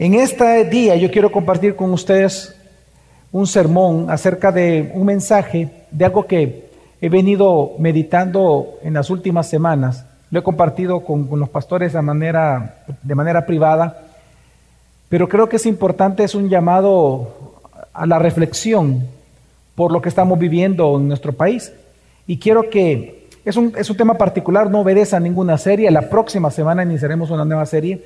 En 0.00 0.14
este 0.14 0.64
día 0.64 0.94
yo 0.94 1.10
quiero 1.10 1.32
compartir 1.32 1.74
con 1.74 1.92
ustedes 1.92 2.54
un 3.32 3.48
sermón 3.48 4.08
acerca 4.08 4.52
de 4.52 4.92
un 4.94 5.04
mensaje 5.04 5.70
de 5.90 6.04
algo 6.04 6.24
que 6.24 6.70
he 7.00 7.08
venido 7.08 7.72
meditando 7.80 8.78
en 8.84 8.94
las 8.94 9.10
últimas 9.10 9.48
semanas. 9.48 10.06
Lo 10.30 10.38
he 10.38 10.42
compartido 10.44 11.00
con, 11.00 11.28
los 11.32 11.48
pastores 11.48 11.94
de 11.94 12.02
manera, 12.02 12.84
de 13.02 13.14
manera 13.16 13.44
privada, 13.44 14.04
pero 15.08 15.28
creo 15.28 15.48
que 15.48 15.56
es 15.56 15.66
importante, 15.66 16.22
es 16.22 16.36
un 16.36 16.48
llamado 16.48 17.58
a 17.92 18.06
la 18.06 18.20
reflexión 18.20 19.04
por 19.74 19.90
lo 19.90 20.00
que 20.00 20.10
estamos 20.10 20.38
viviendo 20.38 20.96
en 20.96 21.08
nuestro 21.08 21.32
país. 21.32 21.72
Y 22.24 22.38
quiero 22.38 22.70
que, 22.70 23.26
es 23.44 23.56
un, 23.56 23.72
es 23.76 23.90
un 23.90 23.96
tema 23.96 24.14
particular, 24.14 24.70
no 24.70 24.82
obedece 24.82 25.16
a 25.16 25.20
ninguna 25.20 25.58
serie, 25.58 25.90
la 25.90 26.08
próxima 26.08 26.52
semana 26.52 26.84
iniciaremos 26.84 27.32
una 27.32 27.44
nueva 27.44 27.66
serie, 27.66 28.04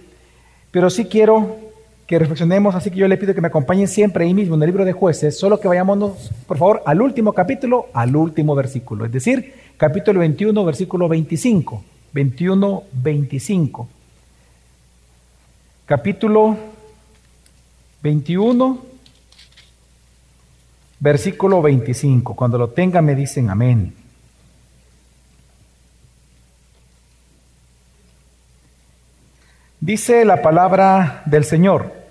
pero 0.70 0.88
sí 0.88 1.04
quiero 1.04 1.71
que 2.12 2.18
reflexionemos, 2.18 2.74
así 2.74 2.90
que 2.90 2.98
yo 2.98 3.08
le 3.08 3.16
pido 3.16 3.32
que 3.32 3.40
me 3.40 3.48
acompañen 3.48 3.88
siempre 3.88 4.26
ahí 4.26 4.34
mismo 4.34 4.54
en 4.54 4.62
el 4.62 4.66
libro 4.66 4.84
de 4.84 4.92
jueces, 4.92 5.38
solo 5.38 5.58
que 5.58 5.66
vayámonos, 5.66 6.30
por 6.46 6.58
favor, 6.58 6.82
al 6.84 7.00
último 7.00 7.32
capítulo, 7.32 7.86
al 7.94 8.14
último 8.14 8.54
versículo, 8.54 9.06
es 9.06 9.12
decir, 9.12 9.54
capítulo 9.78 10.20
21, 10.20 10.62
versículo 10.62 11.08
25, 11.08 11.82
21, 12.12 12.82
25. 12.92 13.88
Capítulo 15.86 16.54
21, 18.02 18.78
versículo 21.00 21.62
25. 21.62 22.36
Cuando 22.36 22.58
lo 22.58 22.68
tengan 22.68 23.06
me 23.06 23.14
dicen 23.14 23.48
amén. 23.48 23.94
Dice 29.80 30.26
la 30.26 30.42
palabra 30.42 31.22
del 31.24 31.44
Señor. 31.44 32.01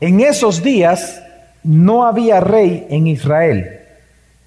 En 0.00 0.20
esos 0.20 0.62
días 0.62 1.22
no 1.62 2.06
había 2.06 2.40
rey 2.40 2.86
en 2.88 3.06
Israel. 3.06 3.80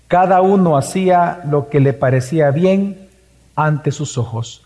Cada 0.08 0.41
uno 0.41 0.77
hacía 0.77 1.41
lo 1.47 1.69
que 1.69 1.80
le 1.80 1.94
parecía 1.94 2.50
bien 2.50 3.08
ante 3.55 3.92
sus 3.92 4.17
ojos. 4.17 4.64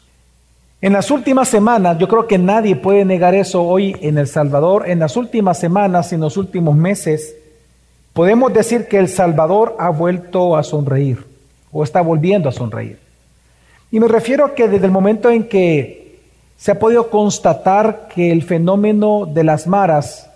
En 0.79 0.93
las 0.93 1.11
últimas 1.11 1.49
semanas, 1.49 1.97
yo 1.97 2.07
creo 2.07 2.25
que 2.27 2.37
nadie 2.37 2.75
puede 2.75 3.03
negar 3.03 3.35
eso 3.35 3.63
hoy 3.63 3.97
en 3.99 4.17
El 4.17 4.27
Salvador, 4.27 4.87
en 4.87 4.99
las 4.99 5.17
últimas 5.17 5.59
semanas 5.59 6.11
y 6.11 6.15
en 6.15 6.21
los 6.21 6.37
últimos 6.37 6.75
meses, 6.75 7.35
podemos 8.13 8.53
decir 8.53 8.87
que 8.87 8.97
El 8.97 9.09
Salvador 9.09 9.75
ha 9.79 9.89
vuelto 9.89 10.55
a 10.55 10.63
sonreír 10.63 11.25
o 11.71 11.83
está 11.83 11.99
volviendo 12.01 12.47
a 12.47 12.53
sonreír. 12.53 12.99
Y 13.91 13.99
me 13.99 14.07
refiero 14.07 14.45
a 14.45 14.55
que 14.55 14.67
desde 14.67 14.85
el 14.85 14.91
momento 14.91 15.29
en 15.29 15.49
que 15.49 16.19
se 16.57 16.71
ha 16.71 16.79
podido 16.79 17.09
constatar 17.09 18.07
que 18.13 18.31
el 18.31 18.43
fenómeno 18.43 19.25
de 19.25 19.43
las 19.43 19.67
maras 19.67 20.29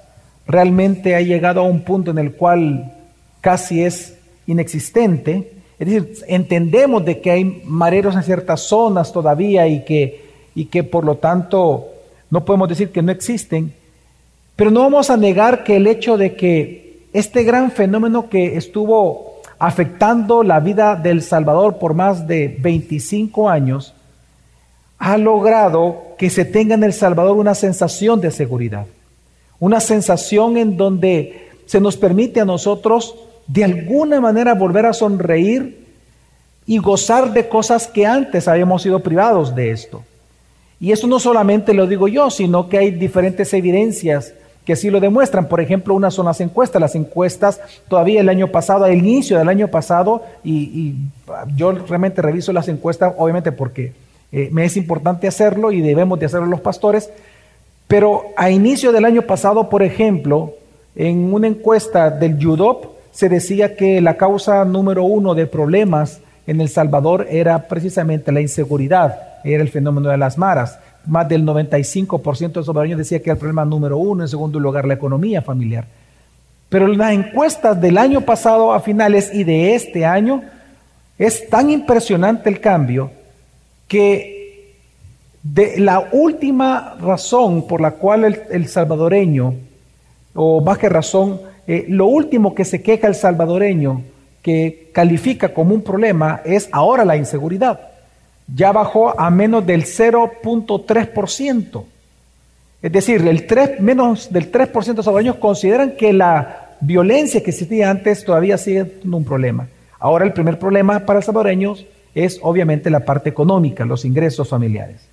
realmente 0.47 1.15
ha 1.15 1.21
llegado 1.21 1.61
a 1.61 1.63
un 1.63 1.81
punto 1.81 2.11
en 2.11 2.17
el 2.17 2.33
cual 2.33 2.93
casi 3.41 3.83
es 3.83 4.17
inexistente. 4.47 5.53
Es 5.79 5.87
decir, 5.87 6.25
entendemos 6.27 7.03
de 7.05 7.21
que 7.21 7.31
hay 7.31 7.63
mareros 7.65 8.15
en 8.15 8.23
ciertas 8.23 8.61
zonas 8.61 9.11
todavía 9.11 9.67
y 9.67 9.83
que, 9.83 10.25
y 10.55 10.65
que 10.65 10.83
por 10.83 11.05
lo 11.05 11.15
tanto 11.15 11.87
no 12.29 12.45
podemos 12.45 12.69
decir 12.69 12.91
que 12.91 13.01
no 13.01 13.11
existen, 13.11 13.73
pero 14.55 14.71
no 14.71 14.81
vamos 14.81 15.09
a 15.09 15.17
negar 15.17 15.63
que 15.63 15.77
el 15.77 15.87
hecho 15.87 16.17
de 16.17 16.35
que 16.35 17.07
este 17.13 17.43
gran 17.43 17.71
fenómeno 17.71 18.29
que 18.29 18.57
estuvo 18.57 19.41
afectando 19.59 20.43
la 20.43 20.59
vida 20.59 20.95
del 20.95 21.21
Salvador 21.21 21.77
por 21.77 21.93
más 21.93 22.25
de 22.27 22.57
25 22.59 23.49
años, 23.49 23.93
ha 24.97 25.17
logrado 25.17 26.15
que 26.17 26.29
se 26.29 26.45
tenga 26.45 26.75
en 26.75 26.83
El 26.83 26.93
Salvador 26.93 27.37
una 27.37 27.55
sensación 27.55 28.21
de 28.21 28.31
seguridad 28.31 28.85
una 29.61 29.79
sensación 29.79 30.57
en 30.57 30.75
donde 30.75 31.49
se 31.67 31.79
nos 31.79 31.95
permite 31.95 32.41
a 32.41 32.45
nosotros 32.45 33.15
de 33.47 33.63
alguna 33.63 34.19
manera 34.19 34.55
volver 34.55 34.87
a 34.87 34.91
sonreír 34.91 35.85
y 36.65 36.79
gozar 36.79 37.31
de 37.31 37.47
cosas 37.47 37.87
que 37.87 38.05
antes 38.05 38.47
habíamos 38.47 38.81
sido 38.81 38.99
privados 38.99 39.55
de 39.55 39.71
esto. 39.71 40.03
Y 40.79 40.91
eso 40.91 41.05
no 41.05 41.19
solamente 41.19 41.75
lo 41.75 41.85
digo 41.85 42.07
yo, 42.07 42.31
sino 42.31 42.67
que 42.69 42.79
hay 42.79 42.91
diferentes 42.91 43.53
evidencias 43.53 44.33
que 44.65 44.73
así 44.73 44.89
lo 44.89 44.99
demuestran. 44.99 45.47
Por 45.47 45.61
ejemplo, 45.61 45.93
unas 45.93 46.15
son 46.15 46.25
las 46.25 46.41
encuestas. 46.41 46.81
Las 46.81 46.95
encuestas 46.95 47.61
todavía 47.87 48.19
el 48.19 48.29
año 48.29 48.47
pasado, 48.47 48.85
al 48.85 48.95
inicio 48.95 49.37
del 49.37 49.47
año 49.47 49.67
pasado, 49.67 50.23
y, 50.43 50.95
yo 51.55 51.71
realmente 51.71 52.21
reviso 52.23 52.51
las 52.51 52.67
encuestas, 52.67 53.13
obviamente 53.15 53.51
porque 53.51 53.93
eh, 54.31 54.49
me 54.51 54.65
es 54.65 54.75
importante 54.75 55.27
hacerlo 55.27 55.71
y 55.71 55.81
debemos 55.81 56.19
de 56.19 56.25
hacerlo 56.25 56.47
los 56.47 56.61
pastores, 56.61 57.11
pero 57.91 58.27
a 58.37 58.49
inicio 58.49 58.93
del 58.93 59.03
año 59.03 59.23
pasado, 59.23 59.67
por 59.67 59.83
ejemplo, 59.83 60.53
en 60.95 61.33
una 61.33 61.47
encuesta 61.47 62.09
del 62.09 62.47
UDOP 62.47 62.85
se 63.11 63.27
decía 63.27 63.75
que 63.75 63.99
la 63.99 64.15
causa 64.15 64.63
número 64.63 65.03
uno 65.03 65.35
de 65.35 65.45
problemas 65.45 66.21
en 66.47 66.61
El 66.61 66.69
Salvador 66.69 67.27
era 67.29 67.67
precisamente 67.67 68.31
la 68.31 68.39
inseguridad, 68.39 69.19
era 69.43 69.61
el 69.61 69.67
fenómeno 69.67 70.07
de 70.07 70.15
las 70.15 70.37
maras. 70.37 70.79
Más 71.05 71.27
del 71.27 71.43
95% 71.43 72.63
de 72.63 72.87
los 72.87 72.97
decía 72.97 73.19
que 73.19 73.29
era 73.29 73.33
el 73.33 73.39
problema 73.39 73.65
número 73.65 73.97
uno, 73.97 74.23
en 74.23 74.29
segundo 74.29 74.57
lugar 74.57 74.85
la 74.85 74.93
economía 74.93 75.41
familiar. 75.41 75.85
Pero 76.69 76.87
las 76.87 77.11
encuestas 77.11 77.81
del 77.81 77.97
año 77.97 78.21
pasado 78.21 78.71
a 78.71 78.79
finales 78.79 79.31
y 79.33 79.43
de 79.43 79.75
este 79.75 80.05
año 80.05 80.43
es 81.17 81.49
tan 81.49 81.69
impresionante 81.69 82.49
el 82.49 82.61
cambio 82.61 83.11
que 83.89 84.40
de 85.43 85.79
la 85.79 86.09
última 86.11 86.95
razón 86.99 87.67
por 87.67 87.81
la 87.81 87.91
cual 87.91 88.39
el, 88.49 88.67
salvadoreño, 88.67 89.55
o 90.35 90.61
más 90.61 90.77
que 90.77 90.89
razón, 90.89 91.41
eh, 91.67 91.85
lo 91.87 92.05
último 92.07 92.53
que 92.53 92.65
se 92.65 92.81
queja 92.81 93.07
el 93.07 93.15
salvadoreño, 93.15 94.03
que 94.41 94.89
califica 94.93 95.53
como 95.53 95.73
un 95.73 95.81
problema, 95.81 96.41
es 96.45 96.69
ahora 96.71 97.05
la 97.05 97.17
inseguridad. 97.17 97.79
Ya 98.53 98.71
bajó 98.71 99.19
a 99.19 99.29
menos 99.29 99.65
del 99.65 99.85
0.3%. 99.85 101.83
Es 102.81 102.91
decir, 102.91 103.27
el 103.27 103.45
3, 103.45 103.79
menos 103.79 104.31
del 104.31 104.51
3% 104.51 104.85
de 104.85 104.93
los 104.93 105.05
salvadoreños 105.05 105.35
consideran 105.35 105.91
que 105.91 106.13
la 106.13 106.75
violencia 106.81 107.43
que 107.43 107.51
existía 107.51 107.89
antes 107.89 108.25
todavía 108.25 108.57
sigue 108.57 108.85
siendo 108.85 109.17
un 109.17 109.25
problema. 109.25 109.67
Ahora 109.99 110.25
el 110.25 110.33
primer 110.33 110.57
problema 110.57 111.05
para 111.05 111.19
los 111.19 111.25
salvadoreños 111.25 111.85
es 112.15 112.39
obviamente 112.41 112.89
la 112.89 113.01
parte 113.01 113.29
económica, 113.29 113.85
los 113.85 114.03
ingresos 114.03 114.49
familiares. 114.49 115.10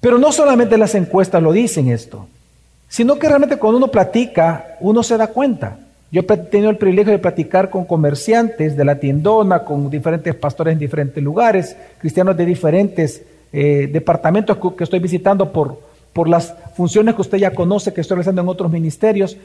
Pero 0.00 0.18
no 0.18 0.32
solamente 0.32 0.78
las 0.78 0.94
encuestas 0.94 1.42
lo 1.42 1.52
dicen 1.52 1.88
esto, 1.88 2.26
sino 2.88 3.18
que 3.18 3.28
realmente 3.28 3.56
cuando 3.56 3.78
uno 3.78 3.88
platica, 3.88 4.76
uno 4.80 5.02
se 5.02 5.16
da 5.16 5.28
cuenta. 5.28 5.78
Yo 6.10 6.22
he 6.22 6.36
tenido 6.36 6.70
el 6.70 6.76
privilegio 6.76 7.12
de 7.12 7.18
platicar 7.18 7.70
con 7.70 7.84
comerciantes 7.84 8.76
de 8.76 8.84
la 8.84 8.98
tiendona, 8.98 9.60
con 9.60 9.88
diferentes 9.90 10.34
pastores 10.34 10.72
en 10.72 10.78
diferentes 10.78 11.22
lugares, 11.22 11.76
cristianos 11.98 12.36
de 12.36 12.46
diferentes 12.46 13.22
eh, 13.52 13.88
departamentos 13.92 14.58
que 14.76 14.84
estoy 14.84 14.98
visitando 14.98 15.52
por, 15.52 15.78
por 16.12 16.28
las 16.28 16.52
funciones 16.76 17.14
que 17.14 17.20
usted 17.20 17.38
ya 17.38 17.54
conoce, 17.54 17.92
que 17.92 18.00
estoy 18.00 18.16
realizando 18.16 18.42
en 18.42 18.48
otros 18.48 18.72
ministerios. 18.72 19.36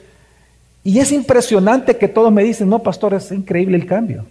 Y 0.83 0.99
es 0.99 1.11
impresionante 1.11 1.97
que 1.97 2.07
todos 2.07 2.31
me 2.31 2.43
dicen, 2.43 2.69
no, 2.69 2.79
pastor, 2.79 3.13
es 3.13 3.31
increíble 3.31 3.77
el 3.77 3.85
cambio. 3.85 4.25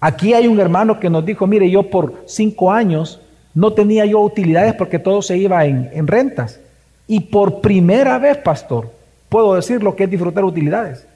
Aquí 0.00 0.34
hay 0.34 0.48
un 0.48 0.58
hermano 0.58 0.98
que 0.98 1.08
nos 1.08 1.24
dijo, 1.24 1.46
mire, 1.46 1.70
yo 1.70 1.84
por 1.84 2.24
cinco 2.26 2.72
años 2.72 3.20
no 3.54 3.72
tenía 3.72 4.06
yo 4.06 4.20
utilidades 4.20 4.74
porque 4.74 4.98
todo 4.98 5.22
se 5.22 5.36
iba 5.36 5.64
en, 5.64 6.06
rentas. 6.06 6.58
Y 7.06 7.20
por 7.20 7.60
primera 7.60 8.18
vez, 8.18 8.38
pastor, 8.38 8.90
puedo 9.28 9.54
decir 9.54 9.82
lo 9.82 9.94
que 9.94 10.04
es 10.04 10.10
disfrutar 10.10 10.44
utilidades. 10.44 11.06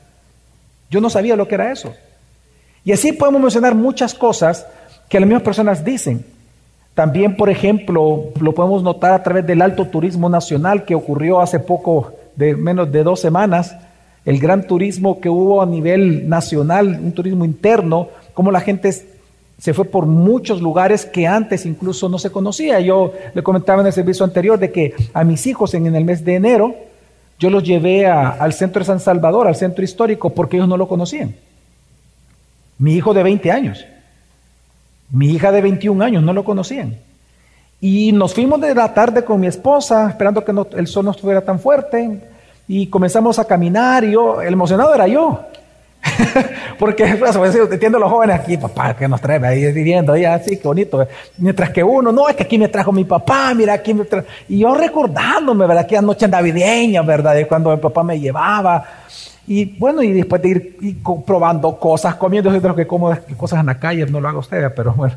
Yo 0.90 1.00
no 1.00 1.10
sabía 1.10 1.36
lo 1.36 1.48
que 1.48 1.54
era 1.54 1.72
eso. 1.72 1.94
Y 2.84 2.92
así 2.92 3.12
podemos 3.12 3.40
mencionar 3.40 3.74
muchas 3.74 4.14
cosas 4.14 4.66
que 5.08 5.18
las 5.18 5.26
mismas 5.26 5.42
personas 5.42 5.84
dicen. 5.84 6.24
También, 6.94 7.36
por 7.36 7.50
ejemplo, 7.50 8.32
lo 8.40 8.52
podemos 8.52 8.82
notar 8.82 9.12
a 9.12 9.22
través 9.22 9.46
del 9.46 9.60
alto 9.60 9.86
turismo 9.86 10.28
nacional 10.28 10.84
que 10.84 10.94
ocurrió 10.94 11.40
hace 11.40 11.58
poco, 11.58 12.12
de 12.36 12.54
menos 12.54 12.90
de 12.90 13.02
dos 13.02 13.20
semanas, 13.20 13.76
el 14.24 14.38
gran 14.38 14.66
turismo 14.66 15.20
que 15.20 15.28
hubo 15.28 15.62
a 15.62 15.66
nivel 15.66 16.28
nacional, 16.28 16.98
un 17.02 17.12
turismo 17.12 17.44
interno, 17.44 18.08
como 18.34 18.50
la 18.50 18.60
gente 18.60 18.92
se 19.58 19.72
fue 19.72 19.86
por 19.86 20.06
muchos 20.06 20.60
lugares 20.60 21.06
que 21.06 21.26
antes 21.26 21.64
incluso 21.64 22.08
no 22.08 22.18
se 22.18 22.30
conocía. 22.30 22.78
Yo 22.80 23.12
le 23.34 23.42
comentaba 23.42 23.80
en 23.80 23.86
el 23.86 23.92
servicio 23.92 24.24
anterior 24.24 24.58
de 24.58 24.70
que 24.70 24.94
a 25.14 25.24
mis 25.24 25.46
hijos 25.46 25.72
en, 25.74 25.94
el 25.94 26.04
mes 26.04 26.24
de 26.24 26.34
enero 26.34 26.74
yo 27.38 27.50
los 27.50 27.62
llevé 27.62 28.06
al 28.06 28.52
centro 28.52 28.80
de 28.80 28.86
San 28.86 29.00
Salvador, 29.00 29.46
al 29.46 29.56
centro 29.56 29.84
histórico, 29.84 30.30
porque 30.30 30.56
ellos 30.56 30.68
no 30.68 30.76
lo 30.76 30.88
conocían. 30.88 31.34
Mi 32.78 32.94
hijo 32.94 33.12
de 33.14 33.22
20 33.22 33.50
años, 33.50 33.84
mi 35.10 35.32
hija 35.32 35.52
de 35.52 35.60
21 35.60 36.02
años 36.02 36.22
no 36.22 36.32
lo 36.32 36.44
conocían. 36.44 36.96
Y 37.80 38.12
nos 38.12 38.32
fuimos 38.32 38.60
de 38.60 38.74
la 38.74 38.92
tarde 38.94 39.22
con 39.22 39.38
mi 39.38 39.46
esposa, 39.46 40.08
esperando 40.08 40.44
que 40.44 40.52
el 40.78 40.86
sol 40.86 41.04
no 41.04 41.10
estuviera 41.10 41.42
tan 41.42 41.60
fuerte, 41.60 42.20
y 42.68 42.86
comenzamos 42.88 43.38
a 43.38 43.44
caminar 43.44 44.04
y 44.04 44.12
yo, 44.12 44.40
el 44.40 44.52
emocionado 44.52 44.94
era 44.94 45.06
yo. 45.06 45.40
Porque 46.78 47.16
pues, 47.18 47.36
pues, 47.36 47.54
entiendo 47.54 47.98
los 47.98 48.10
jóvenes 48.10 48.40
aquí, 48.40 48.56
papá, 48.56 48.94
que 48.96 49.08
nos 49.08 49.20
trae 49.20 49.44
ahí 49.46 49.72
viviendo, 49.72 50.12
ahí 50.12 50.24
así, 50.24 50.56
qué 50.56 50.68
bonito. 50.68 51.06
Mientras 51.38 51.70
que 51.70 51.82
uno, 51.82 52.12
no, 52.12 52.28
es 52.28 52.36
que 52.36 52.42
aquí 52.44 52.58
me 52.58 52.68
trajo 52.68 52.92
mi 52.92 53.04
papá, 53.04 53.52
mira, 53.54 53.74
aquí 53.74 53.94
me 53.94 54.04
trajo. 54.04 54.26
Y 54.48 54.58
yo 54.58 54.74
recordándome, 54.74 55.66
¿verdad? 55.66 55.84
Aquella 55.84 56.02
noche 56.02 56.28
navideña, 56.28 57.02
¿verdad? 57.02 57.34
De 57.34 57.46
cuando 57.46 57.70
mi 57.70 57.78
papá 57.78 58.02
me 58.02 58.18
llevaba. 58.18 58.84
Y 59.46 59.64
bueno, 59.78 60.02
y 60.02 60.12
después 60.12 60.42
de 60.42 60.48
ir 60.48 60.98
probando 61.24 61.78
cosas, 61.78 62.16
comiendo, 62.16 62.50
soy 62.50 62.60
de 62.60 62.68
los 62.68 62.76
que 62.76 62.86
como 62.86 63.16
cosas 63.36 63.60
en 63.60 63.66
la 63.66 63.78
calle, 63.78 64.06
no 64.06 64.20
lo 64.20 64.28
hago 64.28 64.40
usted, 64.40 64.72
pero 64.74 64.92
bueno. 64.92 65.14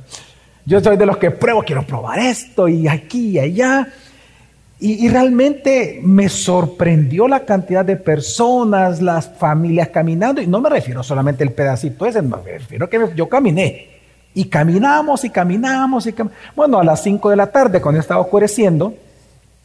Yo 0.65 0.79
soy 0.81 0.97
de 0.97 1.05
los 1.05 1.17
que 1.17 1.31
pruebo, 1.31 1.63
quiero 1.63 1.81
probar 1.83 2.19
esto 2.19 2.67
y 2.67 2.87
aquí 2.87 3.31
y 3.31 3.39
allá. 3.39 3.87
Y, 4.81 5.09
realmente 5.09 5.99
me 6.01 6.29
sorprendió 6.29 7.27
la 7.27 7.41
cantidad 7.41 7.83
de 7.83 7.97
personas, 7.97 9.01
las 9.01 9.29
familias 9.29 9.89
caminando. 9.89 10.41
Y 10.41 10.47
no 10.47 10.61
me 10.61 10.69
refiero 10.69 11.03
solamente 11.03 11.43
al 11.43 11.51
pedacito 11.51 12.05
ese, 12.05 12.21
me 12.21 12.37
refiero 12.37 12.89
que 12.89 12.97
yo 13.13 13.27
caminé. 13.27 13.89
Y 14.33 14.45
caminamos 14.45 15.25
y 15.25 15.31
caminamos 15.31 16.07
y 16.07 16.15
Bueno, 16.55 16.79
a 16.79 16.85
las 16.85 17.03
5 17.03 17.29
de 17.29 17.35
la 17.35 17.47
tarde, 17.47 17.81
cuando 17.81 17.99
estaba 17.99 18.21
oscureciendo, 18.21 18.93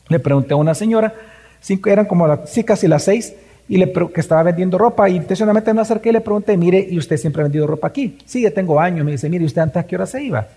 le 0.08 0.19
pregunté 0.19 0.55
a 0.55 0.56
una 0.56 0.75
señora, 0.75 1.14
cinco, 1.61 1.90
eran 1.90 2.06
como 2.06 2.26
las, 2.26 2.40
casi 2.64 2.88
las 2.88 3.05
6, 3.05 3.34
y 3.69 3.76
le, 3.76 3.93
que 3.93 4.20
estaba 4.20 4.43
vendiendo 4.43 4.78
ropa. 4.78 5.08
Y 5.08 5.14
intencionalmente 5.14 5.72
me 5.72 5.82
acerqué 5.82 6.08
y 6.08 6.12
le 6.12 6.22
pregunté, 6.22 6.56
mire, 6.56 6.84
¿y 6.90 6.99
usted 6.99 7.19
siempre 7.19 7.43
ha 7.43 7.44
vendido 7.44 7.69
ropa 7.69 7.87
aquí? 7.87 8.19
Sí, 8.26 8.43
ya 8.43 8.50
tengo 8.50 8.81
años. 8.81 9.05
Me 9.05 9.12
dice, 9.12 9.28
mire, 9.28 9.44
¿y 9.44 9.46
usted 9.46 9.62
antes 9.62 9.76
a 9.76 9.87
qué 9.87 9.94
hora 9.94 10.06
se 10.06 10.25
iba? 10.25 10.49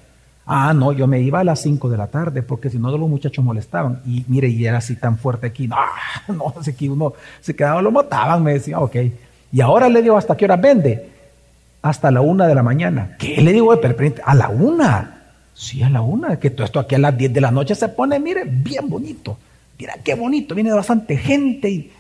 Ah, 0.50 0.74
no, 0.74 0.94
yo 0.94 1.08
me 1.08 1.20
iba 1.20 1.42
a 1.42 1.44
las 1.44 1.62
5 1.62 1.90
de 1.90 1.98
la 1.98 2.08
tarde 2.08 2.42
porque 2.42 2.70
si 2.70 2.80
no 2.80 2.90
los 2.90 3.10
muchachos 3.10 3.44
molestaban. 3.44 4.02
Y 4.06 4.24
mire, 4.30 4.48
y 4.48 4.66
era 4.66 4.78
así 4.78 4.96
tan 4.96 5.18
fuerte 5.18 5.48
aquí. 5.48 5.68
No, 5.68 5.76
no, 6.30 6.54
que 6.78 6.90
uno 6.90 7.14
se 7.42 7.54
quedaba, 7.54 7.82
lo 7.82 7.92
mataban, 7.92 8.42
me 8.44 8.54
decía, 8.54 8.80
ok. 8.80 8.96
Y 9.52 9.60
ahora 9.60 9.90
le 9.90 10.02
digo, 10.02 10.18
¿hasta 10.18 10.38
qué 10.38 10.46
hora 10.46 10.56
vende? 10.56 11.10
Hasta 11.82 12.12
la 12.12 12.22
una 12.22 12.48
de 12.48 12.56
la 12.56 12.64
mañana. 12.64 13.18
¿Qué 13.20 13.42
le 13.42 13.52
digo? 13.52 13.74
A 14.24 14.36
la 14.36 14.48
una. 14.48 15.34
Sí, 15.54 15.84
a 15.84 15.90
la 15.90 16.02
una. 16.02 16.40
Que 16.40 16.50
todo 16.50 16.64
esto 16.64 16.80
aquí 16.80 16.96
a 16.96 17.00
las 17.00 17.18
10 17.18 17.34
de 17.34 17.42
la 17.42 17.52
noche 17.52 17.76
se 17.76 17.90
pone, 17.90 18.18
mire, 18.18 18.44
bien 18.46 18.88
bonito. 18.90 19.38
Mira 19.78 19.96
qué 20.02 20.16
bonito, 20.16 20.56
viene 20.56 20.72
bastante 20.72 21.18
gente. 21.18 21.70
Y 21.70 21.92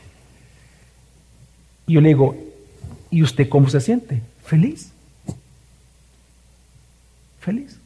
yo 1.85 1.99
le 1.99 2.09
digo, 2.09 2.35
¿y 3.11 3.23
usted 3.23 3.49
cómo 3.49 3.69
se 3.69 3.81
siente? 3.81 4.21
Feliz. 4.44 4.91
Feliz. 7.41 7.77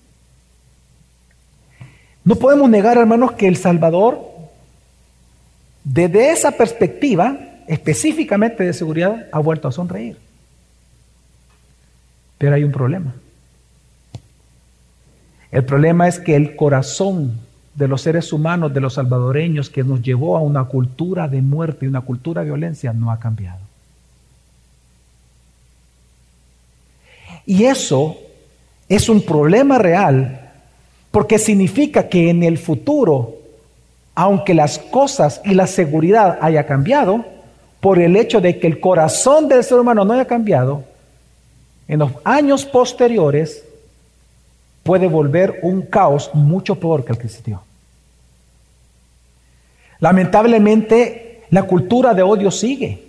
No 2.23 2.35
podemos 2.35 2.69
negar, 2.69 2.97
hermanos, 2.97 3.33
que 3.33 3.47
El 3.47 3.57
Salvador, 3.57 4.21
desde 5.83 6.31
esa 6.31 6.51
perspectiva, 6.51 7.37
específicamente 7.67 8.63
de 8.63 8.73
seguridad, 8.73 9.27
ha 9.31 9.39
vuelto 9.39 9.67
a 9.67 9.71
sonreír. 9.71 10.17
Pero 12.37 12.55
hay 12.55 12.63
un 12.63 12.71
problema. 12.71 13.13
El 15.51 15.65
problema 15.65 16.07
es 16.07 16.19
que 16.19 16.35
el 16.35 16.55
corazón 16.55 17.39
de 17.75 17.87
los 17.87 18.01
seres 18.01 18.31
humanos, 18.31 18.73
de 18.73 18.81
los 18.81 18.93
salvadoreños, 18.93 19.69
que 19.69 19.83
nos 19.83 20.01
llevó 20.01 20.37
a 20.37 20.41
una 20.41 20.65
cultura 20.65 21.27
de 21.27 21.41
muerte 21.41 21.85
y 21.85 21.89
una 21.89 22.01
cultura 22.01 22.41
de 22.41 22.47
violencia, 22.47 22.93
no 22.93 23.11
ha 23.11 23.19
cambiado. 23.19 23.59
Y 27.45 27.65
eso 27.65 28.17
es 28.87 29.09
un 29.09 29.21
problema 29.21 29.77
real 29.77 30.40
porque 31.11 31.37
significa 31.37 32.07
que 32.07 32.29
en 32.29 32.43
el 32.43 32.57
futuro, 32.57 33.35
aunque 34.15 34.53
las 34.53 34.79
cosas 34.79 35.41
y 35.43 35.53
la 35.53 35.67
seguridad 35.67 36.39
haya 36.41 36.65
cambiado, 36.65 37.25
por 37.81 37.99
el 37.99 38.15
hecho 38.15 38.39
de 38.39 38.59
que 38.59 38.67
el 38.67 38.79
corazón 38.79 39.47
del 39.47 39.63
ser 39.63 39.79
humano 39.79 40.05
no 40.05 40.13
haya 40.13 40.25
cambiado, 40.25 40.83
en 41.87 41.99
los 41.99 42.11
años 42.23 42.65
posteriores 42.65 43.65
puede 44.83 45.07
volver 45.07 45.59
un 45.63 45.81
caos 45.81 46.31
mucho 46.33 46.75
peor 46.75 47.03
que 47.03 47.11
el 47.11 47.17
que 47.17 47.27
existió. 47.27 47.61
Lamentablemente, 49.99 51.43
la 51.49 51.63
cultura 51.63 52.13
de 52.13 52.23
odio 52.23 52.49
sigue 52.49 53.03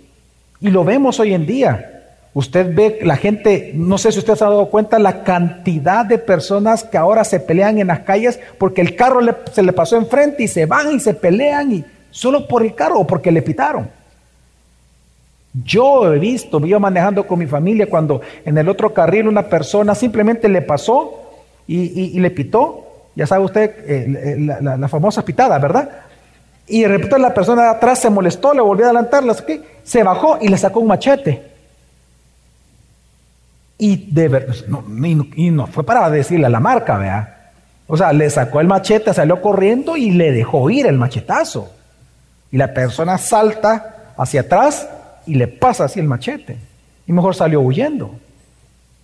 y 0.59 0.69
lo 0.69 0.83
vemos 0.83 1.19
hoy 1.19 1.33
en 1.33 1.45
día. 1.45 1.92
Usted 2.35 2.73
ve 2.73 2.99
la 3.03 3.15
gente, 3.15 3.71
no 3.75 3.99
sé 3.99 4.11
si 4.11 4.17
usted 4.17 4.35
se 4.35 4.43
ha 4.43 4.49
dado 4.49 4.65
cuenta 4.69 4.97
la 4.97 5.23
cantidad 5.23 6.03
de 6.03 6.17
personas 6.17 6.83
que 6.83 6.97
ahora 6.97 7.23
se 7.23 7.39
pelean 7.39 7.77
en 7.77 7.87
las 7.87 7.99
calles 7.99 8.39
porque 8.57 8.81
el 8.81 8.95
carro 8.95 9.19
se 9.51 9.61
le 9.61 9.71
pasó 9.71 9.97
enfrente 9.97 10.41
y 10.41 10.47
se 10.47 10.65
van 10.65 10.95
y 10.95 10.99
se 10.99 11.13
pelean 11.13 11.71
y 11.71 11.85
solo 12.09 12.47
por 12.47 12.63
el 12.63 12.73
carro 12.73 13.01
o 13.01 13.07
porque 13.07 13.31
le 13.31 13.43
pitaron. 13.43 13.87
Yo 15.63 16.11
he 16.11 16.17
visto, 16.17 16.59
iba 16.65 16.79
manejando 16.79 17.27
con 17.27 17.37
mi 17.37 17.45
familia 17.45 17.87
cuando 17.87 18.21
en 18.43 18.57
el 18.57 18.67
otro 18.67 18.91
carril 18.91 19.27
una 19.27 19.47
persona 19.47 19.93
simplemente 19.93 20.49
le 20.49 20.63
pasó 20.63 21.19
y, 21.67 22.19
le 22.19 22.31
pitó, 22.31 22.87
ya 23.15 23.27
sabe 23.27 23.45
usted, 23.45 23.75
eh, 23.85 24.37
la, 24.59 24.87
famosa 24.87 25.23
pitada, 25.23 25.59
¿verdad? 25.59 25.87
Y 26.65 26.81
de 26.81 26.87
repente 26.87 27.19
la 27.19 27.33
persona 27.33 27.63
de 27.65 27.69
atrás 27.69 27.99
se 27.99 28.09
molestó, 28.09 28.55
le 28.55 28.61
volvió 28.61 28.85
a 28.85 28.89
adelantar, 28.89 29.23
se 29.83 30.01
bajó 30.01 30.39
y 30.41 30.47
le 30.47 30.57
sacó 30.57 30.79
un 30.79 30.87
machete. 30.87 31.52
Y, 33.77 34.11
de 34.11 34.29
pues, 34.29 34.67
no, 34.67 34.83
y, 35.35 35.51
fue 35.71 35.83
para 35.83 36.09
decirle 36.09 36.45
a 36.45 36.49
la 36.49 36.59
marca, 36.59 36.97
vea. 36.97 37.51
O 37.87 37.97
sea, 37.97 38.13
le 38.13 38.29
sacó 38.29 38.61
el 38.61 38.67
machete, 38.67 39.13
salió 39.13 39.41
corriendo 39.41 39.97
y 39.97 40.11
le 40.11 40.31
dejó 40.31 40.69
ir 40.69 40.85
el 40.85 40.97
machetazo. 40.97 41.71
Y 42.51 42.57
la 42.57 42.73
persona 42.73 43.17
salta 43.17 44.13
hacia 44.17 44.41
atrás 44.41 44.87
y 45.25 45.35
le 45.35 45.47
pasa 45.47 45.85
así 45.85 45.99
el 45.99 46.07
machete. 46.07 46.57
Y 47.05 47.11
mejor 47.11 47.35
salió 47.35 47.61
huyendo. 47.61 48.15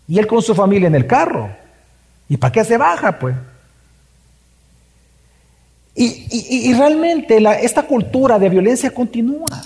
Y 0.08 0.20
él 0.20 0.28
con 0.28 0.42
su 0.42 0.56
familia 0.56 0.88
en 0.88 0.96
el 0.96 1.08
carro. 1.08 1.50
¿Y 2.30 2.38
para 2.38 2.52
qué 2.52 2.64
se 2.64 2.78
baja, 2.78 3.18
pues? 3.20 3.36
Y, 5.96 6.74
realmente 6.74 7.44
esta 7.62 7.84
cultura 7.84 8.40
de 8.40 8.48
violencia 8.48 8.92
continúa. 8.92 9.64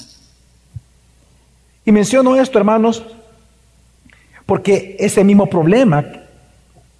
Y 1.86 1.92
menciono 1.92 2.36
esto, 2.36 2.58
hermanos, 2.58 3.04
porque 4.54 4.96
ese 5.00 5.24
mismo 5.24 5.48
problema 5.48 6.06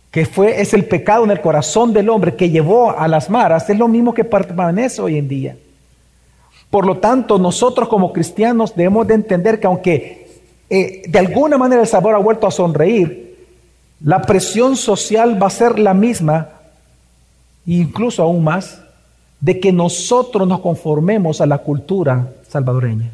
que 0.10 0.26
fue, 0.26 0.60
es 0.60 0.74
el 0.74 0.86
pecado 0.86 1.24
en 1.24 1.30
el 1.30 1.40
corazón 1.40 1.94
del 1.94 2.10
hombre 2.10 2.36
que 2.36 2.50
llevó 2.50 2.98
a 2.98 3.08
las 3.08 3.30
maras, 3.30 3.70
es 3.70 3.78
lo 3.78 3.88
mismo 3.88 4.12
que 4.12 4.24
permanece 4.24 5.00
hoy 5.04 5.20
en 5.20 5.28
día. 5.28 5.56
Por 6.72 6.88
lo 6.88 6.98
tanto, 6.98 7.38
nosotros 7.38 7.88
como 7.88 8.12
cristianos 8.12 8.76
debemos 8.76 9.06
de 9.06 9.14
entender 9.14 9.60
que 9.60 9.68
aunque 9.68 10.32
eh, 10.68 11.04
de 11.08 11.20
alguna 11.20 11.60
manera 11.60 11.84
el 11.84 11.88
sabor 11.88 12.16
ha 12.16 12.18
vuelto 12.18 12.48
a 12.48 12.52
sonreír, 12.52 13.38
la 14.04 14.24
presión 14.24 14.76
social 14.76 15.40
va 15.40 15.46
a 15.46 15.52
ser 15.52 15.78
la 15.78 15.94
misma, 15.94 16.50
incluso 17.68 18.24
aún 18.24 18.44
más, 18.44 18.82
de 19.40 19.60
que 19.60 19.72
nosotros 19.72 20.48
nos 20.48 20.60
conformemos 20.60 21.40
a 21.40 21.46
la 21.46 21.60
cultura 21.60 22.30
salvadoreña. 22.50 23.12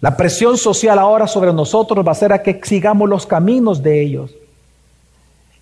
La 0.00 0.16
presión 0.16 0.56
social 0.56 0.98
ahora 0.98 1.26
sobre 1.26 1.52
nosotros 1.52 2.06
va 2.06 2.12
a 2.12 2.14
ser 2.14 2.32
a 2.32 2.42
que 2.42 2.60
sigamos 2.62 3.08
los 3.08 3.26
caminos 3.26 3.82
de 3.82 4.00
ellos. 4.00 4.30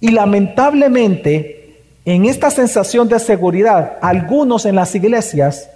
Y 0.01 0.13
lamentablemente, 0.13 1.83
en 2.05 2.25
esta 2.25 2.51
sensación 2.51 3.09
de 3.09 3.19
seguridad, 3.19 3.99
algunos 4.01 4.65
en 4.65 4.77
las 4.77 4.95
iglesias 4.95 5.69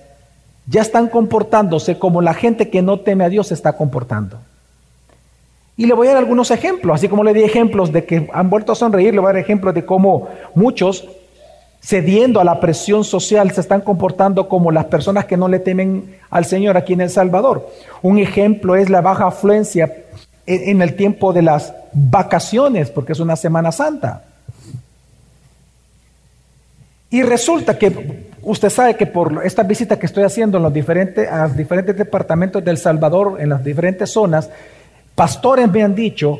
ya 0.66 0.80
están 0.80 1.08
comportándose 1.08 1.98
como 1.98 2.22
la 2.22 2.34
gente 2.34 2.70
que 2.70 2.82
no 2.82 3.00
teme 3.00 3.24
a 3.24 3.28
Dios 3.28 3.48
se 3.48 3.54
está 3.54 3.72
comportando. 3.72 4.38
Y 5.76 5.86
le 5.86 5.94
voy 5.94 6.06
a 6.06 6.10
dar 6.10 6.18
algunos 6.18 6.52
ejemplos, 6.52 6.96
así 6.96 7.08
como 7.08 7.24
le 7.24 7.34
di 7.34 7.42
ejemplos 7.42 7.90
de 7.90 8.04
que 8.04 8.30
han 8.32 8.48
vuelto 8.48 8.72
a 8.72 8.76
sonreír, 8.76 9.12
le 9.12 9.20
voy 9.20 9.30
a 9.30 9.32
dar 9.32 9.42
ejemplos 9.42 9.74
de 9.74 9.84
cómo 9.84 10.28
muchos 10.54 11.08
cediendo 11.82 12.40
a 12.40 12.44
la 12.44 12.60
presión 12.60 13.04
social, 13.04 13.50
se 13.50 13.60
están 13.60 13.80
comportando 13.80 14.48
como 14.48 14.70
las 14.70 14.84
personas 14.86 15.24
que 15.24 15.36
no 15.36 15.48
le 15.48 15.58
temen 15.58 16.16
al 16.30 16.44
Señor 16.44 16.76
aquí 16.76 16.92
en 16.92 17.00
El 17.00 17.10
Salvador. 17.10 17.68
Un 18.02 18.18
ejemplo 18.18 18.76
es 18.76 18.88
la 18.88 19.00
baja 19.00 19.26
afluencia 19.26 19.92
en 20.46 20.80
el 20.80 20.94
tiempo 20.94 21.32
de 21.32 21.42
las 21.42 21.74
vacaciones, 21.92 22.90
porque 22.90 23.12
es 23.12 23.20
una 23.20 23.36
Semana 23.36 23.72
Santa. 23.72 24.24
Y 27.10 27.22
resulta 27.22 27.76
que 27.76 28.26
usted 28.42 28.70
sabe 28.70 28.96
que 28.96 29.06
por 29.06 29.44
esta 29.44 29.62
visita 29.64 29.98
que 29.98 30.06
estoy 30.06 30.24
haciendo 30.24 30.56
en 30.56 30.62
los 30.62 30.72
diferentes, 30.72 31.28
a 31.30 31.48
los 31.48 31.56
diferentes 31.56 31.96
departamentos 31.96 32.64
del 32.64 32.78
Salvador, 32.78 33.36
en 33.40 33.50
las 33.50 33.62
diferentes 33.62 34.10
zonas, 34.10 34.48
pastores 35.14 35.70
me 35.70 35.82
han 35.82 35.94
dicho 35.94 36.38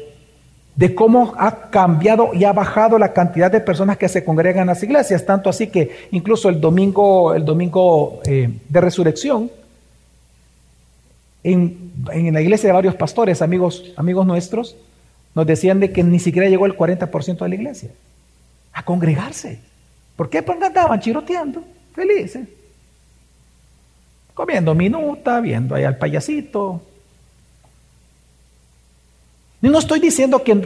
de 0.74 0.94
cómo 0.94 1.34
ha 1.36 1.70
cambiado 1.70 2.30
y 2.32 2.44
ha 2.44 2.52
bajado 2.52 2.98
la 2.98 3.12
cantidad 3.12 3.50
de 3.50 3.60
personas 3.60 3.98
que 3.98 4.08
se 4.08 4.24
congregan 4.24 4.62
en 4.62 4.68
las 4.68 4.82
iglesias, 4.82 5.26
tanto 5.26 5.50
así 5.50 5.68
que 5.68 5.90
incluso 6.12 6.48
el 6.48 6.60
domingo, 6.60 7.34
el 7.34 7.44
domingo 7.44 8.20
eh, 8.24 8.50
de 8.68 8.80
resurrección, 8.80 9.50
en, 11.44 11.92
en, 12.12 12.32
la 12.32 12.40
iglesia 12.40 12.68
de 12.68 12.72
varios 12.72 12.94
pastores, 12.94 13.42
amigos, 13.42 13.92
amigos 13.96 14.26
nuestros, 14.26 14.76
nos 15.34 15.46
decían 15.46 15.80
de 15.80 15.92
que 15.92 16.02
ni 16.04 16.20
siquiera 16.20 16.48
llegó 16.48 16.66
el 16.66 16.76
40% 16.76 17.38
de 17.38 17.48
la 17.48 17.54
iglesia 17.54 17.90
a 18.72 18.84
congregarse. 18.84 19.58
¿Por 20.16 20.30
qué? 20.30 20.42
Porque 20.42 20.64
andaban 20.64 21.00
chiroteando, 21.00 21.62
felices, 21.94 22.46
comiendo 24.34 24.74
minuta, 24.74 25.40
viendo 25.40 25.74
ahí 25.74 25.84
al 25.84 25.98
payasito, 25.98 26.80
no 29.70 29.78
estoy 29.78 30.00
diciendo 30.00 30.42
que, 30.42 30.60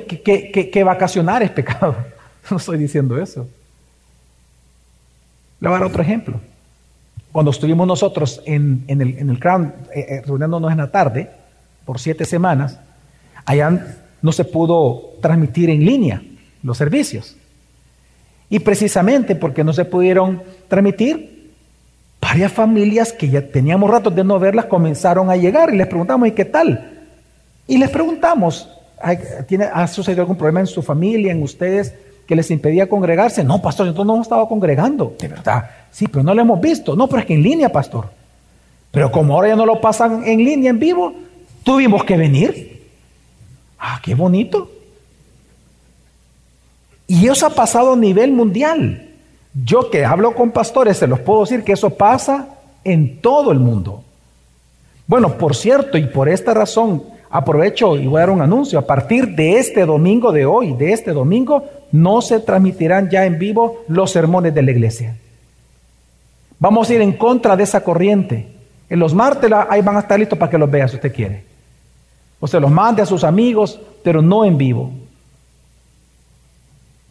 que, 0.73 0.85
vacacionar 0.85 1.43
es 1.43 1.51
pecado. 1.51 1.97
No 2.49 2.59
estoy 2.59 2.79
diciendo 2.79 3.21
eso. 3.21 3.49
Le 5.59 5.69
voy 5.69 5.77
a 5.77 5.81
dar 5.81 5.89
otro 5.89 6.01
ejemplo. 6.01 6.41
Cuando 7.33 7.51
estuvimos 7.51 7.85
nosotros 7.89 8.41
en, 8.47 8.85
el, 8.87 9.19
en 9.19 9.31
el 9.31 9.41
Crown, 9.41 9.75
eh, 9.93 10.07
eh, 10.09 10.23
reuniéndonos 10.25 10.71
en 10.71 10.79
la 10.79 10.89
tarde, 10.93 11.29
por 11.85 11.99
siete 11.99 12.25
semanas, 12.25 12.79
allá 13.45 13.99
no 14.23 14.31
se 14.31 14.45
pudo 14.45 15.15
transmitir 15.21 15.71
en 15.71 15.85
línea 15.85 16.23
los 16.63 16.79
servicios. 16.79 17.37
Y 18.49 18.61
precisamente 18.61 19.35
porque 19.35 19.65
no 19.65 19.73
se 19.73 19.85
pudieron 19.85 20.41
transmitir, 20.69 21.51
varias 22.21 22.53
familias 22.53 23.13
que 23.13 23.29
ya 23.29 23.41
teníamos 23.41 23.91
ratos 23.91 24.15
de 24.15 24.25
no 24.25 24.39
verlas 24.39 24.67
comenzaron 24.67 25.31
a 25.31 25.37
llegar 25.37 25.73
y 25.73 25.77
les 25.77 25.87
preguntamos, 25.87 26.29
¿y 26.29 26.33
qué 26.33 26.45
tal? 26.45 26.93
Y 27.67 27.79
les 27.79 27.91
preguntamos, 27.91 28.69
¿ha 29.01 29.87
sucedido 29.89 30.23
algún 30.23 30.37
problema 30.37 30.61
en 30.61 30.67
su 30.67 30.83
familia, 30.83 31.33
en 31.33 31.43
ustedes, 31.43 31.95
que 32.27 32.37
les 32.37 32.51
impedía 32.51 32.89
congregarse? 32.89 33.45
No, 33.45 33.61
pastor, 33.61 33.87
nosotros 33.87 34.07
no 34.07 34.15
hemos 34.15 34.27
estado 34.27 34.49
congregando. 34.49 35.15
De 35.19 35.29
verdad, 35.29 35.71
sí, 35.91 36.07
pero 36.09 36.23
no 36.23 36.35
lo 36.35 36.43
hemos 36.43 36.61
visto. 36.61 36.97
No, 36.97 37.07
pero 37.07 37.21
es 37.21 37.27
que 37.27 37.35
en 37.35 37.43
línea, 37.43 37.69
pastor. 37.71 38.09
Pero 38.91 39.13
como 39.13 39.35
ahora 39.35 39.49
ya 39.49 39.57
no 39.57 39.67
lo 39.67 39.81
pasan 39.81 40.27
en 40.27 40.45
línea, 40.45 40.71
en 40.71 40.79
vivo, 40.79 41.13
tuvimos 41.63 42.05
que 42.05 42.17
venir. 42.17 42.87
Ah, 43.79 44.01
qué 44.03 44.15
bonito. 44.15 44.71
Y 47.07 47.29
eso 47.29 47.47
ha 47.47 47.51
pasado 47.51 47.93
a 47.93 47.97
nivel 47.97 48.33
mundial. 48.33 49.11
Yo 49.65 49.91
que 49.91 50.05
hablo 50.05 50.35
con 50.35 50.51
pastores, 50.51 50.97
se 50.99 51.07
los 51.07 51.21
puedo 51.21 51.43
decir 51.43 51.63
que 51.63 51.73
eso 51.73 51.91
pasa 51.91 52.49
en 52.85 53.21
todo 53.21 53.53
el 53.53 53.59
mundo. 53.59 54.03
Bueno, 55.07 55.39
por 55.39 55.55
cierto, 55.55 55.99
y 55.99 56.07
por 56.07 56.29
esta 56.29 56.53
razón, 56.53 57.05
aprovecho 57.37 57.97
y 57.97 58.07
voy 58.07 58.17
a 58.17 58.21
dar 58.21 58.31
un 58.31 58.41
anuncio. 58.41 58.79
A 58.79 58.87
partir 58.87 59.35
de 59.35 59.59
este 59.59 59.85
domingo 59.85 60.33
de 60.33 60.47
hoy, 60.47 60.73
de 60.73 60.93
este 60.93 61.13
domingo, 61.13 61.65
no 61.93 62.23
se 62.23 62.41
transmitirán 62.41 63.11
ya 63.11 63.27
en 63.27 63.39
vivo 63.39 63.85
los 63.89 64.11
sermones 64.11 64.55
de 64.55 64.63
la 64.63 64.71
iglesia. 64.71 65.17
Vamos 66.59 66.89
a 66.89 66.95
ir 66.95 67.03
en 67.03 67.13
contra 67.13 67.55
de 67.55 67.65
esa 67.65 67.85
corriente. 67.85 68.49
En 68.89 68.99
los 68.99 69.13
martes 69.13 69.51
ahí 69.69 69.83
van 69.83 69.97
a 69.97 70.01
estar 70.01 70.19
listos 70.19 70.39
para 70.39 70.51
que 70.51 70.57
los 70.57 70.71
vea 70.71 70.89
si 70.89 70.97
usted 70.97 71.13
quiere. 71.13 71.45
O 72.41 72.47
se 72.47 72.59
los 72.59 72.71
mande 72.71 73.03
a 73.03 73.07
sus 73.07 73.23
amigos, 73.23 73.79
pero 74.03 74.23
no 74.23 74.45
en 74.45 74.57
vivo. 74.57 74.91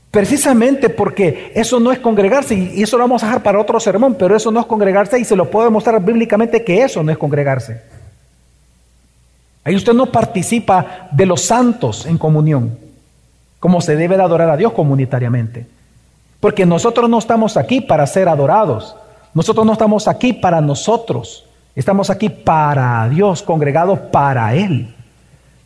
Precisamente 0.10 0.90
porque 0.90 1.52
eso 1.54 1.80
no 1.80 1.92
es 1.92 2.00
congregarse, 2.00 2.56
y 2.56 2.82
eso 2.82 2.98
lo 2.98 3.04
vamos 3.04 3.22
a 3.22 3.28
dejar 3.28 3.44
para 3.44 3.60
otro 3.60 3.80
sermón, 3.80 4.16
pero 4.18 4.36
eso 4.36 4.50
no 4.50 4.62
es 4.62 4.66
congregarse 4.66 5.20
y 5.20 5.26
se 5.26 5.36
lo 5.36 5.52
puedo 5.52 5.66
demostrar 5.66 6.04
bíblicamente 6.04 6.64
que 6.64 6.82
eso 6.82 7.04
no 7.04 7.12
es 7.12 7.18
congregarse. 7.18 7.95
Ahí 9.66 9.76
usted 9.76 9.94
no 9.94 10.06
participa 10.06 11.10
de 11.12 11.26
los 11.26 11.42
santos 11.42 12.06
en 12.06 12.18
comunión, 12.18 12.78
como 13.60 13.82
se 13.82 13.98
debe 13.98 14.16
de 14.16 14.24
adorar 14.24 14.50
a 14.50 14.56
Dios 14.56 14.72
comunitariamente. 14.72 15.66
Porque 16.40 16.66
nosotros 16.66 17.10
no 17.10 17.20
estamos 17.20 17.58
aquí 17.58 17.82
para 17.82 18.08
ser 18.08 18.30
adorados, 18.30 18.96
nosotros 19.34 19.66
no 19.66 19.74
estamos 19.74 20.08
aquí 20.08 20.32
para 20.32 20.62
nosotros, 20.62 21.46
estamos 21.76 22.10
aquí 22.10 22.30
para 22.30 23.10
Dios, 23.10 23.44
congregados 23.44 24.00
para 24.00 24.56
Él. 24.56 24.96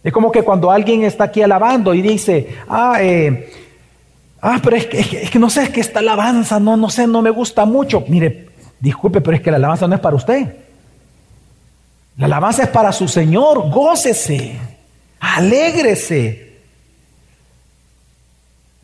Es 0.04 0.12
como 0.12 0.32
que 0.32 0.42
cuando 0.42 0.72
alguien 0.72 1.04
está 1.04 1.26
aquí 1.26 1.44
alabando 1.44 1.94
y 1.94 2.02
dice, 2.02 2.58
ah, 2.68 2.98
eh, 3.00 3.52
Ah, 4.42 4.60
pero 4.64 4.78
es 4.78 4.86
que, 4.86 5.00
es 5.00 5.30
que, 5.30 5.40
no 5.40 5.50
sé, 5.50 5.64
es 5.64 5.70
que 5.70 5.82
esta 5.82 6.00
alabanza, 6.00 6.60
no, 6.60 6.78
no 6.78 6.90
sé, 6.90 7.08
no 7.08 7.22
me 7.22 7.30
gusta 7.30 7.66
mucho. 7.66 8.06
Mire, 8.08 8.48
disculpe, 8.80 9.20
pero 9.22 9.36
es 9.36 9.44
que 9.44 9.52
la 9.52 9.58
alabanza 9.58 9.88
no 9.88 9.96
es 9.96 10.02
para 10.02 10.16
usted. 10.16 10.56
La 12.20 12.26
alabanza 12.26 12.64
es 12.64 12.70
para 12.70 12.92
su 12.92 13.08
Señor. 13.08 13.70
Gócese, 13.72 14.52
alégrese. 15.22 16.50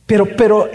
Pero, 0.05 0.25
pero 0.37 0.69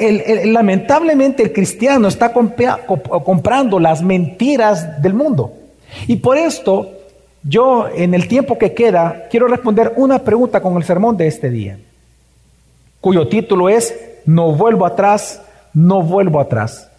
lamentablemente 0.45 1.43
el 1.43 1.53
cristiano 1.53 2.07
está 2.07 2.33
comprando 2.33 3.81
las 3.81 4.03
mentiras 4.03 5.01
del 5.01 5.15
mundo. 5.15 5.55
Y 6.07 6.17
por 6.17 6.37
esto, 6.37 6.91
yo 7.43 7.89
en 7.89 8.13
el 8.13 8.29
tiempo 8.29 8.59
que 8.59 8.75
queda, 8.75 9.29
quiero 9.31 9.49
responder 9.49 9.95
una 9.97 10.19
pregunta 10.19 10.61
con 10.61 10.77
el 10.77 10.85
sermón 10.85 11.17
de 11.17 11.29
este 11.29 11.49
día, 11.49 11.79
cuyo 13.01 13.27
título 13.27 13.71
es 13.71 13.95
no 14.27 14.53
vuelvo 14.53 14.85
atrás, 14.85 15.41
no 15.73 16.03
vuelvo 16.03 16.41
atrás. 16.41 16.91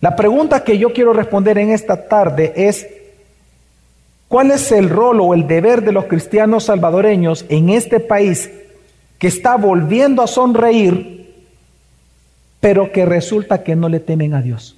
La 0.00 0.16
pregunta 0.16 0.64
que 0.64 0.76
yo 0.76 0.92
quiero 0.92 1.12
responder 1.12 1.56
en 1.58 1.70
esta 1.70 2.08
tarde 2.08 2.52
es, 2.56 2.86
¿cuál 4.28 4.50
es 4.50 4.70
el 4.72 4.90
rol 4.90 5.20
o 5.20 5.34
el 5.34 5.46
deber 5.46 5.82
de 5.82 5.92
los 5.92 6.06
cristianos 6.06 6.64
salvadoreños 6.64 7.44
en 7.48 7.70
este 7.70 8.00
país 8.00 8.50
que 9.18 9.28
está 9.28 9.56
volviendo 9.56 10.22
a 10.22 10.26
sonreír, 10.26 11.34
pero 12.60 12.92
que 12.92 13.04
resulta 13.04 13.62
que 13.62 13.76
no 13.76 13.88
le 13.88 14.00
temen 14.00 14.34
a 14.34 14.42
Dios? 14.42 14.76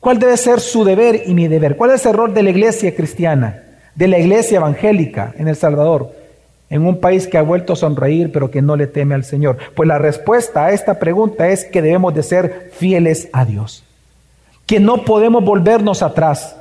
¿Cuál 0.00 0.18
debe 0.18 0.36
ser 0.36 0.60
su 0.60 0.84
deber 0.84 1.22
y 1.26 1.34
mi 1.34 1.48
deber? 1.48 1.76
¿Cuál 1.76 1.90
es 1.90 2.06
el 2.06 2.14
rol 2.14 2.32
de 2.32 2.42
la 2.42 2.50
iglesia 2.50 2.94
cristiana, 2.94 3.64
de 3.94 4.08
la 4.08 4.18
iglesia 4.18 4.56
evangélica 4.58 5.34
en 5.38 5.48
El 5.48 5.56
Salvador? 5.56 6.18
en 6.70 6.86
un 6.86 7.00
país 7.00 7.26
que 7.26 7.38
ha 7.38 7.42
vuelto 7.42 7.72
a 7.72 7.76
sonreír 7.76 8.30
pero 8.32 8.50
que 8.50 8.62
no 8.62 8.76
le 8.76 8.86
teme 8.86 9.14
al 9.14 9.24
Señor? 9.24 9.58
Pues 9.74 9.88
la 9.88 9.98
respuesta 9.98 10.66
a 10.66 10.72
esta 10.72 10.98
pregunta 10.98 11.48
es 11.48 11.64
que 11.64 11.82
debemos 11.82 12.14
de 12.14 12.22
ser 12.22 12.70
fieles 12.74 13.28
a 13.32 13.44
Dios, 13.44 13.84
que 14.66 14.80
no 14.80 15.04
podemos 15.04 15.44
volvernos 15.44 16.02
atrás, 16.02 16.56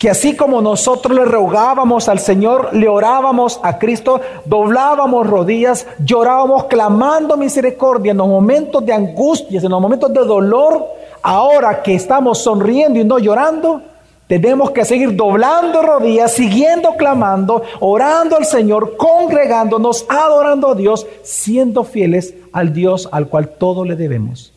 que 0.00 0.08
así 0.08 0.34
como 0.34 0.62
nosotros 0.62 1.14
le 1.14 1.26
rogábamos 1.26 2.08
al 2.08 2.20
Señor, 2.20 2.70
le 2.72 2.88
orábamos 2.88 3.60
a 3.62 3.78
Cristo, 3.78 4.18
doblábamos 4.46 5.26
rodillas, 5.26 5.86
llorábamos 6.02 6.64
clamando 6.64 7.36
misericordia 7.36 8.12
en 8.12 8.16
los 8.16 8.26
momentos 8.26 8.82
de 8.86 8.94
angustias, 8.94 9.62
en 9.62 9.70
los 9.70 9.78
momentos 9.78 10.10
de 10.10 10.24
dolor, 10.24 10.86
ahora 11.20 11.82
que 11.82 11.94
estamos 11.94 12.38
sonriendo 12.38 12.98
y 12.98 13.04
no 13.04 13.18
llorando, 13.18 13.82
tenemos 14.26 14.70
que 14.70 14.86
seguir 14.86 15.14
doblando 15.14 15.82
rodillas, 15.82 16.32
siguiendo 16.32 16.94
clamando, 16.96 17.62
orando 17.80 18.38
al 18.38 18.46
Señor, 18.46 18.96
congregándonos, 18.96 20.06
adorando 20.08 20.70
a 20.70 20.74
Dios, 20.74 21.06
siendo 21.22 21.84
fieles 21.84 22.32
al 22.54 22.72
Dios 22.72 23.06
al 23.12 23.28
cual 23.28 23.50
todo 23.50 23.84
le 23.84 23.96
debemos. 23.96 24.54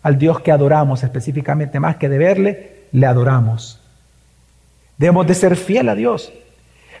Al 0.00 0.16
Dios 0.16 0.40
que 0.40 0.52
adoramos 0.52 1.02
específicamente, 1.02 1.80
más 1.80 1.96
que 1.96 2.08
deberle, 2.08 2.86
le 2.92 3.04
adoramos. 3.04 3.83
Debemos 4.98 5.26
de 5.26 5.34
ser 5.34 5.56
fiel 5.56 5.88
a 5.88 5.94
Dios. 5.94 6.32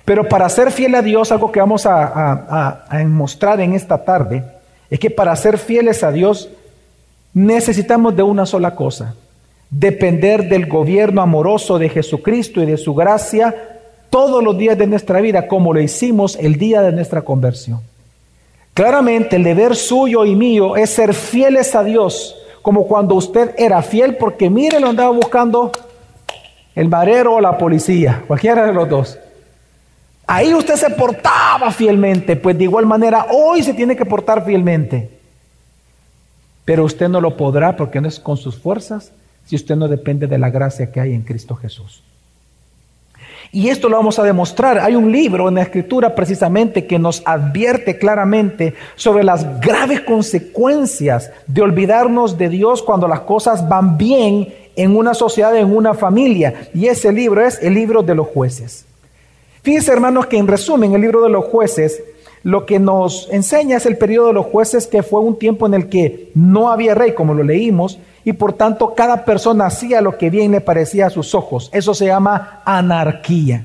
Pero 0.04 0.28
para 0.28 0.48
ser 0.48 0.70
fiel 0.70 0.94
a 0.94 1.02
Dios, 1.02 1.32
algo 1.32 1.50
que 1.50 1.60
vamos 1.60 1.86
a, 1.86 2.84
a 2.88 3.04
mostrar 3.04 3.60
en 3.60 3.72
esta 3.72 4.04
tarde, 4.04 4.44
es 4.90 4.98
que 4.98 5.10
para 5.10 5.34
ser 5.36 5.58
fieles 5.58 6.02
a 6.02 6.12
Dios 6.12 6.50
necesitamos 7.32 8.14
de 8.14 8.22
una 8.22 8.46
sola 8.46 8.74
cosa, 8.74 9.14
depender 9.70 10.48
del 10.48 10.66
gobierno 10.66 11.22
amoroso 11.22 11.78
de 11.78 11.88
Jesucristo 11.88 12.62
y 12.62 12.66
de 12.66 12.76
su 12.76 12.94
gracia 12.94 13.54
todos 14.10 14.44
los 14.44 14.56
días 14.56 14.78
de 14.78 14.86
nuestra 14.86 15.20
vida, 15.20 15.48
como 15.48 15.72
lo 15.74 15.80
hicimos 15.80 16.36
el 16.36 16.56
día 16.56 16.82
de 16.82 16.92
nuestra 16.92 17.22
conversión. 17.22 17.80
Claramente 18.72 19.36
el 19.36 19.42
deber 19.42 19.74
suyo 19.74 20.24
y 20.24 20.36
mío 20.36 20.76
es 20.76 20.90
ser 20.90 21.14
fieles 21.14 21.74
a 21.74 21.82
Dios, 21.82 22.36
como 22.62 22.86
cuando 22.86 23.16
usted 23.16 23.54
era 23.58 23.82
fiel, 23.82 24.16
porque 24.16 24.50
mire, 24.50 24.78
lo 24.78 24.88
andaba 24.88 25.10
buscando 25.10 25.72
el 26.74 26.88
marero 26.88 27.34
o 27.34 27.40
la 27.40 27.56
policía, 27.56 28.24
cualquiera 28.26 28.66
de 28.66 28.72
los 28.72 28.88
dos. 28.88 29.18
Ahí 30.26 30.54
usted 30.54 30.76
se 30.76 30.90
portaba 30.90 31.70
fielmente, 31.70 32.36
pues 32.36 32.56
de 32.56 32.64
igual 32.64 32.86
manera 32.86 33.26
hoy 33.30 33.62
se 33.62 33.74
tiene 33.74 33.96
que 33.96 34.06
portar 34.06 34.44
fielmente. 34.44 35.10
Pero 36.64 36.84
usted 36.84 37.08
no 37.08 37.20
lo 37.20 37.36
podrá 37.36 37.76
porque 37.76 38.00
no 38.00 38.08
es 38.08 38.18
con 38.18 38.36
sus 38.36 38.58
fuerzas, 38.58 39.12
si 39.44 39.56
usted 39.56 39.76
no 39.76 39.86
depende 39.86 40.26
de 40.26 40.38
la 40.38 40.50
gracia 40.50 40.90
que 40.90 41.00
hay 41.00 41.12
en 41.12 41.22
Cristo 41.22 41.54
Jesús. 41.54 42.02
Y 43.52 43.68
esto 43.68 43.88
lo 43.88 43.96
vamos 43.98 44.18
a 44.18 44.24
demostrar. 44.24 44.78
Hay 44.78 44.96
un 44.96 45.12
libro 45.12 45.48
en 45.48 45.54
la 45.54 45.62
escritura 45.62 46.16
precisamente 46.16 46.86
que 46.86 46.98
nos 46.98 47.22
advierte 47.24 47.98
claramente 47.98 48.74
sobre 48.96 49.22
las 49.22 49.60
graves 49.60 50.00
consecuencias 50.00 51.30
de 51.46 51.62
olvidarnos 51.62 52.36
de 52.36 52.48
Dios 52.48 52.82
cuando 52.82 53.06
las 53.06 53.20
cosas 53.20 53.68
van 53.68 53.96
bien 53.96 54.52
en 54.76 54.96
una 54.96 55.14
sociedad, 55.14 55.56
en 55.56 55.74
una 55.74 55.94
familia. 55.94 56.68
Y 56.74 56.86
ese 56.86 57.12
libro 57.12 57.44
es 57.44 57.58
el 57.62 57.74
libro 57.74 58.02
de 58.02 58.14
los 58.14 58.28
jueces. 58.28 58.84
Fíjense 59.62 59.92
hermanos 59.92 60.26
que 60.26 60.36
en 60.36 60.46
resumen 60.46 60.92
el 60.92 61.00
libro 61.00 61.22
de 61.22 61.30
los 61.30 61.44
jueces 61.46 62.02
lo 62.44 62.66
que 62.66 62.78
nos 62.78 63.26
enseña 63.32 63.78
es 63.78 63.86
el 63.86 63.96
periodo 63.96 64.26
de 64.26 64.34
los 64.34 64.46
jueces 64.46 64.86
que 64.86 65.02
fue 65.02 65.20
un 65.20 65.38
tiempo 65.38 65.66
en 65.66 65.72
el 65.72 65.88
que 65.88 66.30
no 66.34 66.70
había 66.70 66.94
rey 66.94 67.14
como 67.14 67.32
lo 67.32 67.42
leímos 67.42 67.98
y 68.22 68.34
por 68.34 68.52
tanto 68.52 68.94
cada 68.94 69.24
persona 69.24 69.64
hacía 69.66 70.02
lo 70.02 70.18
que 70.18 70.28
bien 70.28 70.52
le 70.52 70.60
parecía 70.60 71.06
a 71.06 71.10
sus 71.10 71.34
ojos. 71.34 71.70
Eso 71.72 71.94
se 71.94 72.06
llama 72.06 72.60
anarquía. 72.66 73.64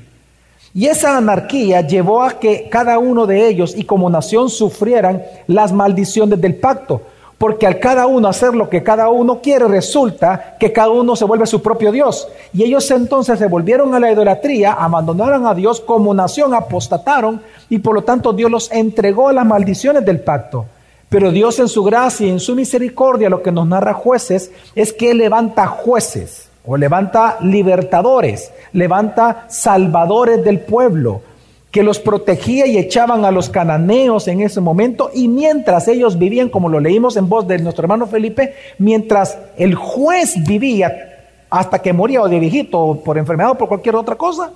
Y 0.72 0.86
esa 0.86 1.18
anarquía 1.18 1.82
llevó 1.82 2.22
a 2.22 2.38
que 2.38 2.68
cada 2.70 2.98
uno 2.98 3.26
de 3.26 3.48
ellos 3.48 3.74
y 3.76 3.84
como 3.84 4.08
nación 4.08 4.48
sufrieran 4.48 5.22
las 5.46 5.72
maldiciones 5.72 6.40
del 6.40 6.54
pacto. 6.54 7.02
Porque 7.40 7.66
al 7.66 7.80
cada 7.80 8.06
uno 8.06 8.28
hacer 8.28 8.54
lo 8.54 8.68
que 8.68 8.82
cada 8.82 9.08
uno 9.08 9.40
quiere, 9.40 9.66
resulta 9.66 10.58
que 10.60 10.74
cada 10.74 10.90
uno 10.90 11.16
se 11.16 11.24
vuelve 11.24 11.46
su 11.46 11.62
propio 11.62 11.90
Dios. 11.90 12.28
Y 12.52 12.64
ellos 12.64 12.90
entonces 12.90 13.38
se 13.38 13.46
volvieron 13.46 13.94
a 13.94 13.98
la 13.98 14.12
idolatría, 14.12 14.74
abandonaron 14.74 15.46
a 15.46 15.54
Dios 15.54 15.80
como 15.80 16.12
nación, 16.12 16.52
apostataron 16.52 17.40
y 17.70 17.78
por 17.78 17.94
lo 17.94 18.02
tanto 18.02 18.34
Dios 18.34 18.50
los 18.50 18.70
entregó 18.70 19.28
a 19.28 19.32
las 19.32 19.46
maldiciones 19.46 20.04
del 20.04 20.20
pacto. 20.20 20.66
Pero 21.08 21.32
Dios 21.32 21.58
en 21.60 21.68
su 21.68 21.82
gracia 21.82 22.26
y 22.26 22.30
en 22.30 22.40
su 22.40 22.54
misericordia, 22.54 23.30
lo 23.30 23.42
que 23.42 23.52
nos 23.52 23.66
narra 23.66 23.94
jueces, 23.94 24.52
es 24.74 24.92
que 24.92 25.14
levanta 25.14 25.66
jueces 25.66 26.50
o 26.66 26.76
levanta 26.76 27.38
libertadores, 27.40 28.52
levanta 28.74 29.46
salvadores 29.48 30.44
del 30.44 30.60
pueblo, 30.60 31.22
que 31.70 31.82
los 31.82 32.00
protegía 32.00 32.66
y 32.66 32.78
echaban 32.78 33.24
a 33.24 33.30
los 33.30 33.48
cananeos 33.48 34.26
en 34.28 34.40
ese 34.40 34.60
momento, 34.60 35.10
y 35.14 35.28
mientras 35.28 35.86
ellos 35.88 36.18
vivían, 36.18 36.48
como 36.48 36.68
lo 36.68 36.80
leímos 36.80 37.16
en 37.16 37.28
voz 37.28 37.46
de 37.46 37.58
nuestro 37.58 37.84
hermano 37.84 38.06
Felipe, 38.06 38.54
mientras 38.78 39.38
el 39.56 39.74
juez 39.74 40.34
vivía 40.46 41.06
hasta 41.48 41.80
que 41.80 41.92
moría 41.92 42.22
o 42.22 42.28
de 42.28 42.40
viejito 42.40 42.78
o 42.78 43.04
por 43.04 43.18
enfermedad 43.18 43.52
o 43.52 43.58
por 43.58 43.68
cualquier 43.68 43.96
otra 43.96 44.16
cosa, 44.16 44.52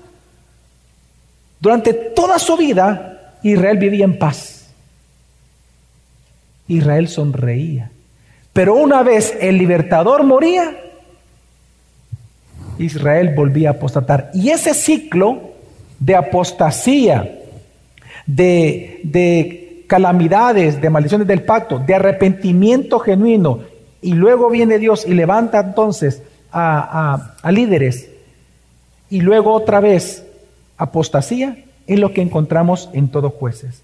durante 1.61 1.93
toda 1.95 2.39
su 2.39 2.57
vida 2.57 3.37
Israel 3.43 3.79
vivía 3.79 4.05
en 4.05 4.19
paz. 4.19 4.67
Israel 6.67 7.09
sonreía. 7.09 7.91
Pero 8.53 8.75
una 8.75 9.03
vez 9.03 9.37
el 9.41 9.59
libertador 9.59 10.25
moría, 10.25 10.77
Israel 12.79 13.35
volvía 13.37 13.71
a 13.71 13.73
apostatar. 13.73 14.31
Y 14.35 14.51
ese 14.51 14.75
ciclo 14.75 15.54
de 16.05 16.15
apostasía, 16.15 17.41
de, 18.27 19.01
de 19.05 19.85
calamidades, 19.87 20.79
de 20.79 20.91
maldiciones 20.91 21.27
del 21.27 21.45
pacto, 21.45 21.79
de 21.79 21.95
arrepentimiento 21.95 22.99
genuino, 22.99 23.61
y 24.03 24.13
luego 24.13 24.51
viene 24.51 24.79
Dios 24.79 25.07
y 25.07 25.15
levanta 25.15 25.61
entonces 25.61 26.23
a, 26.53 27.37
a, 27.43 27.53
líderes, 27.53 28.11
y 29.09 29.23
luego 29.23 29.55
otra 29.55 29.81
vez 29.81 30.27
apostasía, 30.77 31.65
es 31.87 31.99
lo 31.99 32.13
que 32.13 32.21
encontramos 32.21 32.91
en 32.93 33.09
todos 33.09 33.33
jueces. 33.33 33.81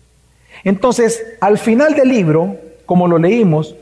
Entonces, 0.63 1.23
al 1.41 1.57
final 1.57 1.95
del 1.95 2.11
libro, 2.11 2.57
como 2.85 3.09
lo 3.09 3.17
leímos, 3.17 3.77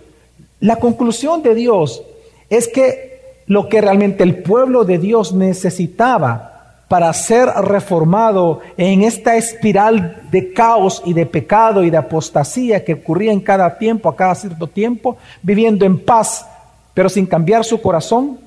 la 0.61 0.77
conclusión 0.77 1.43
de 1.43 1.57
Dios 1.57 2.03
es 2.51 2.69
que 2.69 3.43
lo 3.47 3.69
que 3.69 3.81
realmente 3.81 4.23
el 4.23 4.43
pueblo 4.43 4.85
de 4.85 4.99
Dios 4.99 5.33
necesitaba 5.33 6.48
para 6.89 7.13
ser 7.13 7.49
reformado 7.63 8.61
en 8.79 9.03
esta 9.03 9.37
espiral 9.37 10.23
de 10.31 10.55
caos 10.55 11.03
y 11.05 11.13
de 11.13 11.27
pecado 11.27 11.85
y 11.85 11.91
de 11.91 11.99
apostasía 11.99 12.83
que 12.83 12.95
ocurría 12.95 13.31
en 13.33 13.41
cada 13.41 13.77
tiempo, 13.77 14.09
a 14.09 14.17
cada 14.17 14.35
cierto 14.35 14.67
tiempo, 14.67 15.19
viviendo 15.43 15.85
en 15.85 15.99
paz, 16.03 16.47
pero 16.95 17.11
sin 17.11 17.27
cambiar 17.27 17.65
su 17.65 17.81
corazón, 17.83 18.39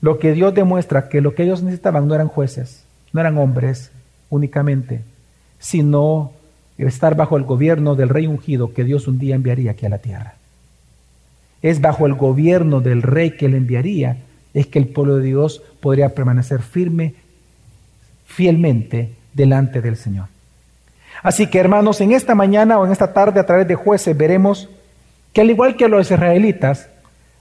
lo 0.00 0.18
que 0.18 0.32
Dios 0.32 0.54
demuestra 0.54 1.10
que 1.10 1.20
lo 1.20 1.34
que 1.34 1.42
ellos 1.42 1.62
necesitaban 1.62 2.08
no 2.08 2.14
eran 2.14 2.28
jueces, 2.28 2.84
no 3.12 3.20
eran 3.20 3.36
hombres 3.36 3.90
únicamente, 4.30 5.02
sino 5.58 6.32
estar 6.78 7.16
bajo 7.16 7.36
el 7.36 7.44
gobierno 7.44 7.96
del 7.96 8.08
rey 8.08 8.26
ungido 8.26 8.72
que 8.72 8.84
Dios 8.84 9.06
un 9.06 9.18
día 9.18 9.34
enviaría 9.34 9.72
aquí 9.72 9.84
a 9.84 9.90
la 9.90 9.98
tierra. 9.98 10.36
Es 11.60 11.82
bajo 11.82 12.06
el 12.06 12.14
gobierno 12.14 12.80
del 12.80 13.02
rey 13.02 13.32
que 13.32 13.44
él 13.44 13.54
enviaría 13.54 14.16
es 14.54 14.66
que 14.66 14.78
el 14.78 14.88
pueblo 14.88 15.16
de 15.16 15.24
Dios 15.24 15.62
podría 15.80 16.14
permanecer 16.14 16.62
firme, 16.62 17.14
fielmente 18.26 19.14
delante 19.34 19.80
del 19.80 19.96
Señor. 19.96 20.26
Así 21.22 21.46
que 21.48 21.58
hermanos, 21.58 22.00
en 22.00 22.12
esta 22.12 22.34
mañana 22.34 22.78
o 22.78 22.86
en 22.86 22.92
esta 22.92 23.12
tarde 23.12 23.40
a 23.40 23.46
través 23.46 23.68
de 23.68 23.74
jueces 23.74 24.16
veremos 24.16 24.68
que 25.32 25.42
al 25.42 25.50
igual 25.50 25.76
que 25.76 25.88
los 25.88 26.10
israelitas, 26.10 26.88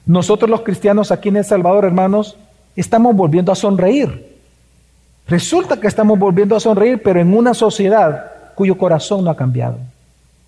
nosotros 0.06 0.50
los 0.50 0.62
cristianos 0.62 1.12
aquí 1.12 1.30
en 1.30 1.38
El 1.38 1.46
Salvador, 1.46 1.86
hermanos, 1.86 2.38
estamos 2.76 3.16
volviendo 3.16 3.52
a 3.52 3.56
sonreír. 3.56 4.38
Resulta 5.28 5.80
que 5.80 5.88
estamos 5.88 6.18
volviendo 6.18 6.56
a 6.56 6.60
sonreír, 6.60 7.02
pero 7.04 7.20
en 7.20 7.36
una 7.36 7.54
sociedad 7.54 8.32
cuyo 8.56 8.78
corazón 8.78 9.24
no 9.24 9.32
ha 9.32 9.38
cambiado, 9.38 9.78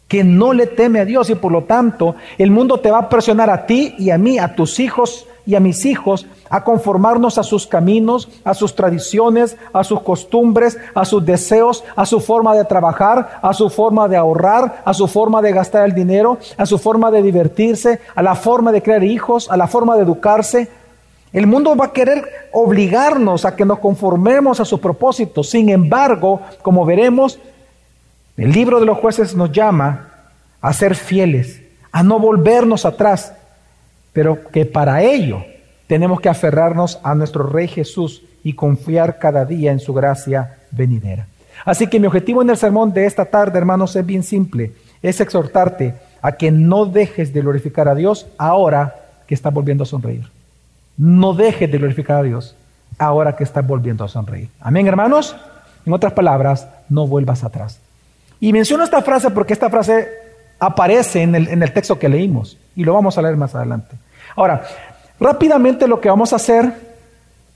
que 0.08 0.24
no 0.24 0.54
le 0.54 0.68
teme 0.68 1.00
a 1.00 1.06
Dios 1.06 1.30
y 1.30 1.36
por 1.36 1.52
lo 1.52 1.64
tanto 1.64 2.16
el 2.38 2.52
mundo 2.52 2.80
te 2.80 2.92
va 2.92 3.00
a 3.00 3.10
presionar 3.10 3.50
a 3.50 3.66
ti 3.66 3.96
y 3.98 4.10
a 4.10 4.18
mí, 4.18 4.38
a 4.40 4.56
tus 4.56 4.80
hijos 4.80 5.28
y 5.46 5.56
a 5.56 5.60
mis 5.60 5.86
hijos, 5.86 6.28
a 6.50 6.64
conformarnos 6.64 7.38
a 7.38 7.44
sus 7.44 7.66
caminos, 7.68 8.30
a 8.44 8.54
sus 8.54 8.76
tradiciones, 8.76 9.58
a 9.74 9.84
sus 9.84 10.02
costumbres, 10.02 10.78
a 10.94 11.06
sus 11.06 11.26
deseos, 11.26 11.84
a 11.96 12.06
su 12.06 12.20
forma 12.20 12.56
de 12.56 12.66
trabajar, 12.66 13.40
a 13.42 13.54
su 13.54 13.70
forma 13.70 14.08
de 14.08 14.18
ahorrar, 14.18 14.82
a 14.86 14.94
su 14.94 15.08
forma 15.08 15.42
de 15.42 15.52
gastar 15.52 15.86
el 15.86 15.96
dinero, 15.96 16.38
a 16.58 16.66
su 16.66 16.78
forma 16.78 17.12
de 17.12 17.22
divertirse, 17.22 18.00
a 18.16 18.22
la 18.22 18.36
forma 18.36 18.72
de 18.72 18.82
crear 18.82 19.04
hijos, 19.04 19.50
a 19.50 19.58
la 19.58 19.68
forma 19.68 19.96
de 19.96 20.04
educarse. 20.04 20.70
El 21.34 21.48
mundo 21.48 21.76
va 21.76 21.86
a 21.86 21.94
querer 21.94 22.50
obligarnos 22.52 23.46
a 23.46 23.56
que 23.56 23.66
nos 23.66 23.80
conformemos 23.80 24.60
a 24.60 24.66
sus 24.66 24.80
propósitos. 24.80 25.50
Sin 25.50 25.70
embargo, 25.70 26.42
como 26.62 26.86
veremos, 26.86 27.40
el 28.38 28.52
libro 28.52 28.80
de 28.80 28.86
los 28.86 28.98
jueces 28.98 29.36
nos 29.36 29.52
llama 29.52 30.10
a 30.62 30.74
ser 30.74 30.96
fieles, 30.96 31.62
a 31.92 32.04
no 32.04 32.20
volvernos 32.20 32.86
atrás, 32.86 33.34
pero 34.14 34.48
que 34.50 34.66
para 34.66 35.04
ello 35.04 35.44
tenemos 35.88 36.22
que 36.22 36.30
aferrarnos 36.30 37.00
a 37.04 37.16
nuestro 37.16 37.44
Rey 37.44 37.68
Jesús 37.68 38.24
y 38.44 38.54
confiar 38.54 39.20
cada 39.20 39.46
día 39.46 39.72
en 39.72 39.80
su 39.80 39.94
gracia 39.94 40.58
venidera. 40.72 41.28
Así 41.66 41.88
que 41.88 42.00
mi 42.00 42.08
objetivo 42.08 42.42
en 42.42 42.50
el 42.50 42.58
sermón 42.58 42.94
de 42.94 43.06
esta 43.06 43.26
tarde, 43.26 43.58
hermanos, 43.58 43.96
es 43.96 44.06
bien 44.06 44.24
simple. 44.24 44.72
Es 45.02 45.20
exhortarte 45.22 45.96
a 46.22 46.32
que 46.32 46.52
no 46.52 46.86
dejes 46.86 47.34
de 47.34 47.42
glorificar 47.42 47.88
a 47.88 47.96
Dios 47.96 48.28
ahora 48.38 48.96
que 49.28 49.36
estás 49.36 49.54
volviendo 49.54 49.84
a 49.84 49.88
sonreír. 49.88 50.28
No 50.98 51.34
dejes 51.34 51.72
de 51.72 51.78
glorificar 51.78 52.18
a 52.18 52.24
Dios 52.24 52.56
ahora 52.98 53.36
que 53.36 53.44
estás 53.44 53.66
volviendo 53.66 54.04
a 54.04 54.08
sonreír. 54.08 54.50
Amén, 54.60 54.88
hermanos. 54.88 55.36
En 55.86 55.94
otras 55.94 56.14
palabras, 56.14 56.68
no 56.90 57.08
vuelvas 57.08 57.44
atrás. 57.44 57.80
Y 58.40 58.54
menciono 58.54 58.84
esta 58.84 59.02
frase 59.02 59.30
porque 59.32 59.54
esta 59.54 59.70
frase 59.70 60.08
aparece 60.60 61.22
en 61.22 61.36
el, 61.36 61.48
en 61.48 61.64
el 61.64 61.74
texto 61.74 61.98
que 61.98 62.10
leímos 62.10 62.58
y 62.76 62.84
lo 62.84 62.94
vamos 62.94 63.18
a 63.18 63.22
leer 63.22 63.38
más 63.38 63.56
adelante. 63.56 63.96
Ahora, 64.36 64.64
Rápidamente 65.22 65.88
lo 65.88 66.02
que 66.02 66.10
vamos 66.10 66.34
a 66.34 66.38
hacer 66.38 66.74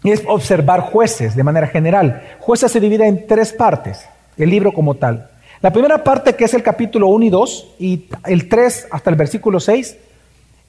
es 0.04 0.22
observar 0.28 0.82
jueces 0.82 1.36
de 1.36 1.44
manera 1.44 1.66
general. 1.66 2.22
Jueces 2.40 2.72
se 2.72 2.80
divide 2.80 3.08
en 3.08 3.26
tres 3.26 3.54
partes, 3.54 4.06
el 4.38 4.52
libro 4.52 4.72
como 4.72 4.94
tal. 4.94 5.32
La 5.62 5.74
primera 5.74 6.04
parte, 6.04 6.36
que 6.36 6.46
es 6.46 6.54
el 6.54 6.62
capítulo 6.62 7.08
1 7.08 7.26
y 7.26 7.30
2, 7.32 7.68
y 7.80 8.06
el 8.26 8.48
3 8.48 8.90
hasta 8.92 9.10
el 9.10 9.16
versículo 9.16 9.60
6, 9.60 9.98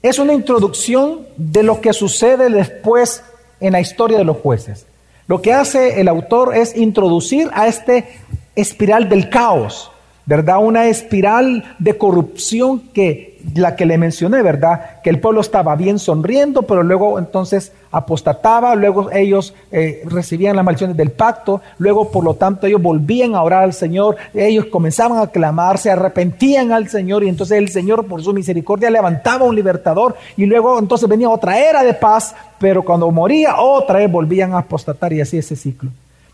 es 0.01 0.17
una 0.17 0.33
introducción 0.33 1.27
de 1.37 1.61
lo 1.61 1.81
que 1.81 1.93
sucede 1.93 2.49
después 2.49 3.23
en 3.59 3.73
la 3.73 3.79
historia 3.79 4.17
de 4.17 4.23
los 4.23 4.37
jueces. 4.37 4.87
Lo 5.27 5.39
que 5.39 5.53
hace 5.53 6.01
el 6.01 6.07
autor 6.07 6.55
es 6.55 6.75
introducir 6.75 7.47
a 7.53 7.67
este 7.67 8.07
espiral 8.55 9.07
del 9.07 9.29
caos, 9.29 9.91
¿verdad? 10.27 10.57
Una 10.59 10.87
espiral 10.87 11.63
de 11.79 11.97
corrupción 11.97 12.81
que 12.93 13.39
la 13.55 13.77
que 13.77 13.85
le 13.85 13.97
mencioné, 13.97 14.41
¿verdad? 14.41 15.01
Que 15.01 15.09
el 15.09 15.21
pueblo 15.21 15.39
estaba 15.39 15.75
bien 15.77 15.99
sonriendo, 15.99 16.63
pero 16.63 16.83
luego 16.83 17.17
entonces 17.17 17.71
apostataba, 17.91 18.75
luego 18.75 19.09
ellos 19.11 19.53
eh, 19.71 20.03
recibían 20.05 20.57
las 20.57 20.65
maldiciones 20.65 20.97
del 20.97 21.11
pacto, 21.11 21.61
luego 21.77 22.11
por 22.11 22.25
lo 22.25 22.33
tanto 22.33 22.67
ellos 22.67 22.81
volvían 22.81 23.35
a 23.35 23.41
orar 23.41 23.63
al 23.63 23.73
Señor, 23.73 24.17
ellos 24.33 24.65
comenzaban 24.65 25.19
a 25.19 25.27
clamar, 25.27 25.77
se 25.77 25.91
arrepentían 25.91 26.73
al 26.73 26.89
Señor 26.89 27.23
y 27.23 27.29
entonces 27.29 27.57
el 27.57 27.69
Señor 27.69 28.05
por 28.05 28.21
su 28.21 28.33
misericordia 28.33 28.89
levantaba 28.89 29.45
un 29.45 29.55
libertador 29.55 30.17
y 30.35 30.45
luego 30.45 30.77
entonces 30.77 31.07
venía 31.07 31.29
otra 31.29 31.57
era 31.57 31.83
de 31.83 31.93
paz, 31.93 32.35
pero 32.59 32.83
cuando 32.83 33.09
moría 33.11 33.61
otra 33.61 33.99
vez 33.99 34.11
volvían 34.11 34.53
a 34.53 34.59
apostatar 34.59 35.13
y 35.13 35.21
así 35.21 35.37
ese 35.37 35.55
ciclo. 35.55 35.89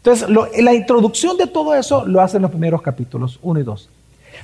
Entonces, 0.06 0.28
la 0.62 0.74
introducción 0.74 1.38
de 1.38 1.48
todo 1.48 1.74
eso 1.76 2.06
lo 2.06 2.20
hacen 2.20 2.42
los 2.42 2.52
primeros 2.52 2.82
capítulos 2.82 3.39
1 3.42 3.62
y 3.62 3.63
2. 3.63 3.89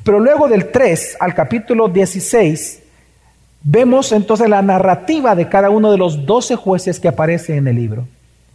Pero 0.06 0.17
luego 0.22 0.48
del 0.48 0.72
3 0.72 1.17
al 1.19 1.34
capítulo 1.36 1.89
16, 1.89 2.82
vemos 3.62 4.13
entonces 4.13 4.48
la 4.48 4.62
narrativa 4.62 5.36
de 5.36 5.50
cada 5.50 5.69
uno 5.69 5.91
de 5.91 5.98
los 5.98 6.26
12 6.26 6.56
jueces 6.56 7.02
que 7.02 7.10
aparecen 7.10 7.58
en 7.58 7.67
el 7.67 7.76
libro. 7.76 8.08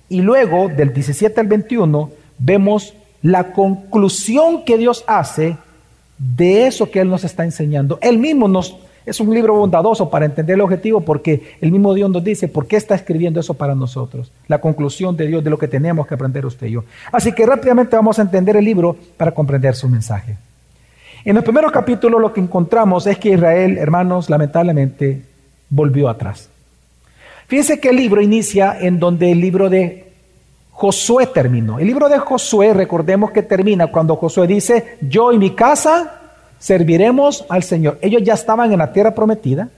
Y 0.08 0.22
luego 0.22 0.68
del 0.68 0.94
17 0.94 1.38
al 1.42 1.46
21, 1.46 2.10
vemos 2.38 2.94
la 3.20 3.52
conclusión 3.52 4.64
que 4.64 4.78
Dios 4.78 5.04
hace 5.06 5.58
de 6.16 6.66
eso 6.66 6.90
que 6.90 7.00
Él 7.00 7.10
nos 7.10 7.24
está 7.24 7.44
enseñando. 7.44 7.98
Él 8.00 8.16
mismo 8.16 8.48
nos 8.48 8.78
es 9.06 9.20
un 9.20 9.34
libro 9.34 9.54
bondadoso 9.54 10.08
para 10.08 10.24
entender 10.24 10.54
el 10.54 10.62
objetivo 10.62 11.00
porque 11.00 11.56
el 11.60 11.70
mismo 11.70 11.92
Dios 11.92 12.10
nos 12.10 12.24
dice 12.24 12.48
por 12.48 12.66
qué 12.66 12.76
está 12.76 12.94
escribiendo 12.94 13.40
eso 13.40 13.54
para 13.54 13.74
nosotros. 13.74 14.32
La 14.48 14.60
conclusión 14.60 15.16
de 15.16 15.26
Dios 15.26 15.44
de 15.44 15.50
lo 15.50 15.58
que 15.58 15.68
tenemos 15.68 16.06
que 16.06 16.14
aprender 16.14 16.46
usted 16.46 16.68
y 16.68 16.72
yo. 16.72 16.84
Así 17.12 17.32
que 17.32 17.44
rápidamente 17.44 17.96
vamos 17.96 18.18
a 18.18 18.22
entender 18.22 18.56
el 18.56 18.64
libro 18.64 18.96
para 19.16 19.32
comprender 19.32 19.74
su 19.74 19.88
mensaje. 19.88 20.36
En 21.24 21.36
el 21.36 21.42
primer 21.42 21.64
capítulo 21.70 22.18
lo 22.18 22.32
que 22.32 22.40
encontramos 22.40 23.06
es 23.06 23.18
que 23.18 23.30
Israel, 23.30 23.78
hermanos, 23.78 24.30
lamentablemente 24.30 25.22
volvió 25.68 26.08
atrás. 26.08 26.48
Fíjense 27.46 27.80
que 27.80 27.90
el 27.90 27.96
libro 27.96 28.22
inicia 28.22 28.78
en 28.80 28.98
donde 28.98 29.32
el 29.32 29.40
libro 29.40 29.68
de 29.68 30.12
Josué 30.70 31.26
terminó. 31.26 31.78
El 31.78 31.86
libro 31.86 32.08
de 32.08 32.18
Josué, 32.18 32.72
recordemos 32.72 33.30
que 33.30 33.42
termina 33.42 33.88
cuando 33.88 34.16
Josué 34.16 34.46
dice, 34.46 34.96
yo 35.02 35.32
y 35.32 35.38
mi 35.38 35.50
casa 35.50 36.23
serviremos 36.64 37.44
al 37.50 37.62
Señor. 37.62 37.98
Ellos 38.00 38.22
ya 38.22 38.32
estaban 38.32 38.72
en 38.72 38.78
la 38.78 38.90
tierra 38.90 39.14
prometida, 39.14 39.68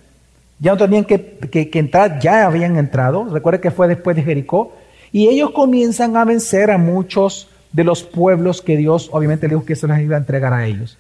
Ya 0.60 0.70
no 0.70 0.78
tenían 0.78 1.04
que, 1.04 1.68
entrar, 1.74 2.20
ya 2.20 2.46
habían 2.46 2.78
entrado. 2.78 3.24
Recuerde 3.24 3.60
que 3.60 3.72
fue 3.72 3.88
después 3.88 4.14
de 4.14 4.22
Jericó. 4.22 4.72
Y 5.10 5.26
ellos 5.26 5.50
comienzan 5.50 6.16
a 6.16 6.24
vencer 6.24 6.70
a 6.70 6.78
muchos 6.78 7.48
de 7.72 7.82
los 7.82 8.04
pueblos 8.04 8.62
que 8.62 8.76
Dios 8.76 9.08
obviamente 9.12 9.48
dijo 9.48 9.64
que 9.64 9.74
se 9.74 9.88
les 9.88 10.00
iba 10.00 10.14
a 10.14 10.20
entregar 10.20 10.52
a 10.52 10.64
ellos. 10.64 10.96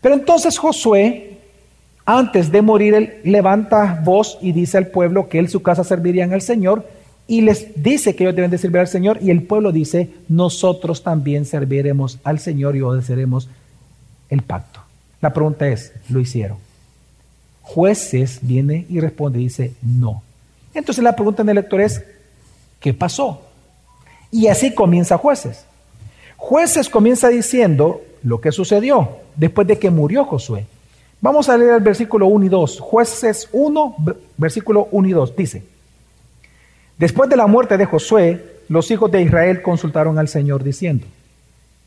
Pero 0.00 0.14
entonces 0.14 0.56
Josué, 0.56 1.36
antes 2.06 2.50
de 2.50 2.62
morir, 2.62 2.94
él 2.94 3.20
levanta 3.22 4.00
voz 4.02 4.38
y 4.40 4.52
dice 4.52 4.78
al 4.78 4.86
pueblo 4.86 5.28
que 5.28 5.38
él 5.38 5.50
su 5.50 5.62
casa 5.62 5.84
servirían 5.84 6.32
al 6.32 6.40
Señor 6.40 6.88
y 7.26 7.42
les 7.42 7.82
dice 7.82 8.16
que 8.16 8.24
ellos 8.24 8.36
deben 8.36 8.50
de 8.50 8.56
servir 8.56 8.80
al 8.80 8.88
Señor 8.88 9.18
y 9.20 9.30
el 9.30 9.42
pueblo 9.42 9.70
dice, 9.70 10.08
nosotros 10.28 11.02
también 11.02 11.44
serviremos 11.44 12.18
al 12.24 12.38
Señor 12.38 12.74
y 12.74 12.80
obedeceremos 12.80 13.50
el 14.30 14.40
pacto. 14.40 14.79
La 15.20 15.32
pregunta 15.32 15.68
es, 15.68 15.92
¿lo 16.08 16.20
hicieron? 16.20 16.58
Jueces 17.62 18.38
viene 18.42 18.86
y 18.88 19.00
responde 19.00 19.38
dice, 19.38 19.74
no. 19.82 20.22
Entonces 20.74 21.04
la 21.04 21.14
pregunta 21.14 21.42
en 21.42 21.48
el 21.50 21.56
lector 21.56 21.80
es, 21.80 22.02
¿qué 22.80 22.94
pasó? 22.94 23.42
Y 24.30 24.46
así 24.46 24.74
comienza 24.74 25.18
jueces. 25.18 25.64
Jueces 26.36 26.88
comienza 26.88 27.28
diciendo 27.28 28.00
lo 28.22 28.40
que 28.40 28.52
sucedió 28.52 29.08
después 29.36 29.66
de 29.66 29.78
que 29.78 29.90
murió 29.90 30.24
Josué. 30.24 30.66
Vamos 31.20 31.48
a 31.48 31.56
leer 31.56 31.74
el 31.74 31.82
versículo 31.82 32.26
1 32.26 32.46
y 32.46 32.48
2. 32.48 32.80
Jueces 32.80 33.48
1, 33.52 33.96
versículo 34.38 34.88
1 34.90 35.08
y 35.08 35.12
2. 35.12 35.36
Dice, 35.36 35.62
después 36.96 37.28
de 37.28 37.36
la 37.36 37.46
muerte 37.46 37.76
de 37.76 37.84
Josué, 37.84 38.62
los 38.68 38.90
hijos 38.90 39.10
de 39.10 39.22
Israel 39.22 39.60
consultaron 39.60 40.18
al 40.18 40.28
Señor 40.28 40.64
diciendo, 40.64 41.06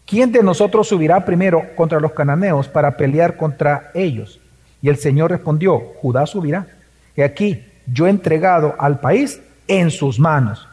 ¿quién 0.06 0.32
de 0.32 0.44
nosotros 0.44 0.88
subirá 0.88 1.26
primero 1.26 1.64
contra 1.76 2.00
los 2.00 2.14
cananeos 2.14 2.68
para 2.68 2.96
pelear 2.98 3.38
contra 3.38 3.92
ellos? 3.94 4.40
Y 4.82 4.90
el 4.90 4.98
Señor 4.98 5.32
respondió, 5.32 5.82
Judá 6.02 6.26
subirá. 6.26 6.68
Y 7.16 7.22
aquí 7.22 7.64
yo 7.88 8.08
he 8.08 8.10
entregado 8.10 8.76
al 8.78 9.00
país 9.00 9.42
en 9.68 9.92
sus 9.92 10.20
manos. 10.20 10.68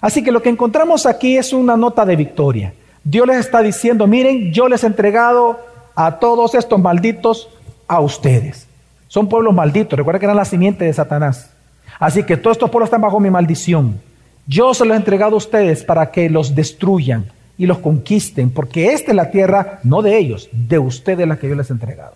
Así 0.00 0.24
que 0.24 0.32
lo 0.32 0.42
que 0.42 0.48
encontramos 0.48 1.06
aquí 1.06 1.36
es 1.36 1.52
una 1.52 1.76
nota 1.76 2.06
de 2.06 2.16
victoria. 2.16 2.72
Dios 3.04 3.26
les 3.26 3.38
está 3.38 3.62
diciendo, 3.62 4.06
miren, 4.06 4.52
yo 4.52 4.68
les 4.68 4.82
he 4.84 4.86
entregado 4.86 5.60
a 5.94 6.18
todos 6.18 6.54
estos 6.54 6.80
malditos 6.80 7.48
a 7.86 8.00
ustedes. 8.00 8.66
Son 9.08 9.28
pueblos 9.28 9.54
malditos, 9.54 9.98
recuerda 9.98 10.18
que 10.18 10.26
eran 10.26 10.36
la 10.36 10.44
simiente 10.44 10.84
de 10.84 10.92
Satanás. 10.92 11.50
Así 11.98 12.22
que 12.22 12.36
todos 12.36 12.56
estos 12.56 12.70
pueblos 12.70 12.86
están 12.86 13.00
bajo 13.00 13.20
mi 13.20 13.30
maldición. 13.30 14.00
Yo 14.46 14.72
se 14.72 14.84
los 14.84 14.94
he 14.94 14.96
entregado 14.96 15.34
a 15.34 15.38
ustedes 15.38 15.84
para 15.84 16.10
que 16.10 16.30
los 16.30 16.54
destruyan 16.54 17.26
y 17.60 17.66
los 17.66 17.78
conquisten, 17.78 18.50
porque 18.50 18.92
esta 18.92 19.12
es 19.12 19.16
la 19.16 19.30
tierra 19.30 19.80
no 19.84 20.02
de 20.02 20.16
ellos, 20.16 20.48
de 20.50 20.78
ustedes 20.78 21.28
la 21.28 21.38
que 21.38 21.48
yo 21.48 21.54
les 21.54 21.70
he 21.70 21.74
entregado. 21.74 22.14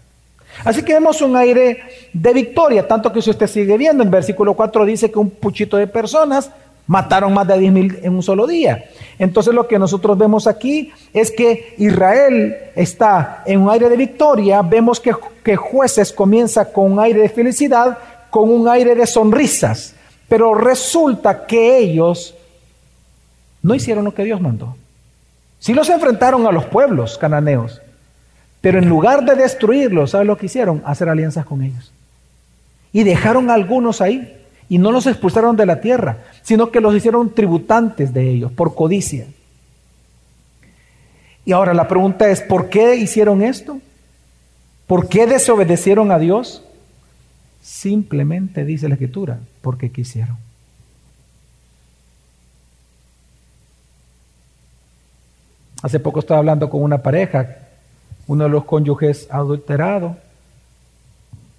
Así 0.64 0.82
que 0.82 0.94
vemos 0.94 1.20
un 1.20 1.36
aire 1.36 1.82
de 2.12 2.32
victoria, 2.32 2.88
tanto 2.88 3.12
que 3.12 3.20
si 3.20 3.30
usted 3.30 3.46
sigue 3.46 3.76
viendo, 3.76 4.02
en 4.02 4.10
versículo 4.10 4.54
4 4.54 4.86
dice 4.86 5.10
que 5.10 5.18
un 5.18 5.30
puchito 5.30 5.76
de 5.76 5.86
personas 5.86 6.50
Mataron 6.86 7.32
más 7.32 7.46
de 7.46 7.58
10 7.58 7.72
mil 7.72 7.98
en 8.02 8.14
un 8.14 8.22
solo 8.22 8.46
día. 8.46 8.84
Entonces 9.18 9.54
lo 9.54 9.66
que 9.66 9.78
nosotros 9.78 10.18
vemos 10.18 10.46
aquí 10.46 10.92
es 11.14 11.30
que 11.30 11.74
Israel 11.78 12.56
está 12.76 13.42
en 13.46 13.62
un 13.62 13.70
aire 13.70 13.88
de 13.88 13.96
victoria. 13.96 14.60
Vemos 14.60 15.00
que, 15.00 15.14
que 15.42 15.56
jueces 15.56 16.12
comienza 16.12 16.70
con 16.70 16.92
un 16.92 17.00
aire 17.00 17.22
de 17.22 17.30
felicidad, 17.30 17.96
con 18.28 18.50
un 18.50 18.68
aire 18.68 18.94
de 18.94 19.06
sonrisas. 19.06 19.94
Pero 20.28 20.54
resulta 20.54 21.46
que 21.46 21.78
ellos 21.78 22.34
no 23.62 23.74
hicieron 23.74 24.04
lo 24.04 24.12
que 24.12 24.24
Dios 24.24 24.42
mandó. 24.42 24.76
Sí 25.64 25.72
los 25.72 25.88
enfrentaron 25.88 26.46
a 26.46 26.52
los 26.52 26.66
pueblos 26.66 27.16
cananeos. 27.16 27.80
Pero 28.60 28.78
en 28.78 28.86
lugar 28.86 29.24
de 29.24 29.34
destruirlos, 29.34 30.10
¿sabes 30.10 30.26
lo 30.26 30.36
que 30.36 30.44
hicieron? 30.44 30.82
Hacer 30.84 31.08
alianzas 31.08 31.46
con 31.46 31.62
ellos. 31.62 31.90
Y 32.92 33.02
dejaron 33.02 33.48
a 33.48 33.54
algunos 33.54 34.02
ahí 34.02 34.44
y 34.68 34.76
no 34.76 34.92
los 34.92 35.06
expulsaron 35.06 35.56
de 35.56 35.64
la 35.64 35.80
tierra, 35.80 36.18
sino 36.42 36.70
que 36.70 36.82
los 36.82 36.94
hicieron 36.94 37.32
tributantes 37.32 38.12
de 38.12 38.28
ellos 38.28 38.52
por 38.52 38.74
codicia. 38.74 39.26
Y 41.46 41.52
ahora 41.52 41.72
la 41.72 41.88
pregunta 41.88 42.28
es, 42.28 42.42
¿por 42.42 42.68
qué 42.68 42.96
hicieron 42.96 43.40
esto? 43.40 43.80
¿Por 44.86 45.08
qué 45.08 45.26
desobedecieron 45.26 46.12
a 46.12 46.18
Dios? 46.18 46.62
Simplemente 47.62 48.66
dice 48.66 48.86
la 48.86 48.96
escritura, 48.96 49.38
porque 49.62 49.90
quisieron. 49.90 50.36
Hace 55.84 56.00
poco 56.00 56.20
estaba 56.20 56.38
hablando 56.38 56.70
con 56.70 56.82
una 56.82 57.02
pareja, 57.02 57.58
uno 58.26 58.44
de 58.44 58.48
los 58.48 58.64
cónyuges 58.64 59.28
adulterado, 59.30 60.16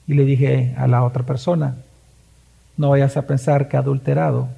y 0.07 0.15
le 0.15 0.25
dije 0.25 0.73
a 0.79 0.87
la 0.87 1.03
otra 1.03 1.21
persona, 1.21 1.75
no 2.75 2.89
vayas 2.89 3.17
a 3.17 3.27
pensar 3.27 3.67
que 3.67 3.77
adulterado 3.77 4.49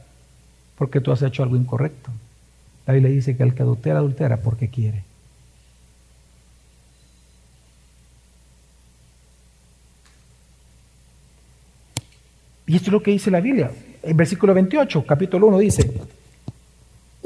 porque 0.78 1.02
tú 1.02 1.12
has 1.12 1.22
hecho 1.22 1.44
algo 1.44 1.58
incorrecto. 1.58 2.12
La 2.86 2.94
Biblia 2.94 3.12
dice 3.12 3.36
que 3.36 3.44
el 3.44 3.54
que 3.54 3.64
adultera, 3.64 4.00
adultera 4.00 4.38
porque 4.38 4.70
quiere. 4.70 5.04
Y 12.68 12.78
esto 12.78 12.86
es 12.86 12.94
lo 12.94 13.04
que 13.04 13.12
dice 13.12 13.30
la 13.30 13.42
Biblia. 13.42 13.70
En 14.02 14.16
versículo 14.16 14.54
28, 14.54 15.06
capítulo 15.06 15.48
1 15.48 15.58
dice, 15.58 15.92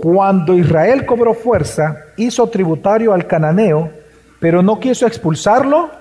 cuando 0.02 0.58
Israel 0.58 1.06
cobró 1.06 1.36
fuerza, 1.36 1.96
hizo 2.18 2.48
tributario 2.48 3.14
al 3.14 3.28
cananeo, 3.28 3.92
pero 4.40 4.64
no 4.64 4.80
quiso 4.80 5.06
expulsarlo 5.06 5.92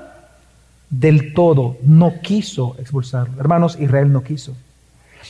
del 0.88 1.34
todo, 1.34 1.76
no 1.82 2.14
quiso 2.22 2.76
expulsarlo. 2.78 3.38
Hermanos, 3.38 3.76
Israel 3.78 4.10
no 4.10 4.22
quiso. 4.22 4.56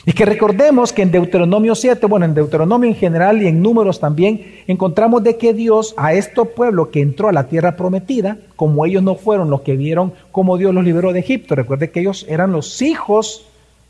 Y 0.05 0.13
que 0.13 0.25
recordemos 0.25 0.93
que 0.93 1.01
en 1.01 1.11
Deuteronomio 1.11 1.75
7, 1.75 2.07
bueno, 2.07 2.25
en 2.25 2.33
Deuteronomio 2.33 2.89
en 2.89 2.95
general 2.95 3.41
y 3.41 3.47
en 3.47 3.61
números 3.61 3.99
también, 3.99 4.63
encontramos 4.67 5.21
de 5.21 5.35
que 5.35 5.53
Dios 5.53 5.93
a 5.97 6.13
este 6.13 6.45
pueblo 6.45 6.91
que 6.91 7.01
entró 7.01 7.27
a 7.27 7.33
la 7.33 7.49
tierra 7.49 7.75
prometida, 7.75 8.37
como 8.55 8.85
ellos 8.85 9.03
no 9.03 9.15
fueron 9.15 9.49
los 9.49 9.61
que 9.61 9.75
vieron 9.75 10.13
cómo 10.31 10.57
Dios 10.57 10.73
los 10.73 10.85
liberó 10.85 11.11
de 11.11 11.19
Egipto, 11.19 11.55
recuerde 11.55 11.91
que 11.91 11.99
ellos 11.99 12.25
eran 12.29 12.53
los 12.53 12.81
hijos 12.81 13.45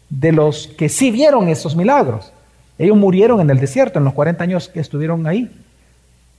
de 0.09 0.31
los 0.31 0.67
que 0.67 0.89
sí 0.89 1.11
vieron 1.11 1.49
esos 1.49 1.75
milagros. 1.75 2.33
Ellos 2.81 2.97
murieron 2.97 3.39
en 3.41 3.49
el 3.51 3.59
desierto 3.59 3.99
en 3.99 4.05
los 4.05 4.13
40 4.15 4.43
años 4.43 4.67
que 4.67 4.79
estuvieron 4.79 5.27
ahí. 5.27 5.51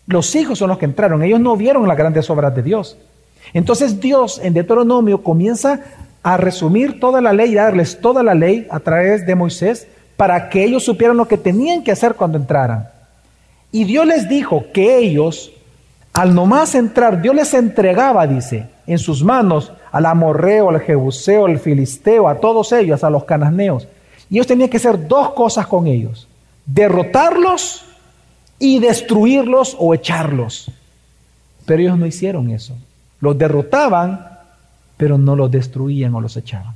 Los 0.09 0.35
hijos 0.35 0.59
son 0.59 0.71
los 0.71 0.79
que 0.79 0.87
entraron, 0.87 1.23
ellos 1.23 1.39
no 1.39 1.57
vieron 1.57 1.87
las 1.87 1.97
grandes 1.97 2.29
obras 2.31 2.53
de 2.57 2.65
Dios. 2.65 2.99
Entonces 3.55 4.01
Dios 4.01 4.41
en 4.43 4.53
Deuteronomio 4.53 5.23
comienza 5.23 5.79
a 6.21 6.37
resumir 6.37 6.99
toda 6.99 7.21
la 7.21 7.33
ley 7.33 7.53
y 7.53 7.55
darles 7.55 8.01
toda 8.01 8.25
la 8.25 8.35
ley 8.35 8.67
a 8.73 8.81
través 8.81 9.25
de 9.25 9.37
Moisés 9.37 9.87
para 10.17 10.49
que 10.49 10.65
ellos 10.65 10.83
supieran 10.85 11.17
lo 11.17 11.29
que 11.29 11.39
tenían 11.39 11.85
que 11.85 11.93
hacer 11.93 12.15
cuando 12.15 12.39
entraran. 12.39 12.89
Y 13.71 13.85
Dios 13.85 14.05
les 14.05 14.29
dijo 14.29 14.65
que 14.75 14.99
ellos, 14.99 15.53
al 16.13 16.35
nomás 16.35 16.75
entrar, 16.75 17.23
Dios 17.23 17.37
les 17.37 17.55
entregaba, 17.55 18.27
dice, 18.27 18.67
en 18.89 18.99
sus 18.99 19.23
manos 19.23 19.73
al 19.93 20.07
amorreo, 20.07 20.71
al 20.71 20.81
jebuseo, 20.81 21.47
al 21.47 21.61
filisteo, 21.61 22.27
a 22.27 22.41
todos 22.41 22.73
ellos, 22.73 23.05
a 23.05 23.11
los 23.11 23.23
cananeos. 23.23 23.87
Y 24.29 24.39
ellos 24.39 24.49
tenían 24.49 24.69
que 24.69 24.79
hacer 24.79 25.07
dos 25.07 25.35
cosas 25.35 25.69
con 25.69 25.87
ellos, 25.87 26.27
derrotarlos 26.67 27.85
y 28.59 28.79
destruirlos 28.79 29.77
o 29.79 29.95
echarlos. 29.95 30.71
Pero 31.67 31.83
ellos 31.83 31.99
no 31.99 32.07
hicieron 32.07 32.51
eso. 32.51 32.77
Los 33.21 33.39
derrotaban 33.39 34.33
pero 35.03 35.19
no 35.19 35.35
los 35.35 35.51
destruían 35.51 36.15
o 36.15 36.21
los 36.21 36.37
echaban. 36.37 36.75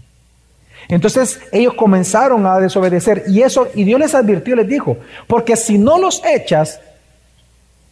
Entonces 0.88 1.40
ellos 1.52 1.74
comenzaron 1.74 2.44
a 2.44 2.58
desobedecer 2.58 3.22
y 3.28 3.42
eso 3.42 3.68
y 3.72 3.84
Dios 3.84 4.00
les 4.00 4.16
advirtió, 4.16 4.56
les 4.56 4.66
dijo, 4.66 4.96
porque 5.28 5.54
si 5.54 5.78
no 5.78 5.96
los 5.96 6.20
echas, 6.24 6.80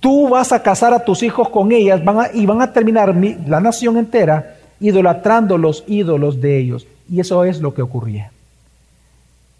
tú 0.01 0.29
vas 0.29 0.51
a 0.51 0.61
casar 0.61 0.93
a 0.93 1.05
tus 1.05 1.23
hijos 1.23 1.49
con 1.51 1.71
ellas 1.71 2.01
y 2.33 2.47
van 2.47 2.63
a 2.63 2.73
terminar 2.73 3.15
la 3.47 3.61
nación 3.61 3.97
entera 3.97 4.57
idolatrando 4.81 5.57
los 5.57 5.85
ídolos 5.87 6.41
de 6.41 6.59
ellos. 6.59 6.85
Y 7.09 7.21
eso 7.21 7.45
es 7.45 7.61
lo 7.61 7.73
que 7.73 7.83
ocurría. 7.83 8.33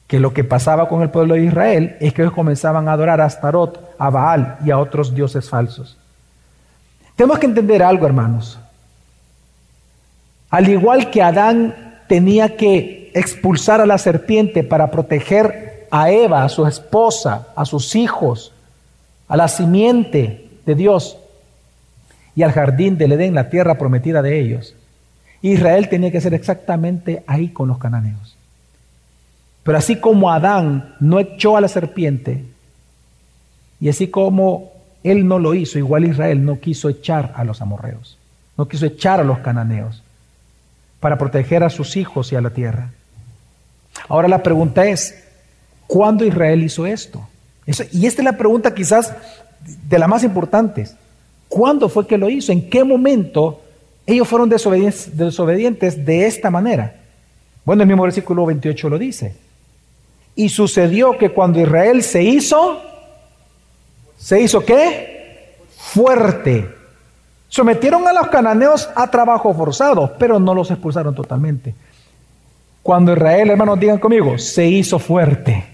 Que 0.07 0.21
lo 0.21 0.35
que 0.35 0.45
pasaba 0.45 0.89
con 0.89 1.03
el 1.03 1.11
pueblo 1.11 1.35
de 1.35 1.45
Israel 1.45 1.97
es 2.01 2.13
que 2.13 2.23
ellos 2.23 2.35
comenzaban 2.35 2.89
a 2.89 2.93
adorar 2.93 3.21
a 3.21 3.25
Astarot, 3.25 3.95
a 3.99 4.11
Baal 4.11 4.59
y 4.65 4.71
a 4.71 4.79
otros 4.79 5.15
dioses 5.15 5.49
falsos. 5.49 5.97
Tenemos 7.17 7.39
que 7.39 7.47
entender 7.47 7.83
algo, 7.83 8.07
hermanos. 8.07 8.59
Al 10.51 10.69
igual 10.69 11.11
que 11.11 11.23
Adán 11.23 12.03
tenía 12.09 12.57
que 12.57 13.11
expulsar 13.15 13.81
a 13.81 13.87
la 13.87 13.99
serpiente 13.99 14.63
para 14.63 14.91
proteger 14.91 15.87
a 15.91 16.11
Eva, 16.11 16.45
a 16.45 16.49
su 16.49 16.67
esposa, 16.67 17.49
a 17.57 17.65
sus 17.65 17.95
hijos, 17.95 18.53
a 19.29 19.37
la 19.37 19.49
simiente 19.49 20.49
de 20.67 20.75
Dios 20.75 21.17
y 22.35 22.43
al 22.43 22.53
jardín 22.53 22.99
del 22.99 23.13
Edén, 23.13 23.35
la 23.35 23.49
tierra 23.49 23.79
prometida 23.79 24.23
de 24.23 24.41
ellos. 24.41 24.75
Israel 25.41 25.89
tenía 25.89 26.11
que 26.11 26.21
ser 26.21 26.35
exactamente 26.35 27.23
ahí 27.27 27.49
con 27.49 27.69
los 27.69 27.79
cananeos. 27.79 28.34
Pero 29.65 29.79
así 29.79 29.97
como 29.97 30.31
Adán 30.31 30.95
no 31.01 31.19
echó 31.19 31.57
a 31.57 31.61
la 31.61 31.69
serpiente, 31.69 32.45
y 33.81 33.89
así 33.89 34.09
como 34.09 34.73
él 35.03 35.27
no 35.27 35.39
lo 35.39 35.55
hizo, 35.55 35.79
igual 35.79 36.05
Israel 36.05 36.45
no 36.45 36.61
quiso 36.61 36.89
echar 36.89 37.33
a 37.35 37.45
los 37.45 37.61
amorreos, 37.61 38.19
no 38.57 38.69
quiso 38.69 38.87
echar 38.87 39.21
a 39.21 39.25
los 39.25 39.41
cananeos 39.41 40.03
para 41.01 41.19
proteger 41.19 41.65
a 41.65 41.71
sus 41.71 41.97
hijos 41.97 42.33
y 42.33 42.37
a 42.37 42.41
la 42.41 42.51
tierra. 42.51 42.91
Ahora 44.09 44.29
la 44.29 44.43
pregunta 44.43 44.87
es, 44.87 45.25
¿cuándo 45.87 46.25
Israel 46.25 46.63
hizo 46.63 46.87
esto? 46.87 47.27
y 47.93 48.07
esta 48.07 48.21
es 48.21 48.25
la 48.25 48.37
pregunta 48.37 48.75
quizás 48.75 49.15
de 49.89 49.99
las 49.99 50.09
más 50.09 50.23
importantes. 50.23 50.95
¿Cuándo 51.49 51.89
fue 51.89 52.07
que 52.07 52.19
lo 52.19 52.29
hizo? 52.29 52.53
¿En 52.53 52.69
qué 52.69 52.85
momento 52.85 53.63
ellos 54.07 54.29
fueron 54.29 54.51
desobedientes, 54.51 55.17
desobedientes 55.17 56.05
de 56.05 56.27
esta 56.27 56.51
manera? 56.51 56.97
Bueno, 57.65 57.83
el 57.83 57.89
mismo 57.89 58.03
versículo 58.03 58.45
28 58.45 58.89
lo 58.91 58.99
dice. 58.99 59.35
Y 60.37 60.49
sucedió 60.49 61.17
que 61.17 61.31
cuando 61.31 61.61
Israel 61.61 62.03
se 62.03 62.23
hizo, 62.23 62.81
¿se 64.17 64.41
hizo 64.41 64.65
qué? 64.65 65.59
Fuerte. 65.77 66.69
Sometieron 67.49 68.07
a 68.09 68.13
los 68.13 68.29
cananeos 68.29 68.89
a 68.97 69.09
trabajo 69.09 69.55
forzado, 69.55 70.15
pero 70.19 70.41
no 70.41 70.55
los 70.55 70.71
expulsaron 70.71 71.15
totalmente. 71.15 71.75
Cuando 72.83 73.13
Israel, 73.13 73.51
hermanos, 73.51 73.79
digan 73.79 73.99
conmigo, 73.99 74.37
se 74.39 74.67
hizo 74.67 74.99
fuerte. 74.99 75.65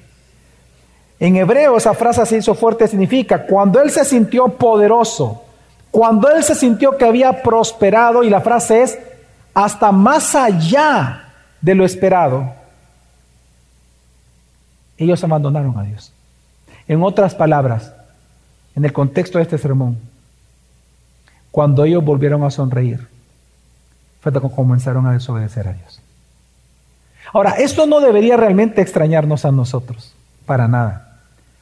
En 1.19 1.37
hebreo 1.37 1.77
esa 1.77 1.93
frase 1.93 2.25
se 2.25 2.39
hizo 2.39 2.55
fuerte 2.55 2.89
significa 2.89 3.45
cuando 3.47 3.81
él 3.81 3.91
se 3.91 4.05
sintió 4.05 4.49
poderoso, 4.49 5.43
cuando 5.91 6.31
él 6.31 6.43
se 6.43 6.55
sintió 6.55 6.97
que 6.97 7.05
había 7.05 7.43
prosperado 7.43 8.23
y 8.23 8.31
la 8.31 8.41
frase 8.41 8.83
es 8.83 8.99
hasta 9.53 9.93
más 9.93 10.35
allá 10.35 11.33
de 11.61 11.75
lo 11.75 11.85
esperado, 11.85 12.55
ellos 15.05 15.23
abandonaron 15.25 15.79
a 15.79 15.83
Dios. 15.83 16.13
En 16.87 17.03
otras 17.03 17.35
palabras, 17.35 17.93
en 18.77 18.85
el 18.85 18.93
contexto 18.93 19.39
de 19.39 19.45
este 19.45 19.59
sermón, 19.59 19.99
cuando 21.51 21.85
ellos 21.85 22.05
volvieron 22.05 22.45
a 22.45 22.51
sonreír, 22.51 23.09
fue 24.21 24.33
cuando 24.33 24.51
comenzaron 24.51 25.07
a 25.07 25.13
desobedecer 25.13 25.69
a 25.69 25.73
Dios. 25.73 26.01
Ahora, 27.33 27.53
esto 27.53 27.87
no 27.87 28.01
debería 28.01 28.37
realmente 28.37 28.83
extrañarnos 28.83 29.45
a 29.45 29.53
nosotros, 29.53 30.15
para 30.47 30.69
nada, 30.69 31.19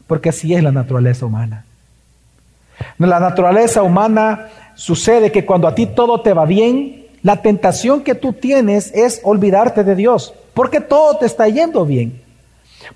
porque 0.07 0.31
así 0.31 0.55
es 0.55 0.63
la 0.63 0.73
naturaleza 0.73 1.27
humana. 1.27 1.65
La 2.99 3.21
naturaleza 3.21 3.83
humana 3.83 4.49
sucede 4.75 5.31
que 5.31 5.45
cuando 5.45 5.69
a 5.69 5.75
ti 5.75 5.87
todo 5.87 6.21
te 6.21 6.33
va 6.33 6.47
bien, 6.47 7.07
la 7.23 7.43
tentación 7.43 8.03
que 8.03 8.15
tú 8.15 8.33
tienes 8.33 8.93
es 8.95 9.21
olvidarte 9.25 9.85
de 9.85 9.95
Dios, 9.95 10.35
porque 10.55 10.81
todo 10.81 11.19
te 11.19 11.27
está 11.27 11.49
yendo 11.49 11.85
bien. 11.85 12.23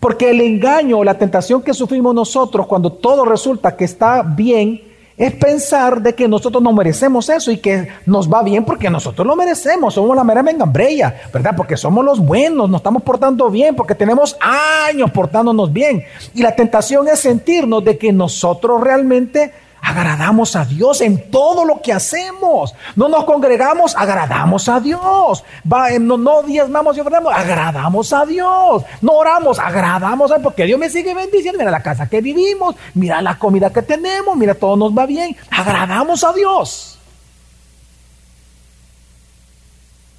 Porque 0.01 0.31
el 0.31 0.41
engaño 0.41 0.99
o 0.99 1.05
la 1.05 1.19
tentación 1.19 1.63
que 1.63 1.75
sufrimos 1.75 2.15
nosotros 2.15 2.67
cuando 2.67 2.93
todo 2.93 3.25
resulta 3.25 3.77
que 3.77 3.85
está 3.85 4.23
bien 4.23 4.93
es 5.17 5.33
pensar 5.35 6.01
de 6.01 6.15
que 6.15 6.27
nosotros 6.27 6.63
no 6.63 6.73
merecemos 6.73 7.29
eso 7.29 7.51
y 7.51 7.59
que 7.59 7.89
nos 8.07 8.33
va 8.33 8.43
bien 8.43 8.65
porque 8.65 8.91
nosotros 8.91 9.27
lo 9.27 9.37
merecemos, 9.37 9.95
somos 9.95 10.17
la 10.17 10.25
mera 10.25 10.43
mengambrella, 10.43 11.15
¿verdad? 11.33 11.55
Porque 11.57 11.77
somos 11.77 12.05
los 12.05 12.19
buenos, 12.19 12.69
nos 12.69 12.81
estamos 12.81 13.03
portando 13.03 13.51
bien, 13.51 13.77
porque 13.77 13.95
tenemos 13.95 14.37
años 14.41 15.11
portándonos 15.11 15.73
bien. 15.73 16.03
Y 16.35 16.43
la 16.43 16.57
tentación 16.57 17.07
es 17.09 17.21
sentirnos 17.21 17.85
de 17.85 17.99
que 17.99 18.13
nosotros 18.13 18.81
realmente 18.81 19.53
agradamos 19.83 20.55
a 20.55 20.65
Dios 20.65 21.01
en 21.01 21.31
todo 21.31 21.65
lo 21.65 21.83
que 21.83 21.93
hacemos. 21.93 22.75
No 22.95 23.09
nos 23.09 23.25
congregamos, 23.25 23.95
agradamos 23.97 24.69
a 24.69 24.81
Dios. 24.81 25.45
Va, 25.71 25.91
no, 25.99 26.17
no 26.17 26.43
diezmamos 26.45 26.97
y 26.97 27.01
ofrendamos, 27.01 27.35
agradamos 27.35 28.13
a 28.13 28.25
Dios. 28.25 28.85
No 29.01 29.13
oramos, 29.13 29.59
agradamos 29.59 30.31
a 30.31 30.35
Dios, 30.35 30.45
porque 30.45 30.65
Dios 30.65 30.79
me 30.79 30.89
sigue 30.89 31.13
bendiciendo. 31.13 31.59
Mira 31.59 31.71
la 31.71 31.83
casa 31.83 32.09
que 32.09 32.21
vivimos, 32.21 32.77
mira 32.95 33.21
la 33.21 33.39
comida 33.39 33.71
que 33.71 33.83
tenemos, 33.83 34.37
mira 34.37 34.55
todo 34.55 34.77
nos 34.77 34.97
va 34.97 35.05
bien. 35.05 35.37
Agradamos 35.51 36.23
a 36.23 36.33
Dios. 36.33 36.99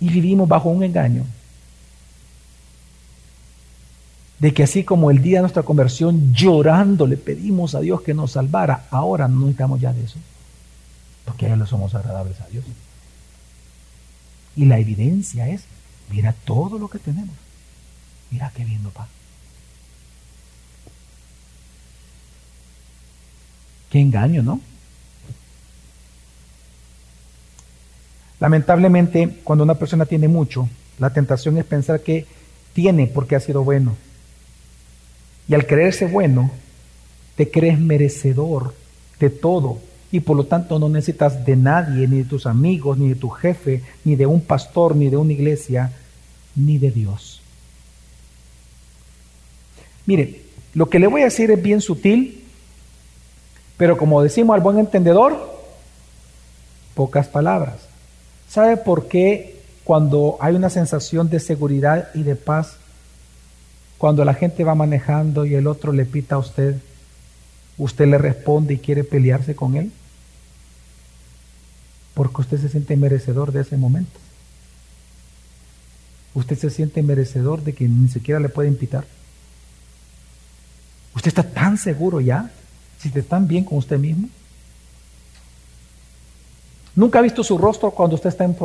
Y 0.02 0.10
vivimos 0.10 0.48
bajo 0.48 0.70
un 0.70 0.84
engaño 0.84 1.24
de 4.44 4.54
que 4.54 4.64
así 4.64 4.84
como 4.84 5.10
el 5.10 5.22
día 5.22 5.38
de 5.38 5.44
nuestra 5.44 5.64
conversión 5.64 6.34
llorando 6.34 7.08
le 7.08 7.16
pedimos 7.16 7.76
a 7.76 7.80
Dios 7.80 8.02
que 8.02 8.14
nos 8.14 8.32
salvara, 8.32 8.88
ahora 8.92 9.30
no 9.30 9.40
necesitamos 9.40 9.80
ya 9.80 9.94
de 9.94 10.04
eso, 10.04 10.20
porque 11.24 11.48
ya 11.48 11.56
le 11.56 11.66
somos 11.66 11.96
agradables 11.96 12.42
a 12.42 12.48
Dios. 12.48 12.66
Y 14.58 14.66
la 14.66 14.80
evidencia 14.80 15.48
es, 15.48 15.64
mira 16.12 16.36
todo 16.44 16.78
lo 16.78 16.90
que 16.90 17.00
tenemos, 17.00 17.34
mira 18.32 18.52
qué 18.54 18.66
bien 18.66 18.84
papá. 18.84 19.08
Qué 23.90 24.02
engaño, 24.02 24.44
¿no? 24.44 24.60
Lamentablemente, 28.42 29.40
cuando 29.46 29.64
una 29.64 29.76
persona 29.76 30.06
tiene 30.06 30.28
mucho, 30.28 30.68
la 31.00 31.12
tentación 31.12 31.58
es 31.58 31.64
pensar 31.64 32.02
que 32.02 32.28
tiene 32.74 33.08
porque 33.08 33.38
ha 33.38 33.40
sido 33.40 33.64
bueno 33.64 33.96
y 35.48 35.54
al 35.54 35.68
creerse 35.68 36.06
bueno, 36.06 36.52
te 37.36 37.50
crees 37.50 37.80
merecedor 37.80 38.74
de 39.20 39.30
todo. 39.30 39.80
Y 40.12 40.20
por 40.20 40.38
lo 40.38 40.46
tanto 40.46 40.78
no 40.78 40.90
necesitas 40.90 41.46
de 41.46 41.56
nadie, 41.56 42.08
ni 42.08 42.20
de 42.20 42.26
tus 42.26 42.46
amigos, 42.46 42.98
ni 42.98 43.10
de 43.10 43.16
tu 43.16 43.30
jefe, 43.30 43.82
ni 44.04 44.16
de 44.16 44.28
un 44.28 44.42
pastor, 44.42 44.96
ni 44.96 45.10
de 45.10 45.18
una 45.18 45.34
iglesia, 45.34 45.92
ni 46.56 46.78
de 46.78 46.92
Dios. 46.92 47.42
Mire, 50.06 50.42
lo 50.74 50.90
que 50.90 51.00
le 51.00 51.08
voy 51.08 51.22
a 51.22 51.26
decir 51.26 51.50
es 51.50 51.62
bien 51.62 51.82
sutil, 51.82 52.44
pero 53.78 53.98
como 53.98 54.22
decimos 54.22 54.54
al 54.54 54.62
buen 54.62 54.78
entendedor, 54.78 55.52
pocas 56.94 57.28
palabras. 57.28 57.88
¿Sabe 58.48 58.78
por 58.78 59.08
qué 59.08 59.62
cuando 59.84 60.38
hay 60.40 60.56
una 60.56 60.70
sensación 60.70 61.30
de 61.30 61.40
seguridad 61.40 62.10
y 62.14 62.24
de 62.24 62.36
paz 62.36 62.78
cuando 64.04 64.26
la 64.26 64.34
gente 64.34 64.66
va 64.66 64.76
manejando 64.76 65.46
y 65.46 65.56
el 65.56 65.66
otro 65.66 65.94
le 65.94 66.04
pita 66.04 66.36
a 66.36 66.38
usted, 66.38 66.76
usted 67.78 68.06
le 68.06 68.18
responde 68.18 68.74
y 68.74 68.80
quiere 68.80 69.06
pelearse 69.06 69.56
con 69.56 69.78
él. 69.78 69.94
Porque 72.14 72.42
usted 72.42 72.60
se 72.60 72.68
siente 72.68 72.98
merecedor 72.98 73.54
de 73.54 73.62
ese 73.62 73.78
momento. 73.78 74.20
Usted 76.34 76.58
se 76.58 76.70
siente 76.70 77.02
merecedor 77.02 77.64
de 77.64 77.72
que 77.72 77.88
ni 77.88 78.10
siquiera 78.10 78.42
le 78.42 78.50
pueden 78.50 78.76
pitar. 78.76 79.06
Usted 81.16 81.30
está 81.30 81.44
tan 81.44 81.78
seguro 81.78 82.20
ya, 82.20 82.52
si 83.00 83.08
está 83.08 83.22
tan 83.22 83.48
bien 83.48 83.64
con 83.64 83.78
usted 83.78 84.00
mismo. 84.00 84.28
Nunca 86.94 87.20
ha 87.20 87.22
visto 87.22 87.42
su 87.42 87.58
rostro 87.58 87.90
cuando 87.92 88.18
usted 88.18 88.32
está 88.32 88.44
en. 88.44 88.58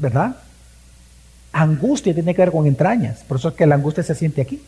¿Verdad? 0.00 0.49
Angustia 1.52 2.14
tiene 2.14 2.34
que 2.34 2.42
ver 2.42 2.52
con 2.52 2.66
entrañas, 2.66 3.24
por 3.26 3.38
eso 3.38 3.48
es 3.48 3.54
que 3.54 3.66
la 3.66 3.74
angustia 3.74 4.02
se 4.02 4.14
siente 4.14 4.40
aquí. 4.40 4.62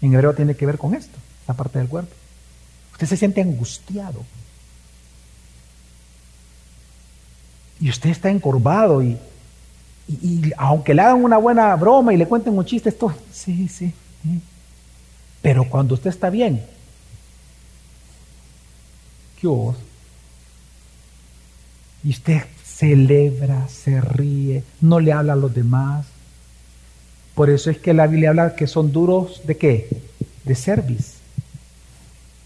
En 0.00 0.14
hebreo 0.14 0.34
tiene 0.34 0.56
que 0.56 0.66
ver 0.66 0.78
con 0.78 0.94
esto, 0.94 1.18
la 1.46 1.54
parte 1.54 1.78
del 1.78 1.88
cuerpo. 1.88 2.12
Usted 2.92 3.06
se 3.06 3.16
siente 3.16 3.40
angustiado. 3.40 4.24
Y 7.80 7.90
usted 7.90 8.10
está 8.10 8.30
encorvado 8.30 9.02
y, 9.02 9.18
aunque 10.56 10.94
le 10.94 11.02
hagan 11.02 11.24
una 11.24 11.36
buena 11.36 11.74
broma 11.76 12.14
y 12.14 12.16
le 12.16 12.26
cuenten 12.26 12.56
un 12.56 12.64
chiste, 12.64 12.88
esto, 12.88 13.14
sí, 13.32 13.68
sí, 13.68 13.92
sí. 14.22 14.40
Pero 15.40 15.68
cuando 15.68 15.94
usted 15.94 16.10
está 16.10 16.30
bien, 16.30 16.64
¿qué 19.40 19.48
Y 22.04 22.10
usted 22.10 22.42
celebra, 22.74 23.68
se 23.68 24.00
ríe, 24.00 24.64
no 24.80 25.00
le 25.00 25.12
habla 25.12 25.34
a 25.34 25.36
los 25.36 25.54
demás. 25.54 26.06
Por 27.34 27.50
eso 27.50 27.70
es 27.70 27.78
que 27.78 27.94
la 27.94 28.06
Biblia 28.06 28.30
habla 28.30 28.56
que 28.56 28.66
son 28.66 28.92
duros 28.92 29.42
de 29.46 29.56
qué? 29.56 30.02
De 30.44 30.54
service. 30.54 31.14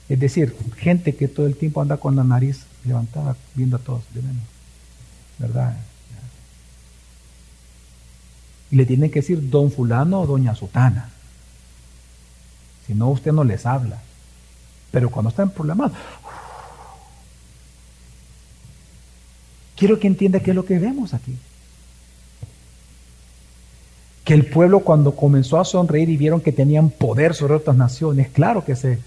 Es 0.09 0.21
decir, 0.21 0.55
gente 0.77 1.17
que 1.17 1.29
todo 1.29 1.47
el 1.47 1.57
tiempo 1.57 1.81
anda 1.81 1.97
con 1.97 2.15
la 2.17 2.25
nariz 2.25 2.67
levantada 2.85 3.37
viendo 3.55 3.77
a 3.77 3.81
todos 3.81 4.03
de 4.15 4.23
menos. 4.23 4.45
¿Verdad? 5.39 5.77
Y 8.71 8.77
le 8.77 8.87
tienen 8.87 9.11
que 9.11 9.21
decir 9.21 9.51
don 9.51 9.71
fulano 9.71 10.21
o 10.21 10.27
doña 10.27 10.55
sutana. 10.55 11.11
Si 12.87 12.95
no, 12.95 13.09
usted 13.09 13.33
no 13.33 13.45
les 13.45 13.67
habla. 13.67 14.01
Pero 14.91 15.11
cuando 15.11 15.31
están 15.31 15.51
problemados, 15.51 15.97
Quiero 19.77 19.99
que 20.01 20.07
entienda 20.07 20.41
qué 20.41 20.51
es 20.51 20.57
lo 20.57 20.65
que 20.65 20.79
vemos 20.79 21.13
aquí. 21.15 21.37
Que 24.25 24.35
el 24.35 24.47
pueblo 24.47 24.81
cuando 24.81 25.15
comenzó 25.15 25.61
a 25.61 25.65
sonreír 25.65 26.09
y 26.09 26.17
vieron 26.17 26.41
que 26.41 26.51
tenían 26.51 26.91
poder 26.91 27.35
sobre 27.35 27.55
otras 27.55 27.77
naciones, 27.77 28.31
claro 28.31 28.65
que 28.65 28.75
se 28.75 28.99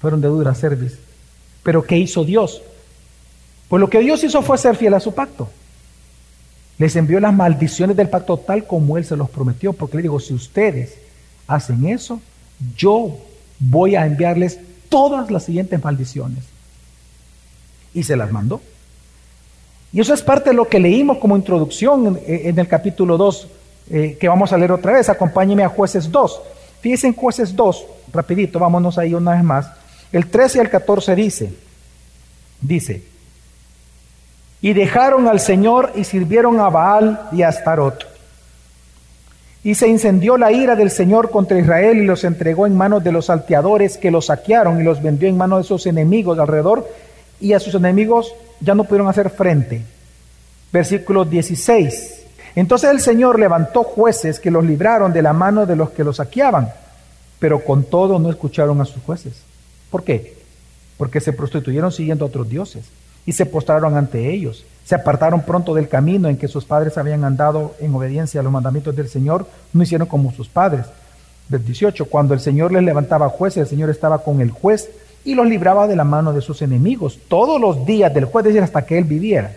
fueron 0.00 0.20
de 0.20 0.28
dura 0.28 0.54
service. 0.54 0.96
Pero 1.62 1.82
¿qué 1.82 1.98
hizo 1.98 2.24
Dios? 2.24 2.62
Pues 3.68 3.80
lo 3.80 3.90
que 3.90 3.98
Dios 3.98 4.22
hizo 4.24 4.40
fue 4.40 4.56
ser 4.56 4.76
fiel 4.76 4.94
a 4.94 5.00
su 5.00 5.12
pacto. 5.12 5.50
Les 6.78 6.94
envió 6.94 7.18
las 7.18 7.34
maldiciones 7.34 7.96
del 7.96 8.08
pacto 8.08 8.38
tal 8.38 8.66
como 8.66 8.96
Él 8.96 9.04
se 9.04 9.16
los 9.16 9.28
prometió, 9.28 9.72
porque 9.72 9.96
le 9.96 10.02
digo, 10.04 10.20
si 10.20 10.32
ustedes 10.32 10.94
hacen 11.48 11.86
eso, 11.86 12.20
yo 12.76 13.18
voy 13.58 13.96
a 13.96 14.06
enviarles 14.06 14.60
todas 14.88 15.30
las 15.30 15.44
siguientes 15.44 15.82
maldiciones. 15.82 16.44
Y 17.92 18.04
se 18.04 18.16
las 18.16 18.30
mandó. 18.30 18.62
Y 19.92 20.00
eso 20.00 20.12
es 20.12 20.22
parte 20.22 20.50
de 20.50 20.56
lo 20.56 20.68
que 20.68 20.78
leímos 20.78 21.18
como 21.18 21.36
introducción 21.36 22.18
en, 22.26 22.58
el 22.58 22.68
capítulo 22.68 23.16
2 23.16 23.48
eh, 23.90 24.18
que 24.20 24.28
vamos 24.28 24.52
a 24.52 24.58
leer 24.58 24.72
otra 24.72 24.92
vez. 24.92 25.08
Acompáñeme 25.08 25.64
a 25.64 25.68
jueces 25.68 26.10
2. 26.10 26.40
Fíjense 26.80 27.08
en 27.08 27.14
jueces 27.14 27.56
2, 27.56 27.86
rapidito, 28.12 28.58
vámonos 28.58 28.98
ahí 28.98 29.14
una 29.14 29.32
vez 29.32 29.42
más. 29.42 29.70
El 30.12 30.28
13 30.28 30.60
al 30.60 30.70
14 30.70 31.14
dice, 31.14 31.52
dice, 32.60 33.02
y 34.60 34.72
dejaron 34.72 35.26
al 35.26 35.40
Señor 35.40 35.92
y 35.96 36.04
sirvieron 36.04 36.60
a 36.60 36.68
Baal 36.68 37.28
y 37.32 37.42
a 37.42 37.48
Astarot. 37.48 38.06
Y 39.64 39.74
se 39.74 39.88
incendió 39.88 40.36
la 40.36 40.52
ira 40.52 40.76
del 40.76 40.90
Señor 40.90 41.30
contra 41.30 41.58
Israel 41.58 41.98
y 41.98 42.06
los 42.06 42.24
entregó 42.24 42.66
en 42.66 42.76
manos 42.76 43.02
de 43.02 43.12
los 43.12 43.26
salteadores 43.26 43.98
que 43.98 44.10
los 44.10 44.26
saquearon 44.26 44.80
y 44.80 44.84
los 44.84 45.02
vendió 45.02 45.28
en 45.28 45.36
manos 45.36 45.62
de 45.62 45.68
sus 45.68 45.86
enemigos 45.86 46.38
alrededor 46.38 46.88
y 47.40 47.52
a 47.52 47.60
sus 47.60 47.74
enemigos 47.74 48.32
ya 48.60 48.74
no 48.74 48.84
pudieron 48.84 49.08
hacer 49.08 49.30
frente. 49.30 49.82
Versículo 50.72 51.24
16. 51.24 52.18
Entonces 52.54 52.90
el 52.90 53.00
Señor 53.00 53.38
levantó 53.38 53.84
jueces 53.84 54.40
que 54.40 54.50
los 54.50 54.64
libraron 54.64 55.12
de 55.12 55.22
la 55.22 55.32
mano 55.32 55.66
de 55.66 55.76
los 55.76 55.90
que 55.90 56.04
los 56.04 56.16
saqueaban, 56.16 56.70
pero 57.38 57.64
con 57.64 57.84
todo 57.84 58.18
no 58.18 58.30
escucharon 58.30 58.80
a 58.80 58.84
sus 58.84 59.02
jueces. 59.02 59.42
¿Por 59.90 60.02
qué? 60.02 60.36
Porque 60.96 61.20
se 61.20 61.32
prostituyeron 61.32 61.92
siguiendo 61.92 62.24
a 62.24 62.28
otros 62.28 62.48
dioses 62.48 62.84
y 63.24 63.32
se 63.32 63.46
postraron 63.46 63.96
ante 63.96 64.32
ellos. 64.32 64.64
Se 64.84 64.94
apartaron 64.94 65.42
pronto 65.42 65.74
del 65.74 65.88
camino 65.88 66.28
en 66.28 66.36
que 66.36 66.48
sus 66.48 66.64
padres 66.64 66.98
habían 66.98 67.24
andado 67.24 67.74
en 67.78 67.94
obediencia 67.94 68.40
a 68.40 68.42
los 68.42 68.52
mandamientos 68.52 68.96
del 68.96 69.08
Señor, 69.08 69.46
no 69.72 69.82
hicieron 69.82 70.08
como 70.08 70.32
sus 70.32 70.48
padres. 70.48 70.86
Del 71.48 71.64
18, 71.64 72.06
cuando 72.06 72.34
el 72.34 72.40
Señor 72.40 72.72
les 72.72 72.82
levantaba 72.82 73.28
jueces, 73.28 73.62
el 73.62 73.68
Señor 73.68 73.90
estaba 73.90 74.22
con 74.22 74.40
el 74.40 74.50
juez 74.50 74.90
y 75.28 75.34
los 75.34 75.46
libraba 75.46 75.86
de 75.86 75.94
la 75.94 76.04
mano 76.04 76.32
de 76.32 76.40
sus 76.40 76.62
enemigos 76.62 77.18
todos 77.28 77.60
los 77.60 77.84
días 77.84 78.12
del 78.14 78.24
juez, 78.24 78.46
decir, 78.46 78.62
hasta 78.62 78.86
que 78.86 78.96
él 78.96 79.04
viviera. 79.04 79.52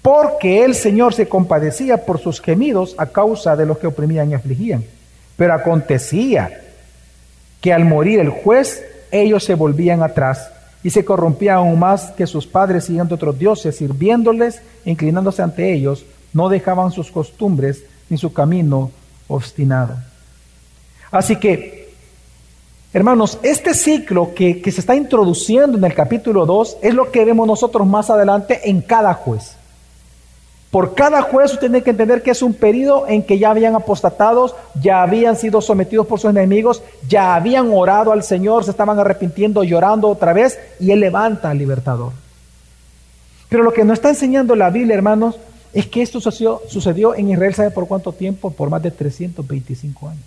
Porque 0.00 0.64
el 0.64 0.74
Señor 0.74 1.12
se 1.12 1.28
compadecía 1.28 2.06
por 2.06 2.18
sus 2.18 2.40
gemidos 2.40 2.94
a 2.96 3.04
causa 3.04 3.54
de 3.54 3.66
los 3.66 3.76
que 3.76 3.86
oprimían 3.86 4.30
y 4.30 4.34
afligían. 4.34 4.82
Pero 5.36 5.52
acontecía 5.52 6.62
que 7.60 7.70
al 7.70 7.84
morir 7.84 8.18
el 8.20 8.30
juez, 8.30 8.82
ellos 9.10 9.44
se 9.44 9.54
volvían 9.54 10.02
atrás 10.02 10.50
y 10.82 10.88
se 10.88 11.04
corrompían 11.04 11.56
aún 11.56 11.78
más 11.78 12.10
que 12.12 12.26
sus 12.26 12.46
padres 12.46 12.84
siguiendo 12.84 13.16
otros 13.16 13.38
dioses, 13.38 13.76
sirviéndoles, 13.76 14.62
inclinándose 14.86 15.42
ante 15.42 15.70
ellos, 15.74 16.06
no 16.32 16.48
dejaban 16.48 16.92
sus 16.92 17.10
costumbres 17.10 17.84
ni 18.08 18.16
su 18.16 18.32
camino 18.32 18.90
obstinado. 19.28 19.96
Así 21.10 21.36
que, 21.36 21.77
hermanos, 22.92 23.38
este 23.42 23.74
ciclo 23.74 24.32
que, 24.34 24.62
se 24.70 24.80
está 24.80 24.94
introduciendo 24.94 25.76
en 25.78 25.84
el 25.84 25.94
capítulo 25.94 26.46
2 26.46 26.78
es 26.82 26.94
lo 26.94 27.10
que 27.10 27.24
vemos 27.24 27.46
nosotros 27.46 27.86
más 27.86 28.10
adelante 28.10 28.68
en 28.68 28.80
cada 28.80 29.14
juez. 29.14 29.56
Por 30.70 30.94
cada 30.94 31.22
juez 31.22 31.52
usted 31.52 31.68
tiene 31.68 31.82
que 31.82 31.90
entender 31.90 32.22
que 32.22 32.32
es 32.32 32.42
un 32.42 32.52
periodo 32.52 33.06
en 33.06 33.22
que 33.22 33.38
ya 33.38 33.50
habían 33.50 33.74
apostatados, 33.74 34.54
ya 34.78 35.02
habían 35.02 35.36
sido 35.36 35.62
sometidos 35.62 36.06
por 36.06 36.20
sus 36.20 36.30
enemigos, 36.30 36.82
ya 37.08 37.34
habían 37.34 37.70
orado 37.72 38.12
al 38.12 38.22
Señor, 38.22 38.64
se 38.64 38.72
estaban 38.72 38.98
arrepintiendo, 38.98 39.64
llorando 39.64 40.08
otra 40.08 40.34
vez, 40.34 40.58
y 40.78 40.90
Él 40.90 41.00
levanta 41.00 41.48
al 41.48 41.58
libertador. 41.58 42.12
Pero 43.48 43.62
lo 43.62 43.72
que 43.72 43.84
nos 43.84 43.94
está 43.94 44.10
enseñando 44.10 44.54
la 44.54 44.68
Biblia, 44.68 44.94
hermanos, 44.94 45.36
es 45.72 45.86
que 45.86 46.02
esto 46.02 46.20
sucedió, 46.20 46.60
sucedió 46.68 47.14
en 47.14 47.30
Israel, 47.30 47.54
¿sabe 47.54 47.70
por 47.70 47.86
cuánto 47.88 48.12
tiempo? 48.12 48.50
Por 48.50 48.68
más 48.68 48.82
de 48.82 48.90
325 48.90 50.08
años. 50.08 50.24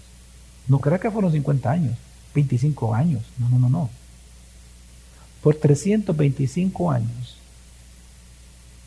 No 0.68 0.80
crea 0.80 1.00
que 1.00 1.12
fueron 1.12 1.32
50 1.32 1.70
años, 1.70 1.94
25 2.34 2.94
años. 2.96 3.24
No, 3.38 3.50
no, 3.50 3.60
no, 3.60 3.70
no. 3.70 3.90
Por 5.42 5.56
325 5.56 6.92
años 6.92 7.42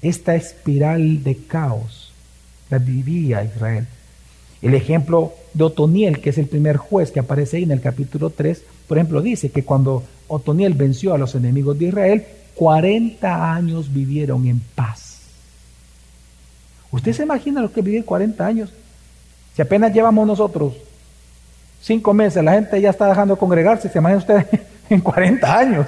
esta 0.09 0.35
espiral 0.35 1.25
de 1.25 1.37
caos 1.37 2.13
la 2.71 2.79
vivía 2.79 3.45
Israel. 3.45 3.87
El 4.61 4.75
ejemplo 4.75 5.33
de 5.53 5.65
Otoniel, 5.65 6.21
que 6.21 6.31
es 6.31 6.39
el 6.39 6.47
primer 6.47 6.77
juez 6.77 7.11
que 7.11 7.21
aparece 7.21 7.57
ahí 7.57 7.63
en 7.63 7.71
el 7.71 7.81
capítulo 7.81 8.31
3, 8.31 8.63
por 8.87 8.99
ejemplo, 8.99 9.23
dice 9.23 9.51
que 9.51 9.65
cuando 9.65 10.03
Otoniel 10.29 10.75
venció 10.75 11.15
a 11.15 11.19
los 11.19 11.35
enemigos 11.35 11.79
de 11.79 11.87
Israel, 11.87 12.25
40 12.55 13.55
años 13.55 13.93
vivieron 13.93 14.47
en 14.47 14.61
paz. 14.61 15.23
¿Usted 16.91 17.13
se 17.13 17.25
imagina 17.25 17.61
lo 17.61 17.73
que 17.73 17.83
vivir 17.83 18.05
40 18.05 18.47
años? 18.47 18.71
Si 19.57 19.63
apenas 19.63 19.93
llevamos 19.93 20.27
nosotros 20.27 20.75
cinco 21.85 22.15
meses, 22.15 22.43
la 22.43 22.53
gente 22.53 22.81
ya 22.81 22.91
está 22.91 23.07
dejando 23.07 23.35
de 23.35 23.41
congregarse, 23.41 23.89
se 23.89 23.99
imagina 23.99 24.19
usted 24.19 24.61
en 24.91 25.01
40 25.01 25.59
años. 25.59 25.87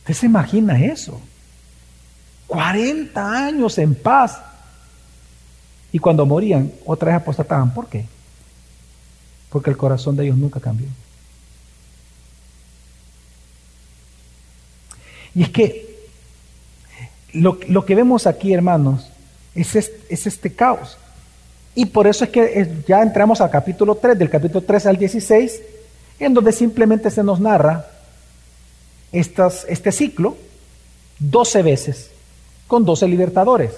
¿Usted 0.00 0.14
se 0.14 0.26
imagina 0.26 0.78
eso? 0.84 1.20
40 2.48 3.46
años 3.46 3.78
en 3.78 3.94
paz. 3.94 4.40
Y 5.90 5.98
cuando 5.98 6.26
morían, 6.26 6.72
otra 6.84 7.12
vez 7.12 7.22
apostataban. 7.22 7.72
¿Por 7.72 7.88
qué? 7.88 8.06
Porque 9.48 9.70
el 9.70 9.76
corazón 9.76 10.16
de 10.16 10.24
ellos 10.24 10.36
nunca 10.36 10.60
cambió. 10.60 10.88
Y 15.34 15.44
es 15.44 15.50
que 15.50 16.08
lo, 17.32 17.58
que 17.58 17.94
vemos 17.94 18.26
aquí, 18.26 18.52
hermanos, 18.52 19.08
es 19.54 19.76
este, 19.76 20.12
es 20.12 20.26
este, 20.26 20.52
caos. 20.52 20.98
Y 21.74 21.86
por 21.86 22.06
eso 22.06 22.24
es 22.24 22.30
que 22.30 22.68
ya 22.86 23.02
entramos 23.02 23.40
al 23.40 23.50
capítulo 23.50 23.94
3, 23.94 24.18
del 24.18 24.28
capítulo 24.28 24.62
3 24.62 24.86
al 24.86 24.96
16, 24.96 25.62
en 26.18 26.34
donde 26.34 26.52
simplemente 26.52 27.10
se 27.10 27.22
nos 27.22 27.40
narra 27.40 27.86
este 29.10 29.92
ciclo 29.92 30.36
12 31.18 31.62
veces 31.62 32.10
con 32.66 32.84
12 32.84 33.08
libertadores. 33.08 33.72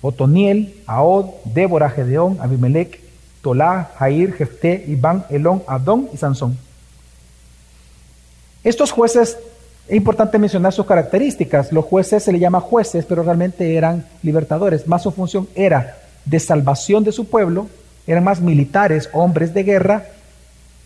Otoniel, 0.00 0.74
Aod, 0.86 1.26
Débora, 1.44 1.88
Gedeón, 1.88 2.38
Abimelech, 2.40 3.00
Tolá, 3.40 3.92
Jair, 3.96 4.34
Jefté, 4.34 4.84
Iván, 4.86 5.24
Elón, 5.30 5.62
Adón 5.66 6.08
y 6.12 6.16
Sansón. 6.16 6.58
Estos 8.62 8.92
jueces, 8.92 9.38
es 9.88 9.96
importante 9.96 10.38
mencionar 10.38 10.72
sus 10.72 10.86
características. 10.86 11.72
Los 11.72 11.84
jueces 11.84 12.22
se 12.22 12.32
le 12.32 12.38
llama 12.38 12.60
jueces, 12.60 13.04
pero 13.06 13.22
realmente 13.22 13.74
eran 13.76 14.06
libertadores. 14.22 14.86
Más 14.86 15.02
su 15.02 15.10
función 15.10 15.48
era 15.54 15.98
de 16.24 16.40
salvación 16.40 17.04
de 17.04 17.12
su 17.12 17.26
pueblo, 17.26 17.68
eran 18.06 18.24
más 18.24 18.40
militares, 18.40 19.08
hombres 19.12 19.54
de 19.54 19.62
guerra, 19.62 20.06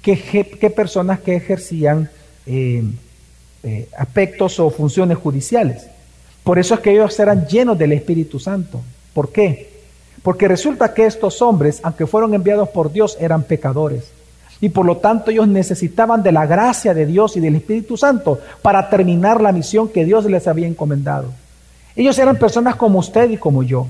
que, 0.02 0.72
personas 0.74 1.20
que 1.20 1.36
ejercían 1.36 2.08
eh, 2.46 2.82
eh, 3.62 3.88
aspectos 3.96 4.58
o 4.60 4.70
funciones 4.70 5.18
judiciales. 5.18 5.86
Por 6.44 6.58
eso 6.58 6.74
es 6.74 6.80
que 6.80 6.92
ellos 6.92 7.18
eran 7.18 7.46
llenos 7.46 7.76
del 7.76 7.92
Espíritu 7.92 8.38
Santo. 8.38 8.80
¿Por 9.12 9.32
qué? 9.32 9.70
Porque 10.22 10.48
resulta 10.48 10.94
que 10.94 11.06
estos 11.06 11.42
hombres, 11.42 11.80
aunque 11.82 12.06
fueron 12.06 12.34
enviados 12.34 12.68
por 12.70 12.90
Dios, 12.90 13.16
eran 13.20 13.42
pecadores. 13.42 14.12
Y 14.60 14.70
por 14.70 14.86
lo 14.86 14.96
tanto 14.96 15.30
ellos 15.30 15.46
necesitaban 15.46 16.22
de 16.22 16.32
la 16.32 16.46
gracia 16.46 16.94
de 16.94 17.06
Dios 17.06 17.36
y 17.36 17.40
del 17.40 17.56
Espíritu 17.56 17.96
Santo 17.96 18.40
para 18.62 18.88
terminar 18.90 19.40
la 19.40 19.52
misión 19.52 19.88
que 19.88 20.04
Dios 20.04 20.24
les 20.24 20.48
había 20.48 20.66
encomendado. 20.66 21.28
Ellos 21.94 22.18
eran 22.18 22.36
personas 22.36 22.76
como 22.76 22.98
usted 22.98 23.30
y 23.30 23.36
como 23.36 23.62
yo. 23.62 23.86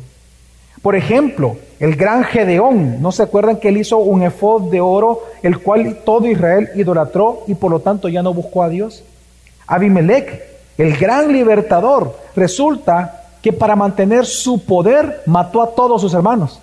Por 0.83 0.97
ejemplo, 0.97 1.57
el 1.81 1.97
gran 1.97 2.25
Gedeón, 2.25 3.01
¿no 3.03 3.13
se 3.13 3.23
acuerdan 3.23 3.59
que 3.59 3.69
él 3.69 3.79
hizo 3.79 3.99
un 3.99 4.23
efod 4.23 4.71
de 4.71 4.81
oro, 4.81 5.25
el 5.43 5.59
cual 5.59 5.99
todo 6.05 6.27
Israel 6.27 6.71
idolatró 6.75 7.45
y 7.47 7.55
por 7.55 7.71
lo 7.71 7.81
tanto 7.81 8.09
ya 8.09 8.23
no 8.23 8.35
buscó 8.35 8.63
a 8.63 8.69
Dios? 8.69 9.05
Abimelech, 9.67 10.43
el 10.77 10.97
gran 10.97 11.33
libertador, 11.33 12.17
resulta 12.35 13.27
que 13.43 13.53
para 13.53 13.77
mantener 13.77 14.27
su 14.27 14.65
poder 14.65 15.23
mató 15.27 15.63
a 15.63 15.75
todos 15.75 16.01
sus 16.01 16.15
hermanos. 16.15 16.61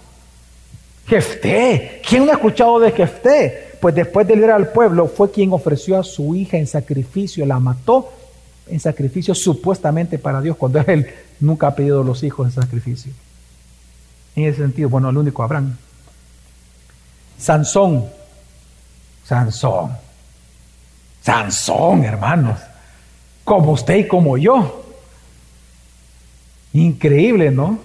Jefté, 1.08 2.01
¿quién 2.08 2.25
no 2.25 2.32
ha 2.32 2.36
escuchado 2.36 2.80
de 2.80 2.91
Jefté? 2.91 3.78
Pues 3.80 3.93
después 3.93 4.28
de 4.28 4.36
liberar 4.36 4.56
al 4.56 4.69
pueblo 4.69 5.08
fue 5.08 5.30
quien 5.30 5.54
ofreció 5.54 5.99
a 5.99 6.04
su 6.04 6.36
hija 6.36 6.58
en 6.58 6.65
sacrificio, 6.65 7.45
la 7.45 7.60
mató 7.60 8.10
en 8.67 8.80
sacrificio 8.80 9.36
supuestamente 9.36 10.17
para 10.17 10.41
Dios, 10.41 10.58
cuando 10.58 10.80
él 10.88 11.08
nunca 11.39 11.67
ha 11.67 11.75
pedido 11.75 12.04
los 12.04 12.23
hijos 12.23 12.47
en 12.47 12.62
sacrificio. 12.62 13.12
En 14.36 14.45
ese 14.45 14.60
sentido, 14.60 14.89
bueno, 14.89 15.10
el 15.10 15.17
único 15.17 15.43
Abraham. 15.43 15.78
Sansón, 17.38 18.06
Sansón, 19.24 19.91
Sansón, 21.21 22.04
hermanos 22.04 22.60
como 23.45 23.71
usted 23.71 23.95
y 23.98 24.08
como 24.08 24.38
yo. 24.38 24.84
Increíble, 26.74 27.51
¿no? 27.51 27.80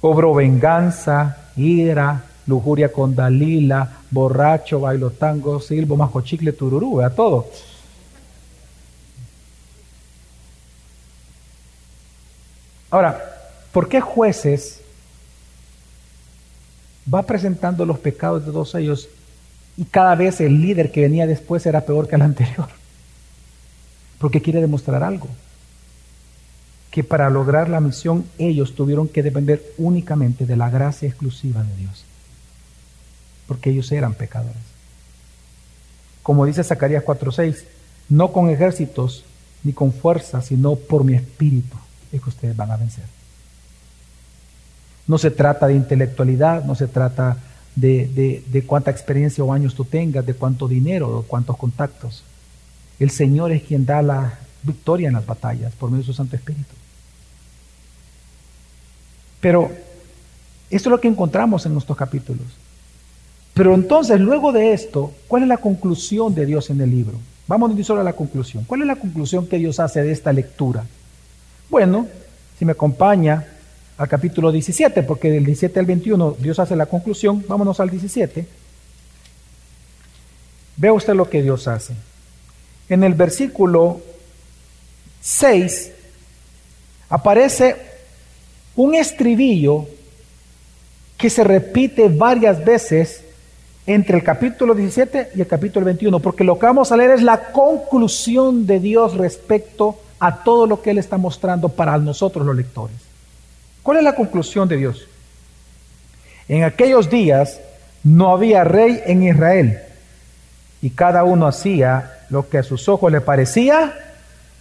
Obró 0.00 0.32
venganza, 0.32 1.50
ira, 1.56 2.24
lujuria 2.46 2.90
con 2.90 3.14
Dalila, 3.14 3.98
borracho, 4.10 4.80
bailotango, 4.80 5.60
silbo, 5.60 5.96
majo 5.96 6.22
chicle, 6.22 6.52
tururú, 6.52 6.96
vea 6.96 7.10
todo. 7.10 7.50
Ahora, 12.90 13.37
¿por 13.78 13.88
qué 13.88 14.00
jueces 14.00 14.80
va 17.14 17.22
presentando 17.22 17.86
los 17.86 18.00
pecados 18.00 18.44
de 18.44 18.50
todos 18.50 18.74
ellos 18.74 19.08
y 19.76 19.84
cada 19.84 20.16
vez 20.16 20.40
el 20.40 20.60
líder 20.60 20.90
que 20.90 21.02
venía 21.02 21.28
después 21.28 21.64
era 21.64 21.82
peor 21.82 22.08
que 22.08 22.16
el 22.16 22.22
anterior? 22.22 22.66
porque 24.18 24.42
quiere 24.42 24.60
demostrar 24.60 25.04
algo. 25.04 25.28
que 26.90 27.04
para 27.04 27.30
lograr 27.30 27.68
la 27.68 27.78
misión 27.78 28.24
ellos 28.36 28.74
tuvieron 28.74 29.06
que 29.06 29.22
depender 29.22 29.62
únicamente 29.78 30.44
de 30.44 30.56
la 30.56 30.70
gracia 30.70 31.08
exclusiva 31.08 31.62
de 31.62 31.76
Dios, 31.76 32.04
porque 33.46 33.70
ellos 33.70 33.92
eran 33.92 34.14
pecadores. 34.14 34.56
Como 36.24 36.46
dice 36.46 36.64
Zacarías 36.64 37.04
4:6, 37.04 37.62
no 38.08 38.32
con 38.32 38.50
ejércitos 38.50 39.24
ni 39.62 39.72
con 39.72 39.92
fuerza, 39.92 40.42
sino 40.42 40.74
por 40.74 41.04
mi 41.04 41.14
espíritu 41.14 41.76
es 42.10 42.20
que 42.20 42.28
ustedes 42.28 42.56
van 42.56 42.72
a 42.72 42.76
vencer. 42.76 43.17
No 45.08 45.18
se 45.18 45.32
trata 45.32 45.66
de 45.66 45.74
intelectualidad, 45.74 46.64
no 46.64 46.76
se 46.76 46.86
trata 46.86 47.38
de, 47.74 48.42
de, 48.46 48.62
cuánta 48.62 48.90
experiencia 48.90 49.42
o 49.42 49.52
años 49.52 49.74
tú 49.74 49.84
tengas, 49.84 50.24
de 50.24 50.34
cuánto 50.34 50.68
dinero 50.68 51.18
o 51.18 51.22
cuántos 51.22 51.56
contactos. 51.56 52.22
El 53.00 53.10
Señor 53.10 53.50
es 53.50 53.62
quien 53.62 53.86
da 53.86 54.02
la 54.02 54.38
victoria 54.62 55.08
en 55.08 55.14
las 55.14 55.26
batallas 55.26 55.72
por 55.74 55.90
medio 55.90 56.02
de 56.02 56.06
su 56.06 56.12
Santo 56.12 56.36
Espíritu. 56.36 56.74
Pero 59.40 59.70
esto 60.70 60.88
es 60.88 60.90
lo 60.90 61.00
que 61.00 61.08
encontramos 61.08 61.64
en 61.66 61.72
nuestros 61.72 61.96
capítulos. 61.96 62.46
Pero 63.54 63.74
entonces, 63.74 64.20
luego 64.20 64.52
de 64.52 64.72
esto, 64.72 65.12
¿cuál 65.26 65.42
es 65.42 65.48
la 65.48 65.56
conclusión 65.56 66.34
de 66.34 66.46
Dios 66.46 66.70
en 66.70 66.80
el 66.80 66.90
libro? 66.90 67.18
Vamos 67.46 67.76
a 67.76 67.84
solo 67.84 68.02
a 68.02 68.04
la 68.04 68.12
conclusión. 68.12 68.64
¿Cuál 68.64 68.82
es 68.82 68.86
la 68.86 68.96
conclusión 68.96 69.46
que 69.46 69.56
Dios 69.56 69.80
hace 69.80 70.02
de 70.02 70.12
esta 70.12 70.32
lectura? 70.32 70.84
Bueno, 71.70 72.06
si 72.58 72.64
me 72.64 72.72
acompaña 72.72 73.46
al 73.98 74.08
capítulo 74.08 74.52
17, 74.52 75.02
porque 75.02 75.30
del 75.30 75.44
17 75.44 75.80
al 75.80 75.86
21 75.86 76.36
Dios 76.38 76.58
hace 76.60 76.76
la 76.76 76.86
conclusión, 76.86 77.44
vámonos 77.46 77.80
al 77.80 77.90
17. 77.90 78.46
Vea 80.76 80.92
usted 80.92 81.14
lo 81.14 81.28
que 81.28 81.42
Dios 81.42 81.66
hace. 81.66 81.94
En 82.88 83.02
el 83.02 83.14
versículo 83.14 84.00
6 85.20 85.92
aparece 87.10 87.76
un 88.76 88.94
estribillo 88.94 89.88
que 91.16 91.28
se 91.28 91.42
repite 91.42 92.08
varias 92.08 92.64
veces 92.64 93.24
entre 93.84 94.18
el 94.18 94.22
capítulo 94.22 94.74
17 94.74 95.30
y 95.34 95.40
el 95.40 95.46
capítulo 95.48 95.84
21, 95.86 96.20
porque 96.20 96.44
lo 96.44 96.56
que 96.56 96.66
vamos 96.66 96.92
a 96.92 96.96
leer 96.96 97.10
es 97.10 97.22
la 97.22 97.50
conclusión 97.50 98.64
de 98.66 98.78
Dios 98.78 99.16
respecto 99.16 99.98
a 100.20 100.44
todo 100.44 100.66
lo 100.66 100.80
que 100.80 100.90
Él 100.90 100.98
está 100.98 101.16
mostrando 101.16 101.70
para 101.70 101.98
nosotros 101.98 102.46
los 102.46 102.54
lectores. 102.54 103.08
¿Cuál 103.88 104.00
es 104.00 104.04
la 104.04 104.14
conclusión 104.14 104.68
de 104.68 104.76
Dios? 104.76 105.08
En 106.46 106.62
aquellos 106.62 107.08
días 107.08 107.58
no 108.04 108.32
había 108.32 108.62
rey 108.62 109.00
en 109.06 109.22
Israel 109.22 109.78
y 110.82 110.90
cada 110.90 111.24
uno 111.24 111.46
hacía 111.46 112.18
lo 112.28 112.50
que 112.50 112.58
a 112.58 112.62
sus 112.62 112.86
ojos 112.90 113.10
le 113.10 113.22
parecía 113.22 113.94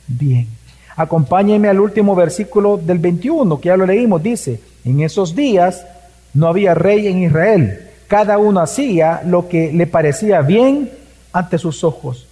bien. 0.07 0.47
Acompáñenme 0.95 1.67
al 1.67 1.81
último 1.81 2.15
versículo 2.15 2.77
del 2.77 2.99
21, 2.99 3.59
que 3.59 3.67
ya 3.67 3.75
lo 3.75 3.85
leímos, 3.85 4.23
dice, 4.23 4.61
en 4.85 5.01
esos 5.01 5.35
días 5.35 5.85
no 6.33 6.47
había 6.47 6.73
rey 6.73 7.07
en 7.07 7.23
Israel, 7.23 7.85
cada 8.07 8.37
uno 8.37 8.61
hacía 8.61 9.23
lo 9.25 9.49
que 9.49 9.73
le 9.73 9.87
parecía 9.87 10.39
bien 10.39 10.89
ante 11.33 11.57
sus 11.57 11.83
ojos. 11.83 12.27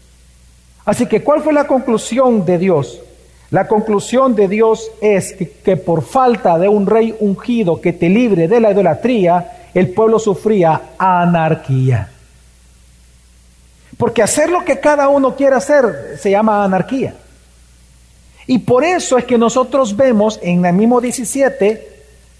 Así 0.86 1.08
que, 1.08 1.22
¿cuál 1.22 1.42
fue 1.42 1.52
la 1.52 1.68
conclusión 1.68 2.46
de 2.46 2.58
Dios? 2.58 3.02
La 3.56 3.70
conclusión 3.70 4.36
de 4.36 4.50
Dios 4.50 4.92
es 5.00 5.34
que, 5.64 5.78
por 5.78 6.04
falta 6.04 6.60
de 6.60 6.68
un 6.68 6.86
rey 6.86 7.16
ungido 7.22 7.80
que 7.80 7.94
te 7.94 8.10
libre 8.10 8.50
de 8.50 8.60
la 8.60 8.72
idolatría, 8.72 9.70
el 9.74 9.92
pueblo 9.92 10.20
sufría 10.20 10.90
anarquía. 10.98 12.10
Porque 13.96 14.22
hacer 14.22 14.50
lo 14.50 14.66
que 14.66 14.82
cada 14.82 15.08
uno 15.08 15.38
quiere 15.38 15.56
hacer 15.56 16.18
se 16.20 16.32
llama 16.32 16.66
anarquía. 16.66 17.16
Y 18.46 18.58
por 18.58 18.84
eso 18.84 19.18
es 19.18 19.24
que 19.24 19.38
nosotros 19.38 19.96
vemos 19.96 20.38
en 20.44 20.66
el 20.66 20.74
mismo 20.74 21.00
17, 21.00 21.88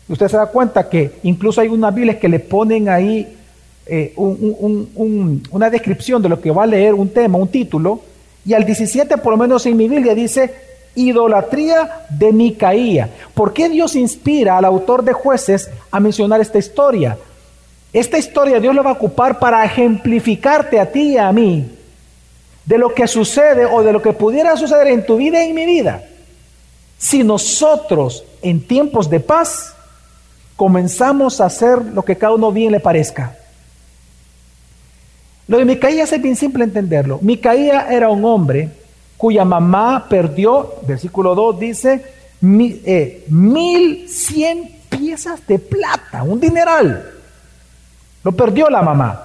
usted 0.10 0.28
se 0.28 0.36
da 0.36 0.48
cuenta 0.48 0.90
que 0.90 1.14
incluso 1.24 1.62
hay 1.62 1.70
unas 1.70 1.96
Biblias 1.96 2.18
que 2.18 2.28
le 2.28 2.42
ponen 2.42 2.90
ahí 2.90 3.38
eh, 3.86 4.14
una 4.18 5.70
descripción 5.70 6.22
de 6.22 6.28
lo 6.28 6.42
que 6.42 6.52
va 6.52 6.64
a 6.64 6.68
leer, 6.68 6.94
un 6.94 7.08
tema, 7.08 7.38
un 7.38 7.48
título, 7.48 8.02
y 8.46 8.54
al 8.54 8.66
17 8.66 9.16
por 9.20 9.32
lo 9.32 9.38
menos 9.38 9.66
en 9.66 9.78
mi 9.78 9.88
Biblia 9.88 10.14
dice 10.14 10.75
idolatría 10.96 12.06
de 12.10 12.32
Micaía. 12.32 13.10
¿Por 13.34 13.54
qué 13.54 13.70
Dios 13.70 13.96
inspira 13.96 14.58
al 14.58 14.66
autor 14.66 15.04
de 15.04 15.14
jueces 15.14 15.70
a 15.92 16.00
mencionar 16.00 16.42
esta 16.42 16.58
historia? 16.58 17.18
Esta 17.94 18.18
historia 18.18 18.60
Dios 18.60 18.76
la 18.76 18.82
va 18.82 18.90
a 18.90 18.94
ocupar 18.94 19.40
para 19.40 19.64
ejemplificarte 19.64 20.80
a 20.80 20.92
ti 20.92 21.14
y 21.14 21.18
a 21.18 21.32
mí 21.32 21.66
de 22.66 22.78
lo 22.78 22.94
que 22.94 23.08
sucede 23.08 23.66
o 23.66 23.84
de 23.84 23.94
lo 23.94 24.02
que 24.02 24.14
pudiera 24.14 24.58
suceder 24.58 24.88
en 24.88 25.06
tu 25.06 25.18
vida 25.18 25.44
y 25.44 25.50
en 25.50 25.56
mi 25.56 25.66
vida. 25.66 26.04
Si 26.98 27.24
nosotros 27.24 28.24
en 28.42 28.66
tiempos 28.66 29.10
de 29.10 29.20
paz 29.20 29.74
comenzamos 30.56 31.40
a 31.42 31.46
hacer 31.46 31.84
lo 31.86 32.04
que 32.04 32.18
cada 32.18 32.34
uno 32.34 32.52
bien 32.52 32.72
le 32.72 32.80
parezca. 32.80 33.38
Lo 35.48 35.60
de 35.60 35.66
Micaía 35.66 36.04
es 36.04 36.22
bien 36.22 36.36
simple 36.36 36.64
entenderlo. 36.64 37.20
Micaía 37.22 37.88
era 37.92 38.10
un 38.10 38.26
hombre 38.26 38.72
cuya 39.18 39.46
mamá 39.46 40.06
perdió, 40.10 40.76
versículo 40.88 41.36
2 41.36 41.60
dice, 41.60 42.06
eh, 42.42 43.26
mil 43.30 44.10
cien 44.10 44.76
piezas 44.90 45.46
de 45.48 45.60
plata, 45.60 46.24
un 46.24 46.40
dineral. 46.40 47.12
Lo 48.24 48.32
perdió 48.32 48.70
la 48.70 48.82
mamá. 48.82 49.22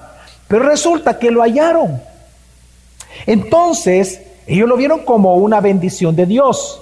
Pero 0.47 0.64
resulta 0.64 1.18
que 1.18 1.30
lo 1.30 1.43
hallaron. 1.43 2.01
Entonces, 3.26 4.20
ellos 4.47 4.68
lo 4.68 4.76
vieron 4.76 5.01
como 5.05 5.34
una 5.36 5.61
bendición 5.61 6.14
de 6.16 6.26
Dios. 6.26 6.80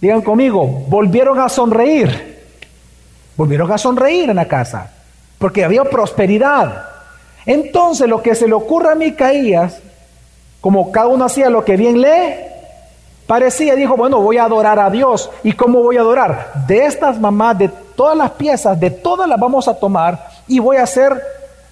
Digan 0.00 0.22
conmigo, 0.22 0.66
volvieron 0.88 1.38
a 1.40 1.48
sonreír. 1.48 2.36
Volvieron 3.36 3.70
a 3.70 3.78
sonreír 3.78 4.30
en 4.30 4.36
la 4.36 4.48
casa, 4.48 4.92
porque 5.38 5.64
había 5.64 5.84
prosperidad. 5.84 6.86
Entonces, 7.44 8.08
lo 8.08 8.22
que 8.22 8.34
se 8.34 8.48
le 8.48 8.54
ocurre 8.54 8.92
a 8.92 8.94
Micaías 8.94 9.80
como 10.60 10.90
cada 10.92 11.08
uno 11.08 11.24
hacía 11.24 11.50
lo 11.50 11.64
que 11.64 11.76
bien 11.76 12.00
le 12.00 12.46
parecía, 13.26 13.74
dijo, 13.74 13.96
bueno, 13.96 14.20
voy 14.20 14.38
a 14.38 14.44
adorar 14.44 14.78
a 14.78 14.90
Dios. 14.90 15.30
¿Y 15.42 15.52
cómo 15.52 15.82
voy 15.82 15.96
a 15.96 16.00
adorar? 16.00 16.64
De 16.66 16.86
estas 16.86 17.20
mamás, 17.20 17.58
de 17.58 17.68
todas 17.68 18.16
las 18.16 18.30
piezas, 18.32 18.78
de 18.78 18.90
todas 18.90 19.28
las 19.28 19.38
vamos 19.38 19.68
a 19.68 19.74
tomar 19.74 20.28
y 20.46 20.58
voy 20.58 20.76
a 20.76 20.84
hacer 20.84 21.20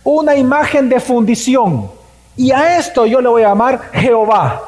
una 0.03 0.37
imagen 0.37 0.89
de 0.89 1.01
fundición. 1.01 1.91
Y 2.37 2.51
a 2.51 2.79
esto 2.79 3.07
yo 3.07 3.21
le 3.21 3.29
voy 3.29 3.43
a 3.43 3.49
llamar 3.49 3.81
Jehová. 3.93 4.63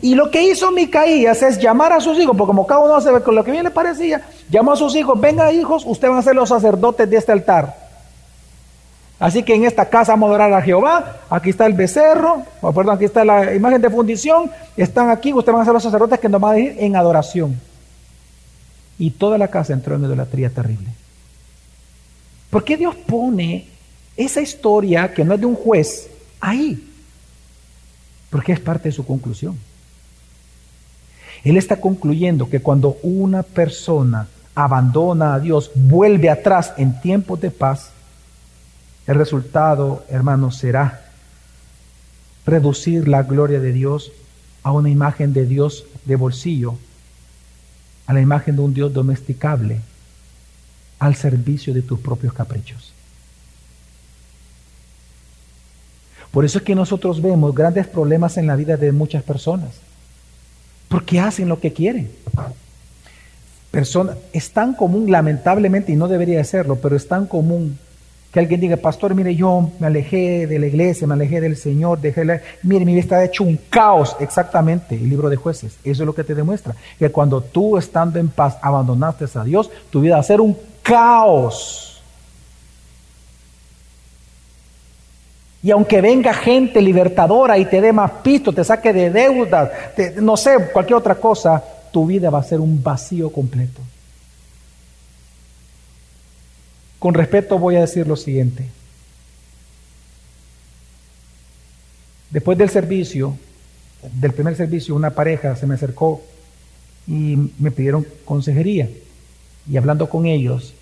Y 0.00 0.14
lo 0.14 0.30
que 0.30 0.42
hizo 0.42 0.70
Micaías 0.70 1.42
es 1.42 1.58
llamar 1.58 1.92
a 1.92 2.00
sus 2.00 2.16
hijos, 2.18 2.36
porque 2.36 2.50
como 2.50 2.66
cada 2.66 2.80
uno 2.80 2.94
hace 2.94 3.10
con 3.20 3.34
lo 3.34 3.42
que 3.42 3.50
bien 3.50 3.64
le 3.64 3.70
parecía, 3.70 4.22
llamó 4.48 4.72
a 4.72 4.76
sus 4.76 4.94
hijos, 4.94 5.20
venga 5.20 5.52
hijos, 5.52 5.84
ustedes 5.84 6.10
van 6.10 6.20
a 6.20 6.22
ser 6.22 6.36
los 6.36 6.48
sacerdotes 6.48 7.10
de 7.10 7.16
este 7.16 7.32
altar. 7.32 7.74
Así 9.18 9.42
que 9.42 9.54
en 9.54 9.64
esta 9.64 9.88
casa 9.88 10.12
vamos 10.12 10.28
a 10.28 10.30
adorar 10.30 10.52
a 10.52 10.62
Jehová. 10.62 11.16
Aquí 11.28 11.50
está 11.50 11.66
el 11.66 11.72
becerro, 11.72 12.44
o 12.60 12.72
perdón, 12.72 12.96
aquí 12.96 13.04
está 13.04 13.24
la 13.24 13.54
imagen 13.54 13.82
de 13.82 13.90
fundición. 13.90 14.50
Están 14.76 15.10
aquí, 15.10 15.32
ustedes 15.32 15.54
van 15.54 15.62
a 15.62 15.64
ser 15.64 15.74
los 15.74 15.82
sacerdotes 15.82 16.20
que 16.20 16.28
nos 16.28 16.40
van 16.40 16.54
a 16.54 16.58
ir 16.58 16.76
en 16.78 16.94
adoración. 16.94 17.60
Y 18.98 19.10
toda 19.10 19.36
la 19.36 19.48
casa 19.48 19.72
entró 19.72 19.96
en 19.96 20.04
idolatría 20.04 20.50
terrible. 20.50 20.88
¿Por 22.50 22.64
qué 22.64 22.76
Dios 22.76 22.94
pone 22.94 23.66
esa 24.16 24.40
historia 24.40 25.12
que 25.12 25.24
no 25.24 25.34
es 25.34 25.40
de 25.40 25.46
un 25.46 25.54
juez 25.54 26.08
ahí? 26.40 26.84
Porque 28.30 28.52
es 28.52 28.60
parte 28.60 28.88
de 28.88 28.92
su 28.92 29.04
conclusión. 29.04 29.58
Él 31.44 31.56
está 31.56 31.76
concluyendo 31.76 32.48
que 32.48 32.60
cuando 32.60 32.98
una 33.02 33.42
persona 33.42 34.28
abandona 34.54 35.34
a 35.34 35.40
Dios, 35.40 35.70
vuelve 35.74 36.30
atrás 36.30 36.72
en 36.76 37.00
tiempos 37.00 37.40
de 37.40 37.50
paz, 37.50 37.90
el 39.08 39.14
resultado, 39.14 40.04
hermanos, 40.10 40.58
será 40.58 41.00
reducir 42.44 43.08
la 43.08 43.22
gloria 43.22 43.58
de 43.58 43.72
Dios 43.72 44.12
a 44.62 44.70
una 44.70 44.90
imagen 44.90 45.32
de 45.32 45.46
Dios 45.46 45.86
de 46.04 46.14
bolsillo, 46.14 46.74
a 48.06 48.12
la 48.12 48.20
imagen 48.20 48.56
de 48.56 48.62
un 48.62 48.74
Dios 48.74 48.92
domesticable, 48.92 49.80
al 50.98 51.14
servicio 51.14 51.72
de 51.72 51.80
tus 51.80 51.98
propios 52.00 52.34
caprichos. 52.34 52.92
Por 56.30 56.44
eso 56.44 56.58
es 56.58 56.64
que 56.64 56.74
nosotros 56.74 57.22
vemos 57.22 57.54
grandes 57.54 57.86
problemas 57.86 58.36
en 58.36 58.46
la 58.46 58.56
vida 58.56 58.76
de 58.76 58.92
muchas 58.92 59.22
personas, 59.22 59.70
porque 60.90 61.18
hacen 61.18 61.48
lo 61.48 61.60
que 61.60 61.72
quieren. 61.72 62.10
Persona, 63.70 64.18
es 64.34 64.50
tan 64.50 64.74
común, 64.74 65.10
lamentablemente, 65.10 65.92
y 65.92 65.96
no 65.96 66.08
debería 66.08 66.44
serlo, 66.44 66.76
pero 66.76 66.94
es 66.94 67.08
tan 67.08 67.24
común 67.24 67.78
que 68.32 68.40
alguien 68.40 68.60
diga, 68.60 68.76
pastor, 68.76 69.14
mire, 69.14 69.34
yo 69.34 69.70
me 69.78 69.86
alejé 69.86 70.46
de 70.46 70.58
la 70.58 70.66
iglesia, 70.66 71.06
me 71.06 71.14
alejé 71.14 71.40
del 71.40 71.56
Señor, 71.56 72.00
dejé 72.00 72.26
la... 72.26 72.40
Mire, 72.62 72.84
mi 72.84 72.92
vida 72.92 73.00
está 73.00 73.24
hecho 73.24 73.42
un 73.42 73.58
caos. 73.70 74.16
Exactamente, 74.20 74.96
el 74.96 75.08
libro 75.08 75.30
de 75.30 75.36
jueces. 75.36 75.78
Eso 75.82 76.02
es 76.02 76.06
lo 76.06 76.14
que 76.14 76.24
te 76.24 76.34
demuestra. 76.34 76.74
Que 76.98 77.10
cuando 77.10 77.40
tú 77.40 77.78
estando 77.78 78.18
en 78.18 78.28
paz 78.28 78.58
abandonaste 78.60 79.26
a 79.34 79.44
Dios, 79.44 79.70
tu 79.90 80.00
vida 80.00 80.16
va 80.16 80.20
a 80.20 80.24
ser 80.24 80.42
un 80.42 80.56
caos. 80.82 82.02
Y 85.62 85.70
aunque 85.70 86.00
venga 86.00 86.34
gente 86.34 86.82
libertadora 86.82 87.58
y 87.58 87.64
te 87.64 87.80
dé 87.80 87.92
más 87.92 88.10
pisto, 88.22 88.52
te 88.52 88.62
saque 88.62 88.92
de 88.92 89.10
deudas, 89.10 89.70
no 90.20 90.36
sé, 90.36 90.56
cualquier 90.72 90.98
otra 90.98 91.16
cosa, 91.16 91.62
tu 91.90 92.06
vida 92.06 92.30
va 92.30 92.38
a 92.38 92.44
ser 92.44 92.60
un 92.60 92.82
vacío 92.82 93.32
completo. 93.32 93.80
Con 96.98 97.14
respeto 97.14 97.58
voy 97.58 97.76
a 97.76 97.80
decir 97.80 98.06
lo 98.06 98.16
siguiente. 98.16 98.66
Después 102.30 102.58
del 102.58 102.68
servicio, 102.68 103.36
del 104.20 104.32
primer 104.32 104.56
servicio, 104.56 104.94
una 104.94 105.10
pareja 105.10 105.56
se 105.56 105.66
me 105.66 105.74
acercó 105.74 106.22
y 107.06 107.52
me 107.58 107.70
pidieron 107.70 108.06
consejería. 108.24 108.88
Y 109.70 109.76
hablando 109.76 110.08
con 110.08 110.26
ellos, 110.26 110.74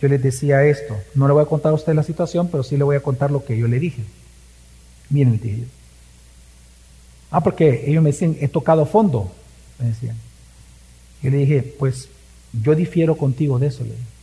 yo 0.00 0.08
les 0.08 0.22
decía 0.22 0.64
esto. 0.64 0.96
No 1.14 1.26
le 1.26 1.34
voy 1.34 1.42
a 1.42 1.46
contar 1.46 1.72
a 1.72 1.74
usted 1.74 1.94
la 1.94 2.02
situación, 2.02 2.48
pero 2.48 2.62
sí 2.62 2.76
le 2.76 2.84
voy 2.84 2.96
a 2.96 3.02
contar 3.02 3.30
lo 3.30 3.44
que 3.44 3.58
yo 3.58 3.68
le 3.68 3.78
dije. 3.78 4.02
Miren, 5.10 5.32
le 5.32 5.38
dije. 5.38 5.64
Ah, 7.30 7.42
porque 7.42 7.84
ellos 7.86 8.02
me 8.02 8.10
decían, 8.10 8.36
he 8.40 8.48
tocado 8.48 8.86
fondo, 8.86 9.30
me 9.78 9.88
decían. 9.88 10.16
Y 11.22 11.30
le 11.30 11.38
dije, 11.38 11.62
pues 11.78 12.08
yo 12.52 12.74
difiero 12.74 13.16
contigo 13.16 13.58
de 13.58 13.66
eso, 13.68 13.84
le 13.84 13.90
dije. 13.90 14.19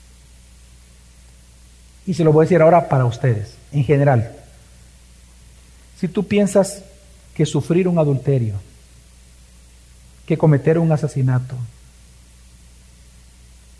Y 2.07 2.13
se 2.13 2.23
lo 2.23 2.31
voy 2.31 2.43
a 2.43 2.45
decir 2.45 2.61
ahora 2.61 2.89
para 2.89 3.05
ustedes, 3.05 3.55
en 3.71 3.83
general. 3.83 4.31
Si 5.99 6.07
tú 6.07 6.25
piensas 6.25 6.83
que 7.35 7.45
sufrir 7.45 7.87
un 7.87 7.99
adulterio, 7.99 8.55
que 10.25 10.37
cometer 10.37 10.79
un 10.79 10.91
asesinato, 10.91 11.55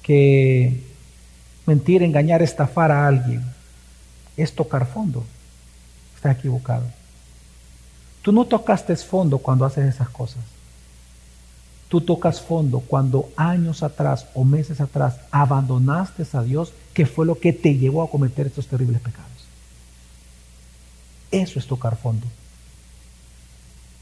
que 0.03 0.83
mentir, 1.65 2.03
engañar, 2.03 2.41
estafar 2.41 2.91
a 2.91 3.07
alguien, 3.07 3.43
es 4.35 4.53
tocar 4.53 4.85
fondo, 4.85 5.25
estás 6.15 6.37
equivocado. 6.37 6.85
Tú 8.21 8.31
no 8.31 8.45
tocaste 8.45 8.95
fondo 8.97 9.37
cuando 9.37 9.65
haces 9.65 9.95
esas 9.95 10.09
cosas. 10.09 10.43
Tú 11.87 12.01
tocas 12.01 12.41
fondo 12.41 12.81
cuando 12.81 13.29
años 13.37 13.81
atrás 13.81 14.27
o 14.33 14.43
meses 14.43 14.81
atrás 14.81 15.19
abandonaste 15.31 16.25
a 16.33 16.43
Dios, 16.43 16.73
que 16.93 17.05
fue 17.05 17.25
lo 17.25 17.39
que 17.39 17.53
te 17.53 17.77
llevó 17.77 18.03
a 18.03 18.09
cometer 18.09 18.47
estos 18.47 18.67
terribles 18.67 18.99
pecados. 18.99 19.31
Eso 21.31 21.59
es 21.59 21.67
tocar 21.67 21.97
fondo. 21.97 22.27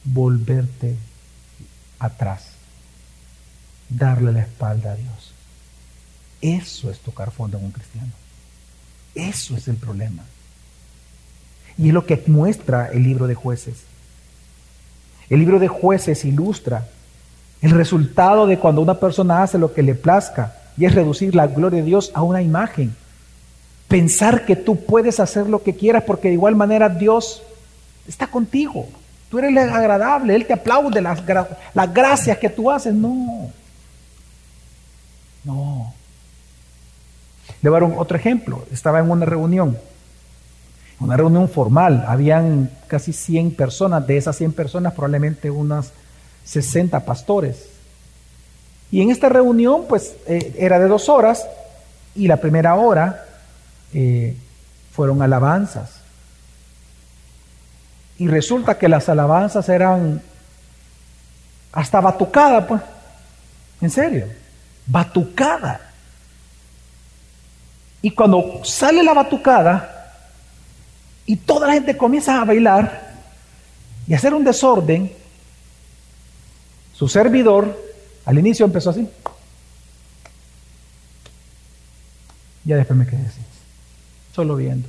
Volverte 0.03 0.95
atrás. 1.99 2.47
Darle 3.89 4.31
la 4.31 4.41
espalda 4.41 4.93
a 4.93 4.95
Dios. 4.95 5.31
Eso 6.41 6.89
es 6.89 6.99
tocar 6.99 7.31
fondo 7.31 7.57
en 7.57 7.65
un 7.65 7.71
cristiano. 7.71 8.11
Eso 9.13 9.55
es 9.55 9.67
el 9.67 9.77
problema. 9.77 10.23
Y 11.77 11.89
es 11.89 11.93
lo 11.93 12.05
que 12.05 12.23
muestra 12.27 12.87
el 12.87 13.03
libro 13.03 13.27
de 13.27 13.35
jueces. 13.35 13.83
El 15.29 15.39
libro 15.39 15.59
de 15.59 15.67
jueces 15.67 16.25
ilustra 16.25 16.87
el 17.65 17.71
resultado 17.71 18.45
de 18.45 18.59
cuando 18.59 18.79
una 18.81 18.99
persona 18.99 19.41
hace 19.41 19.57
lo 19.57 19.73
que 19.73 19.81
le 19.81 19.95
plazca 19.95 20.53
y 20.77 20.85
es 20.85 20.93
reducir 20.93 21.33
la 21.33 21.47
gloria 21.47 21.79
de 21.79 21.85
Dios 21.85 22.11
a 22.13 22.21
una 22.21 22.43
imagen. 22.43 22.95
Pensar 23.87 24.45
que 24.45 24.55
tú 24.55 24.85
puedes 24.85 25.19
hacer 25.19 25.49
lo 25.49 25.63
que 25.63 25.75
quieras 25.75 26.03
porque 26.05 26.27
de 26.27 26.35
igual 26.35 26.55
manera 26.55 26.89
Dios 26.89 27.41
está 28.07 28.27
contigo. 28.27 28.87
Tú 29.29 29.39
eres 29.39 29.57
agradable, 29.57 30.35
Él 30.35 30.45
te 30.45 30.53
aplaude 30.53 31.01
las, 31.01 31.23
gracias 31.25 32.37
que 32.37 32.49
tú 32.49 32.69
haces. 32.69 32.93
No. 32.93 33.49
No. 35.43 35.91
Le 37.63 37.69
otro 37.69 38.15
ejemplo. 38.15 38.63
Estaba 38.71 38.99
en 38.99 39.09
una 39.09 39.25
reunión, 39.25 39.75
una 40.99 41.17
reunión 41.17 41.49
formal. 41.49 42.05
Habían 42.07 42.69
casi 42.85 43.11
100 43.11 43.55
personas. 43.55 44.05
De 44.05 44.17
esas 44.17 44.35
100 44.35 44.53
personas, 44.53 44.93
probablemente 44.93 45.49
unas 45.49 45.91
60 46.45 47.03
pastores. 47.05 47.69
Y 48.91 49.01
en 49.01 49.09
esta 49.09 49.27
reunión, 49.29 49.85
pues, 49.89 50.15
eh, 50.27 50.55
era 50.57 50.79
de 50.79 50.87
dos 50.87 51.09
horas. 51.09 51.45
Y 52.15 52.27
la 52.27 52.37
primera 52.37 52.75
hora 52.75 53.25
eh, 53.93 54.37
fueron 54.93 55.21
alabanzas. 55.21 55.99
Y 58.17 58.27
resulta 58.27 58.77
que 58.77 58.87
las 58.87 59.09
alabanzas 59.09 59.67
eran 59.67 60.21
hasta 61.73 61.99
batucada, 61.99 62.65
pues. 62.65 62.81
En 63.81 63.89
serio, 63.89 64.27
batucada. 64.85 65.81
Y 68.01 68.11
cuando 68.11 68.61
sale 68.63 69.03
la 69.03 69.13
batucada 69.13 70.13
y 71.25 71.35
toda 71.35 71.67
la 71.67 71.73
gente 71.73 71.97
comienza 71.97 72.39
a 72.39 72.45
bailar 72.45 73.13
y 74.07 74.13
a 74.13 74.17
hacer 74.17 74.33
un 74.33 74.43
desorden, 74.43 75.11
su 76.97 77.07
servidor 77.07 77.77
al 78.25 78.39
inicio 78.39 78.65
empezó 78.65 78.89
así. 78.89 79.07
Ya 82.63 82.77
después 82.77 82.97
me 82.97 83.05
quedé 83.05 83.25
solo 84.33 84.55
viendo. 84.55 84.87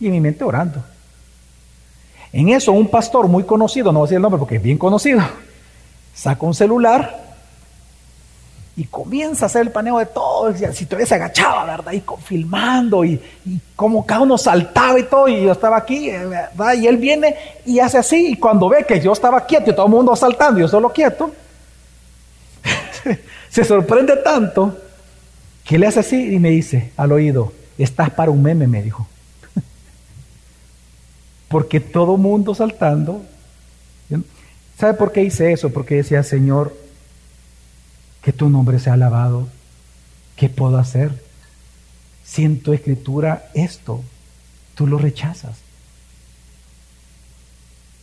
Y 0.00 0.06
en 0.06 0.12
mi 0.12 0.20
mente 0.20 0.42
orando. 0.42 0.82
En 2.32 2.48
eso 2.48 2.72
un 2.72 2.88
pastor 2.88 3.28
muy 3.28 3.44
conocido, 3.44 3.92
no 3.92 4.00
voy 4.00 4.06
a 4.06 4.08
decir 4.08 4.16
el 4.16 4.22
nombre 4.22 4.38
porque 4.38 4.56
es 4.56 4.62
bien 4.62 4.78
conocido, 4.78 5.20
saca 6.14 6.44
un 6.46 6.54
celular 6.54 7.21
y 8.74 8.84
comienza 8.84 9.44
a 9.44 9.46
hacer 9.46 9.62
el 9.62 9.70
paneo 9.70 9.98
de 9.98 10.06
todo. 10.06 10.54
Si 10.72 10.86
todavía 10.86 11.06
se 11.06 11.14
agachaba, 11.14 11.64
¿verdad? 11.64 11.92
Y 11.92 12.02
filmando 12.24 13.04
y, 13.04 13.20
como 13.76 14.06
cada 14.06 14.22
uno 14.22 14.38
saltaba 14.38 14.98
y 14.98 15.02
todo. 15.04 15.28
Y 15.28 15.42
yo 15.42 15.52
estaba 15.52 15.76
aquí, 15.76 16.08
eh. 16.08 16.26
Y 16.78 16.86
él 16.86 16.96
viene 16.96 17.36
y 17.66 17.80
hace 17.80 17.98
así. 17.98 18.28
Y 18.28 18.36
cuando 18.36 18.68
ve 18.68 18.84
que 18.86 19.00
yo 19.00 19.12
estaba 19.12 19.44
quieto 19.44 19.70
y 19.70 19.74
todo 19.74 19.86
el 19.86 19.92
mundo 19.92 20.16
saltando 20.16 20.58
y 20.58 20.62
yo 20.62 20.68
solo 20.68 20.90
quieto, 20.90 21.32
se 23.50 23.64
sorprende 23.64 24.16
tanto 24.16 24.78
que 25.64 25.78
le 25.78 25.86
hace 25.86 26.00
así 26.00 26.34
y 26.34 26.38
me 26.38 26.48
dice 26.50 26.92
al 26.96 27.12
oído: 27.12 27.52
Estás 27.76 28.10
para 28.10 28.30
un 28.30 28.42
meme, 28.42 28.66
me 28.66 28.82
dijo. 28.82 29.06
Porque 31.48 31.78
todo 31.78 32.16
mundo 32.16 32.54
saltando. 32.54 33.22
¿Sabe 34.78 34.94
por 34.94 35.12
qué 35.12 35.22
hice 35.22 35.52
eso? 35.52 35.70
Porque 35.70 35.96
decía, 35.96 36.24
Señor, 36.24 36.74
que 38.22 38.32
tu 38.32 38.48
nombre 38.48 38.78
sea 38.78 38.94
alabado. 38.94 39.48
¿Qué 40.36 40.48
puedo 40.48 40.78
hacer? 40.78 41.22
Si 42.24 42.44
en 42.44 42.60
tu 42.60 42.72
escritura 42.72 43.50
esto, 43.54 44.02
tú 44.74 44.86
lo 44.86 44.98
rechazas. 44.98 45.58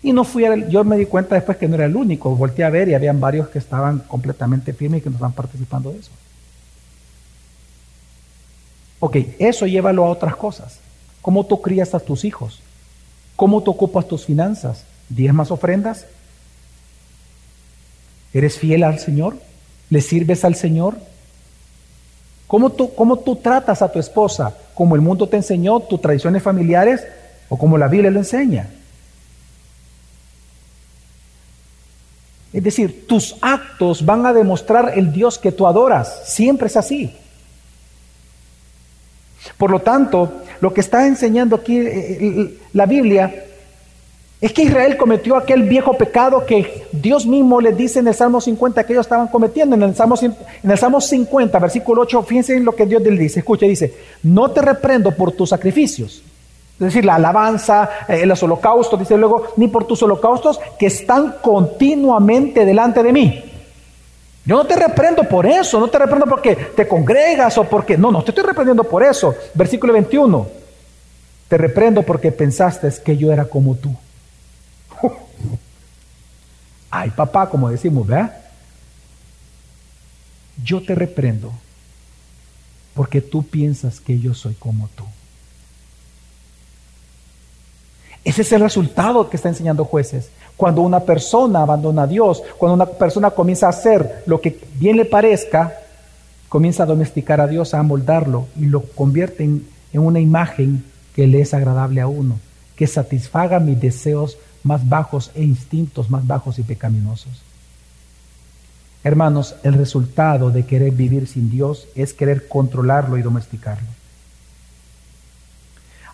Y 0.02 0.14
no 0.14 0.24
fui, 0.24 0.46
yo 0.70 0.84
me 0.84 0.98
di 0.98 1.06
cuenta 1.06 1.36
después 1.36 1.58
que 1.58 1.68
no 1.68 1.76
era 1.76 1.86
el 1.86 1.96
único, 1.96 2.36
volteé 2.36 2.64
a 2.64 2.70
ver 2.70 2.88
y 2.88 2.94
habían 2.94 3.20
varios 3.20 3.50
que 3.50 3.60
estaban 3.60 4.00
completamente 4.00 4.72
firmes 4.72 5.00
y 5.00 5.04
que 5.04 5.10
no 5.10 5.16
estaban 5.16 5.34
participando 5.34 5.92
de 5.92 6.00
eso. 6.00 6.12
Ok, 9.02 9.18
eso 9.40 9.66
llévalo 9.66 10.06
a 10.06 10.10
otras 10.10 10.36
cosas. 10.36 10.80
¿Cómo 11.22 11.46
tú 11.46 11.62
crías 11.62 11.94
a 11.94 12.00
tus 12.00 12.24
hijos? 12.24 12.62
¿Cómo 13.36 13.62
tú 13.62 13.72
ocupas 13.72 14.08
tus 14.08 14.26
finanzas? 14.26 14.84
¿Diez 15.10 15.34
más 15.34 15.52
ofrendas? 15.52 16.06
¿Eres 18.34 18.58
fiel 18.58 18.84
al 18.84 19.00
Señor? 19.00 19.38
¿Le 19.90 20.02
sirves 20.02 20.46
al 20.46 20.56
Señor? 20.56 20.98
¿Cómo 22.48 22.72
tú, 22.72 22.94
¿Cómo 22.96 23.18
tú 23.18 23.36
tratas 23.36 23.82
a 23.82 23.92
tu 23.92 24.00
esposa? 24.00 24.56
¿Como 24.74 24.96
el 24.96 25.02
mundo 25.02 25.28
te 25.28 25.38
enseñó, 25.38 25.80
tus 25.80 26.02
tradiciones 26.02 26.42
familiares 26.42 27.06
o 27.48 27.58
como 27.58 27.78
la 27.78 27.88
Biblia 27.88 28.12
lo 28.12 28.20
enseña? 28.20 28.70
Es 32.52 32.64
decir, 32.64 33.08
tus 33.08 33.36
actos 33.42 34.04
van 34.04 34.26
a 34.26 34.34
demostrar 34.34 34.94
el 34.98 35.12
Dios 35.12 35.38
que 35.38 35.52
tú 35.52 35.68
adoras. 35.68 36.24
Siempre 36.26 36.68
es 36.68 36.78
así. 36.78 37.16
Por 39.58 39.70
lo 39.70 39.80
tanto, 39.82 40.42
lo 40.60 40.74
que 40.74 40.82
está 40.82 41.08
enseñando 41.08 41.56
aquí 41.56 41.78
eh, 41.78 42.18
eh, 42.20 42.58
la 42.74 42.86
Biblia 42.86 43.46
es 44.42 44.54
que 44.54 44.64
Israel 44.64 44.96
cometió 44.96 45.36
aquel 45.36 45.64
viejo 45.64 45.98
pecado 45.98 46.46
que 46.46 46.86
Dios 46.94 47.26
mismo 47.26 47.60
le 47.60 47.74
dice 47.74 48.00
en 48.00 48.08
el 48.08 48.14
Salmo 48.14 48.40
50 48.40 48.86
que 48.86 48.94
ellos 48.94 49.06
estaban 49.06 49.28
cometiendo. 49.28 49.76
En 49.76 49.84
el 49.84 49.96
Salmo, 49.96 50.16
en 50.22 50.72
el 50.72 50.78
Salmo 50.78 51.02
50, 51.02 51.60
versículo 51.60 52.04
8, 52.04 52.24
fíjense 52.24 52.56
en 52.56 52.64
lo 52.64 52.74
que 52.74 52.86
Dios 52.86 53.02
le 53.02 53.12
dice. 53.12 53.40
Escucha, 53.40 53.66
dice, 53.66 53.94
no 54.24 54.50
te 54.52 54.62
reprendo 54.62 55.12
por 55.12 55.34
tus 55.34 55.50
sacrificios. 55.50 56.24
Es 56.76 56.86
decir, 56.86 57.04
la 57.04 57.16
alabanza, 57.16 57.90
eh, 58.08 58.26
los 58.26 58.42
holocaustos, 58.42 58.98
dice 58.98 59.18
luego, 59.18 59.48
ni 59.58 59.68
por 59.68 59.84
tus 59.84 60.02
holocaustos 60.04 60.58
que 60.80 60.86
están 60.86 61.36
continuamente 61.42 62.64
delante 62.64 63.04
de 63.04 63.12
mí. 63.12 63.44
Yo 64.46 64.56
no 64.56 64.66
te 64.66 64.78
reprendo 64.78 65.26
por 65.26 65.46
eso, 65.46 65.82
no 65.82 65.90
te 65.90 66.00
reprendo 66.00 66.26
porque 66.26 66.56
te 66.56 66.88
congregas 66.88 67.58
o 67.58 67.66
porque... 67.66 67.98
No, 67.98 68.10
no 68.10 68.24
te 68.24 68.32
estoy 68.32 68.46
reprendiendo 68.46 68.86
por 68.86 69.04
eso. 69.04 69.36
Versículo 69.54 69.92
21. 69.92 70.48
Te 71.50 71.58
reprendo 71.58 72.04
porque 72.04 72.32
pensaste 72.32 72.90
que 73.04 73.18
yo 73.18 73.34
era 73.34 73.44
como 73.44 73.76
tú. 73.76 73.90
Ay, 76.90 77.12
papá, 77.12 77.50
como 77.50 77.70
decimos, 77.70 78.08
¿verdad? 78.08 78.36
Yo 80.64 80.84
te 80.84 80.96
reprendo 80.96 81.52
porque 82.94 83.22
tú 83.22 83.44
piensas 83.44 84.00
que 84.00 84.20
yo 84.20 84.34
soy 84.34 84.56
como 84.56 84.90
tú. 84.90 85.06
Ese 88.24 88.42
es 88.42 88.52
el 88.52 88.62
resultado 88.62 89.30
que 89.30 89.38
está 89.38 89.50
enseñando 89.50 89.86
jueces. 89.86 90.30
Cuando 90.58 90.82
una 90.82 91.00
persona 91.00 91.62
abandona 91.62 92.04
a 92.04 92.08
Dios, 92.08 92.44
cuando 92.58 92.74
una 92.74 92.86
persona 92.86 93.32
comienza 93.32 93.68
a 93.68 93.70
hacer 93.70 94.24
lo 94.26 94.42
que 94.42 94.60
bien 94.76 94.98
le 94.98 95.06
parezca, 95.06 95.80
comienza 96.50 96.84
a 96.84 96.88
domesticar 96.88 97.40
a 97.40 97.48
Dios, 97.48 97.74
a 97.74 97.80
amoldarlo 97.80 98.48
y 98.58 98.66
lo 98.66 98.82
convierte 98.82 99.46
en, 99.46 99.66
en 99.94 100.02
una 100.02 100.20
imagen 100.20 100.84
que 101.16 101.28
le 101.28 101.42
es 101.42 101.54
agradable 101.54 102.02
a 102.02 102.08
uno, 102.08 102.40
que 102.76 102.88
satisfaga 102.88 103.60
mis 103.60 103.80
deseos 103.80 104.38
más 104.70 104.88
bajos 104.88 105.32
e 105.34 105.44
instintos 105.44 106.12
más 106.12 106.26
bajos 106.26 106.60
y 106.60 106.64
pecaminosos. 106.64 107.42
Hermanos, 109.04 109.56
el 109.64 109.74
resultado 109.74 110.52
de 110.52 110.66
querer 110.66 110.92
vivir 110.92 111.28
sin 111.28 111.50
Dios 111.50 111.88
es 111.96 112.14
querer 112.14 112.48
controlarlo 112.48 113.18
y 113.18 113.24
domesticarlo. 113.24 113.88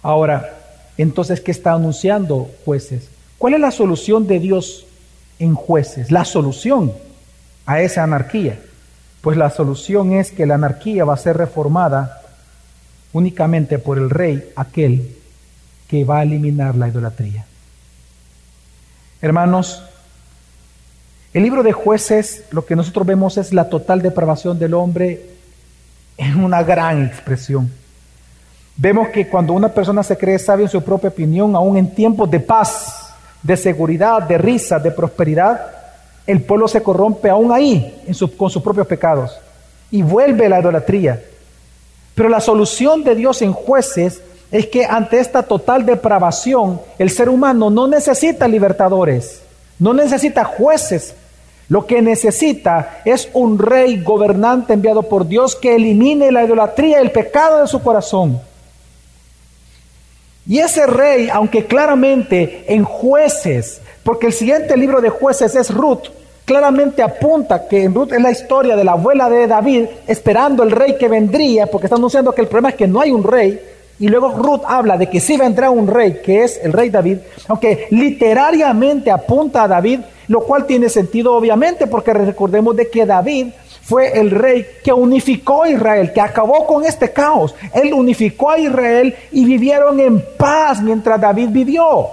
Ahora, 0.02 0.58
entonces, 0.98 1.42
¿qué 1.42 1.52
está 1.52 1.74
anunciando 1.74 2.50
jueces? 2.64 3.10
¿Cuál 3.38 3.56
es 3.56 3.60
la 3.60 3.72
solución 3.72 4.26
de 4.26 4.40
Dios 4.40 4.86
en 5.38 5.54
jueces? 5.54 6.10
La 6.10 6.24
solución 6.24 6.94
a 7.66 7.82
esa 7.82 8.04
anarquía. 8.04 8.58
Pues 9.20 9.36
la 9.36 9.50
solución 9.50 10.14
es 10.14 10.32
que 10.32 10.46
la 10.46 10.56
anarquía 10.56 11.04
va 11.04 11.16
a 11.16 11.18
ser 11.18 11.36
reformada 11.36 12.22
únicamente 13.12 13.80
por 13.80 13.98
el 13.98 14.10
rey, 14.10 14.52
aquel 14.56 15.18
que 15.90 16.06
va 16.06 16.20
a 16.20 16.24
eliminar 16.24 16.76
la 16.76 16.88
idolatría. 16.88 17.46
Hermanos, 19.22 19.84
el 21.34 21.44
libro 21.44 21.64
de 21.64 21.74
jueces, 21.74 22.46
lo 22.52 22.66
que 22.66 22.76
nosotros 22.76 23.06
vemos 23.06 23.38
es 23.38 23.54
la 23.54 23.70
total 23.70 24.02
depravación 24.02 24.58
del 24.58 24.74
hombre 24.74 25.30
en 26.18 26.44
una 26.44 26.64
gran 26.64 27.06
expresión. 27.06 27.72
Vemos 28.78 29.10
que 29.10 29.28
cuando 29.28 29.54
una 29.54 29.70
persona 29.70 30.04
se 30.04 30.18
cree 30.18 30.40
sabio 30.40 30.66
en 30.66 30.72
su 30.72 30.84
propia 30.84 31.10
opinión, 31.10 31.56
aún 31.56 31.78
en 31.78 31.94
tiempos 31.94 32.30
de 32.30 32.40
paz, 32.40 33.14
de 33.42 33.56
seguridad, 33.56 34.24
de 34.24 34.38
risa, 34.38 34.80
de 34.80 34.92
prosperidad, 34.92 35.62
el 36.28 36.42
pueblo 36.42 36.68
se 36.68 36.82
corrompe 36.82 37.30
aún 37.30 37.52
ahí 37.52 38.02
con 38.38 38.50
sus 38.50 38.62
propios 38.62 38.88
pecados 38.88 39.38
y 39.92 40.02
vuelve 40.02 40.48
a 40.48 40.50
la 40.50 40.60
idolatría. 40.60 41.22
Pero 42.16 42.30
la 42.30 42.40
solución 42.40 43.04
de 43.04 43.16
Dios 43.16 43.42
en 43.42 43.54
jueces 43.54 44.22
es 44.56 44.68
que 44.68 44.86
ante 44.86 45.20
esta 45.20 45.44
total 45.44 45.86
depravación, 45.86 46.80
el 46.98 47.10
ser 47.10 47.28
humano 47.28 47.70
no 47.70 47.90
necesita 47.90 48.48
libertadores, 48.48 49.42
no 49.80 49.94
necesita 49.94 50.46
jueces. 50.46 51.14
Lo 51.68 51.86
que 51.86 52.02
necesita 52.02 53.02
es 53.04 53.28
un 53.34 53.60
rey 53.60 54.02
gobernante 54.02 54.72
enviado 54.72 55.04
por 55.04 55.28
Dios 55.28 55.58
que 55.58 55.76
elimine 55.76 56.32
la 56.32 56.46
idolatría 56.46 57.00
y 57.00 57.04
el 57.04 57.12
pecado 57.12 57.60
de 57.60 57.68
su 57.68 57.82
corazón. 57.82 58.40
Y 60.48 60.60
ese 60.60 60.88
rey, 60.88 61.28
aunque 61.30 61.66
claramente 61.66 62.64
en 62.74 62.86
jueces, 62.86 63.82
porque 64.04 64.28
el 64.28 64.34
siguiente 64.34 64.78
libro 64.78 65.02
de 65.02 65.10
jueces 65.10 65.54
es 65.56 65.70
Ruth, 65.74 66.08
claramente 66.46 67.04
apunta 67.04 67.68
que 67.68 67.84
en 67.84 67.94
Ruth 67.94 68.14
es 68.14 68.22
la 68.22 68.32
historia 68.32 68.78
de 68.78 68.86
la 68.86 68.94
abuela 68.94 69.30
de 69.30 69.48
David 69.48 69.88
esperando 70.08 70.64
el 70.64 70.72
rey 70.72 70.96
que 70.98 71.10
vendría, 71.10 71.68
porque 71.68 71.88
está 71.88 71.98
anunciando 71.98 72.32
que 72.32 72.42
el 72.42 72.48
problema 72.48 72.70
es 72.70 72.76
que 72.76 72.88
no 72.88 73.02
hay 73.02 73.12
un 73.12 73.24
rey. 73.26 73.75
Y 74.00 74.10
luego 74.10 74.32
Ruth 74.32 74.64
habla 74.68 74.98
de 74.98 75.10
que 75.10 75.20
sí 75.20 75.38
vendrá 75.38 75.70
un 75.70 75.88
rey, 75.88 76.20
que 76.24 76.44
es 76.44 76.60
el 76.62 76.74
rey 76.74 76.90
David, 76.90 77.20
aunque 77.48 77.88
literariamente 77.92 79.10
apunta 79.10 79.64
a 79.64 79.68
David, 79.68 80.02
lo 80.28 80.42
cual 80.42 80.66
tiene 80.66 80.90
sentido 80.90 81.34
obviamente, 81.34 81.88
porque 81.88 82.14
recordemos 82.14 82.76
de 82.76 82.90
que 82.90 83.06
David 83.06 83.48
fue 83.82 84.20
el 84.20 84.32
rey 84.32 84.66
que 84.84 84.92
unificó 84.92 85.64
a 85.64 85.70
Israel, 85.70 86.12
que 86.12 86.20
acabó 86.20 86.66
con 86.66 86.84
este 86.84 87.14
caos. 87.14 87.54
Él 87.74 87.94
unificó 87.94 88.50
a 88.50 88.58
Israel 88.58 89.16
y 89.32 89.46
vivieron 89.46 90.00
en 90.00 90.26
paz 90.38 90.82
mientras 90.82 91.22
David 91.22 91.50
vivió. 91.52 92.08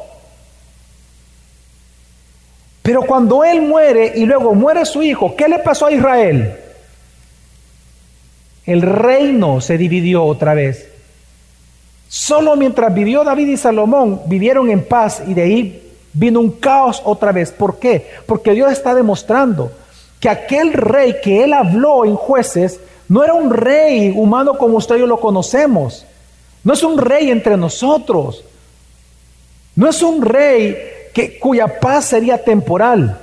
Pero 2.82 3.02
cuando 3.02 3.42
él 3.42 3.62
muere 3.62 4.12
y 4.14 4.26
luego 4.26 4.54
muere 4.54 4.84
su 4.84 5.02
hijo, 5.02 5.34
¿qué 5.34 5.48
le 5.48 5.60
pasó 5.60 5.86
a 5.86 5.92
Israel? 5.92 6.56
El 8.66 8.82
reino 8.82 9.60
se 9.60 9.78
dividió 9.78 10.24
otra 10.24 10.54
vez. 10.54 10.91
Solo 12.14 12.56
mientras 12.56 12.92
vivió 12.92 13.24
David 13.24 13.48
y 13.48 13.56
Salomón 13.56 14.20
vivieron 14.26 14.68
en 14.68 14.84
paz 14.84 15.22
y 15.26 15.32
de 15.32 15.42
ahí 15.44 15.92
vino 16.12 16.40
un 16.40 16.50
caos 16.50 17.00
otra 17.06 17.32
vez. 17.32 17.50
¿Por 17.52 17.78
qué? 17.78 18.06
Porque 18.26 18.52
Dios 18.52 18.70
está 18.70 18.94
demostrando 18.94 19.72
que 20.20 20.28
aquel 20.28 20.74
rey 20.74 21.16
que 21.24 21.42
él 21.42 21.54
habló 21.54 22.04
en 22.04 22.14
jueces 22.14 22.80
no 23.08 23.24
era 23.24 23.32
un 23.32 23.48
rey 23.48 24.12
humano 24.14 24.58
como 24.58 24.76
usted 24.76 24.96
y 24.96 24.98
yo 24.98 25.06
lo 25.06 25.20
conocemos. 25.20 26.04
No 26.62 26.74
es 26.74 26.82
un 26.82 26.98
rey 26.98 27.30
entre 27.30 27.56
nosotros. 27.56 28.44
No 29.74 29.88
es 29.88 30.02
un 30.02 30.20
rey 30.20 30.76
que, 31.14 31.38
cuya 31.38 31.80
paz 31.80 32.04
sería 32.04 32.44
temporal. 32.44 33.18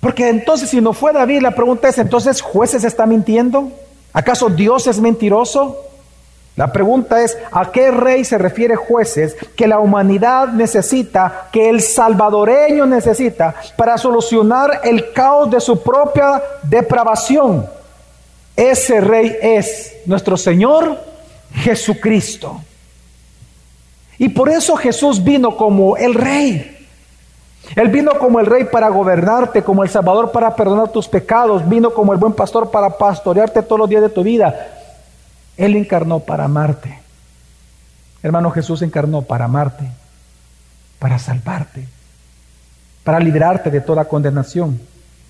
Porque 0.00 0.28
entonces 0.28 0.70
si 0.70 0.80
no 0.80 0.92
fue 0.92 1.12
David, 1.12 1.40
la 1.40 1.52
pregunta 1.52 1.88
es, 1.88 1.98
entonces 1.98 2.40
jueces 2.40 2.82
está 2.82 3.06
mintiendo? 3.06 3.70
¿Acaso 4.12 4.48
Dios 4.48 4.88
es 4.88 4.98
mentiroso? 4.98 5.91
La 6.54 6.70
pregunta 6.70 7.22
es, 7.22 7.38
¿a 7.50 7.70
qué 7.72 7.90
rey 7.90 8.24
se 8.24 8.36
refiere 8.36 8.76
jueces 8.76 9.34
que 9.56 9.66
la 9.66 9.78
humanidad 9.78 10.48
necesita, 10.48 11.48
que 11.50 11.70
el 11.70 11.80
salvadoreño 11.80 12.84
necesita 12.84 13.54
para 13.76 13.96
solucionar 13.96 14.82
el 14.84 15.12
caos 15.12 15.50
de 15.50 15.60
su 15.60 15.82
propia 15.82 16.42
depravación? 16.62 17.66
Ese 18.54 19.00
rey 19.00 19.34
es 19.40 19.94
nuestro 20.04 20.36
Señor 20.36 20.98
Jesucristo. 21.54 22.60
Y 24.18 24.28
por 24.28 24.50
eso 24.50 24.76
Jesús 24.76 25.24
vino 25.24 25.56
como 25.56 25.96
el 25.96 26.12
rey. 26.12 26.86
Él 27.74 27.88
vino 27.88 28.18
como 28.18 28.40
el 28.40 28.46
rey 28.46 28.64
para 28.64 28.90
gobernarte, 28.90 29.62
como 29.62 29.82
el 29.82 29.88
Salvador 29.88 30.30
para 30.30 30.54
perdonar 30.54 30.90
tus 30.90 31.08
pecados, 31.08 31.66
vino 31.66 31.94
como 31.94 32.12
el 32.12 32.18
buen 32.18 32.34
pastor 32.34 32.70
para 32.70 32.90
pastorearte 32.90 33.62
todos 33.62 33.78
los 33.78 33.88
días 33.88 34.02
de 34.02 34.10
tu 34.10 34.22
vida. 34.22 34.81
Él 35.56 35.76
encarnó 35.76 36.20
para 36.20 36.44
amarte. 36.44 36.98
Hermano 38.22 38.50
Jesús 38.50 38.82
encarnó 38.82 39.22
para 39.22 39.46
amarte, 39.46 39.90
para 40.98 41.18
salvarte, 41.18 41.86
para 43.04 43.18
librarte 43.18 43.70
de 43.70 43.80
toda 43.80 44.04
condenación, 44.04 44.80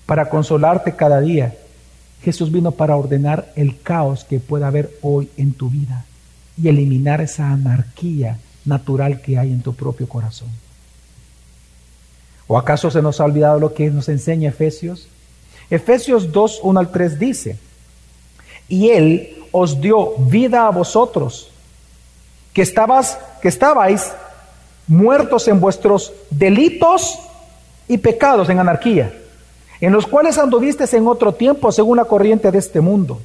para 0.05 0.29
consolarte 0.29 0.95
cada 0.95 1.19
día. 1.19 1.55
Jesús 2.21 2.51
vino 2.51 2.71
para 2.71 2.95
ordenar 2.95 3.51
el 3.55 3.81
caos 3.81 4.23
que 4.23 4.39
pueda 4.39 4.67
haber 4.67 4.91
hoy 5.01 5.29
en 5.37 5.53
tu 5.53 5.69
vida 5.69 6.05
y 6.57 6.69
eliminar 6.69 7.19
esa 7.19 7.49
anarquía 7.49 8.37
natural 8.65 9.21
que 9.21 9.37
hay 9.37 9.51
en 9.51 9.61
tu 9.61 9.73
propio 9.73 10.07
corazón. 10.07 10.49
¿O 12.47 12.57
acaso 12.57 12.91
se 12.91 13.01
nos 13.01 13.19
ha 13.19 13.25
olvidado 13.25 13.59
lo 13.59 13.73
que 13.73 13.89
nos 13.89 14.09
enseña 14.09 14.49
Efesios? 14.49 15.07
Efesios 15.69 16.31
2, 16.31 16.59
1 16.63 16.79
al 16.79 16.91
3 16.91 17.19
dice, 17.19 17.57
y 18.73 18.89
Él 18.89 19.37
os 19.51 19.79
dio 19.79 20.13
vida 20.17 20.65
a 20.65 20.71
vosotros, 20.71 21.51
que, 22.53 22.63
estabas, 22.63 23.19
que 23.39 23.49
estabais 23.49 24.11
muertos 24.87 25.47
en 25.47 25.59
vuestros 25.59 26.11
delitos 26.31 27.19
y 27.87 27.99
pecados 27.99 28.49
en 28.49 28.59
anarquía, 28.59 29.13
en 29.79 29.93
los 29.93 30.07
cuales 30.07 30.39
anduviste 30.39 30.85
en 30.97 31.07
otro 31.07 31.35
tiempo 31.35 31.71
según 31.71 31.97
la 31.97 32.05
corriente 32.05 32.49
de 32.49 32.57
este 32.57 32.81
mundo, 32.81 33.21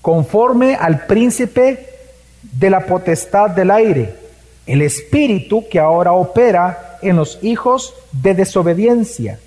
conforme 0.00 0.74
al 0.74 1.06
príncipe 1.06 1.88
de 2.42 2.68
la 2.68 2.84
potestad 2.84 3.50
del 3.50 3.70
aire, 3.70 4.16
el 4.66 4.82
espíritu 4.82 5.68
que 5.70 5.78
ahora 5.78 6.12
opera 6.12 6.98
en 7.02 7.14
los 7.14 7.38
hijos 7.40 7.94
de 8.10 8.34
desobediencia, 8.34 9.38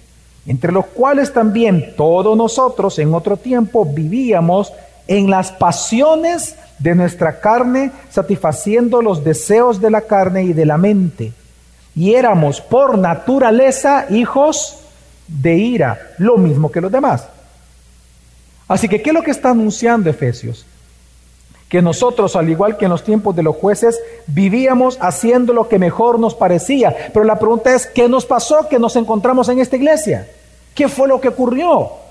entre 0.48 0.72
los 0.72 0.86
cuales 0.86 1.34
también 1.34 1.94
todos 1.98 2.38
nosotros 2.38 2.98
en 3.00 3.14
otro 3.14 3.36
tiempo 3.36 3.84
vivíamos 3.84 4.72
en 5.08 5.30
las 5.30 5.52
pasiones 5.52 6.56
de 6.80 6.96
nuestra 6.96 7.40
carne, 7.40 7.92
satisfaciendo 8.10 9.02
los 9.02 9.24
deseos 9.24 9.80
de 9.80 9.92
la 9.92 10.02
carne 10.02 10.44
y 10.44 10.54
de 10.54 10.66
la 10.66 10.78
mente. 10.78 11.32
Y 11.96 12.14
éramos 12.14 12.60
por 12.60 12.98
naturaleza 12.98 14.08
hijos 14.10 14.80
de 15.28 15.56
ira, 15.56 16.00
lo 16.18 16.38
mismo 16.38 16.72
que 16.72 16.82
los 16.82 16.92
demás. 16.92 17.28
Así 18.68 18.90
que, 18.90 19.02
¿qué 19.02 19.12
es 19.12 19.14
lo 19.14 19.24
que 19.24 19.32
está 19.32 19.52
anunciando 19.52 20.10
Efesios? 20.10 20.66
Que 21.70 21.82
nosotros, 21.82 22.36
al 22.36 22.50
igual 22.50 22.78
que 22.78 22.86
en 22.86 22.92
los 22.92 23.04
tiempos 23.04 23.36
de 23.36 23.44
los 23.44 23.56
jueces, 23.56 24.00
vivíamos 24.28 24.98
haciendo 25.02 25.54
lo 25.54 25.70
que 25.70 25.80
mejor 25.80 26.20
nos 26.20 26.36
parecía. 26.36 26.96
Pero 27.14 27.26
la 27.26 27.40
pregunta 27.40 27.74
es, 27.74 27.88
¿qué 27.88 28.10
nos 28.10 28.26
pasó 28.26 28.68
que 28.68 28.80
nos 28.80 28.96
encontramos 28.96 29.50
en 29.50 29.60
esta 29.60 29.76
iglesia? 29.76 30.28
¿Qué 30.74 30.88
fue 30.90 31.08
lo 31.08 31.22
que 31.22 31.30
ocurrió? 31.30 32.05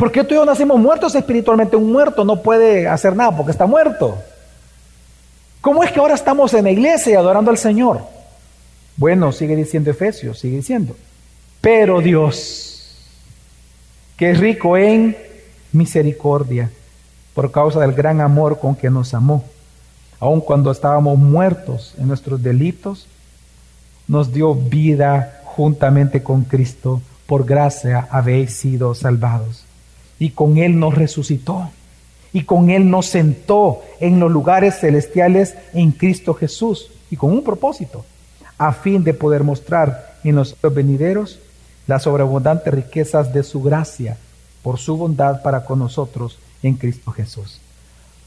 Porque 0.00 0.24
tú 0.24 0.32
y 0.32 0.38
yo 0.38 0.46
nacimos 0.46 0.80
muertos 0.80 1.14
espiritualmente. 1.14 1.76
Un 1.76 1.92
muerto 1.92 2.24
no 2.24 2.40
puede 2.40 2.88
hacer 2.88 3.14
nada 3.14 3.36
porque 3.36 3.52
está 3.52 3.66
muerto. 3.66 4.16
¿Cómo 5.60 5.84
es 5.84 5.92
que 5.92 6.00
ahora 6.00 6.14
estamos 6.14 6.54
en 6.54 6.64
la 6.64 6.70
iglesia 6.70 7.12
y 7.12 7.16
adorando 7.16 7.50
al 7.50 7.58
Señor? 7.58 8.00
Bueno, 8.96 9.30
sigue 9.30 9.54
diciendo 9.54 9.90
Efesios, 9.90 10.38
sigue 10.38 10.56
diciendo. 10.56 10.96
Pero 11.60 12.00
Dios, 12.00 12.96
que 14.16 14.30
es 14.30 14.38
rico 14.38 14.78
en 14.78 15.18
misericordia, 15.72 16.70
por 17.34 17.52
causa 17.52 17.80
del 17.80 17.92
gran 17.92 18.22
amor 18.22 18.58
con 18.58 18.74
que 18.76 18.88
nos 18.88 19.12
amó, 19.12 19.44
aun 20.18 20.40
cuando 20.40 20.70
estábamos 20.70 21.18
muertos 21.18 21.94
en 21.98 22.08
nuestros 22.08 22.42
delitos, 22.42 23.06
nos 24.08 24.32
dio 24.32 24.54
vida 24.54 25.42
juntamente 25.44 26.22
con 26.22 26.44
Cristo. 26.44 27.02
Por 27.26 27.44
gracia 27.44 28.08
habéis 28.10 28.54
sido 28.54 28.94
salvados. 28.94 29.66
Y 30.20 30.30
con 30.30 30.58
Él 30.58 30.78
nos 30.78 30.94
resucitó. 30.94 31.68
Y 32.32 32.44
con 32.44 32.70
Él 32.70 32.88
nos 32.88 33.06
sentó 33.06 33.82
en 33.98 34.20
los 34.20 34.30
lugares 34.30 34.78
celestiales 34.78 35.56
en 35.74 35.90
Cristo 35.90 36.34
Jesús. 36.34 36.92
Y 37.10 37.16
con 37.16 37.32
un 37.32 37.42
propósito, 37.42 38.04
a 38.56 38.72
fin 38.72 39.02
de 39.02 39.14
poder 39.14 39.42
mostrar 39.42 40.14
en 40.22 40.36
los 40.36 40.56
venideros 40.62 41.40
las 41.88 42.04
sobreabundantes 42.04 42.72
riquezas 42.72 43.32
de 43.32 43.42
su 43.42 43.62
gracia 43.62 44.16
por 44.62 44.78
su 44.78 44.96
bondad 44.96 45.42
para 45.42 45.64
con 45.64 45.78
nosotros 45.78 46.38
en 46.62 46.74
Cristo 46.74 47.10
Jesús. 47.10 47.60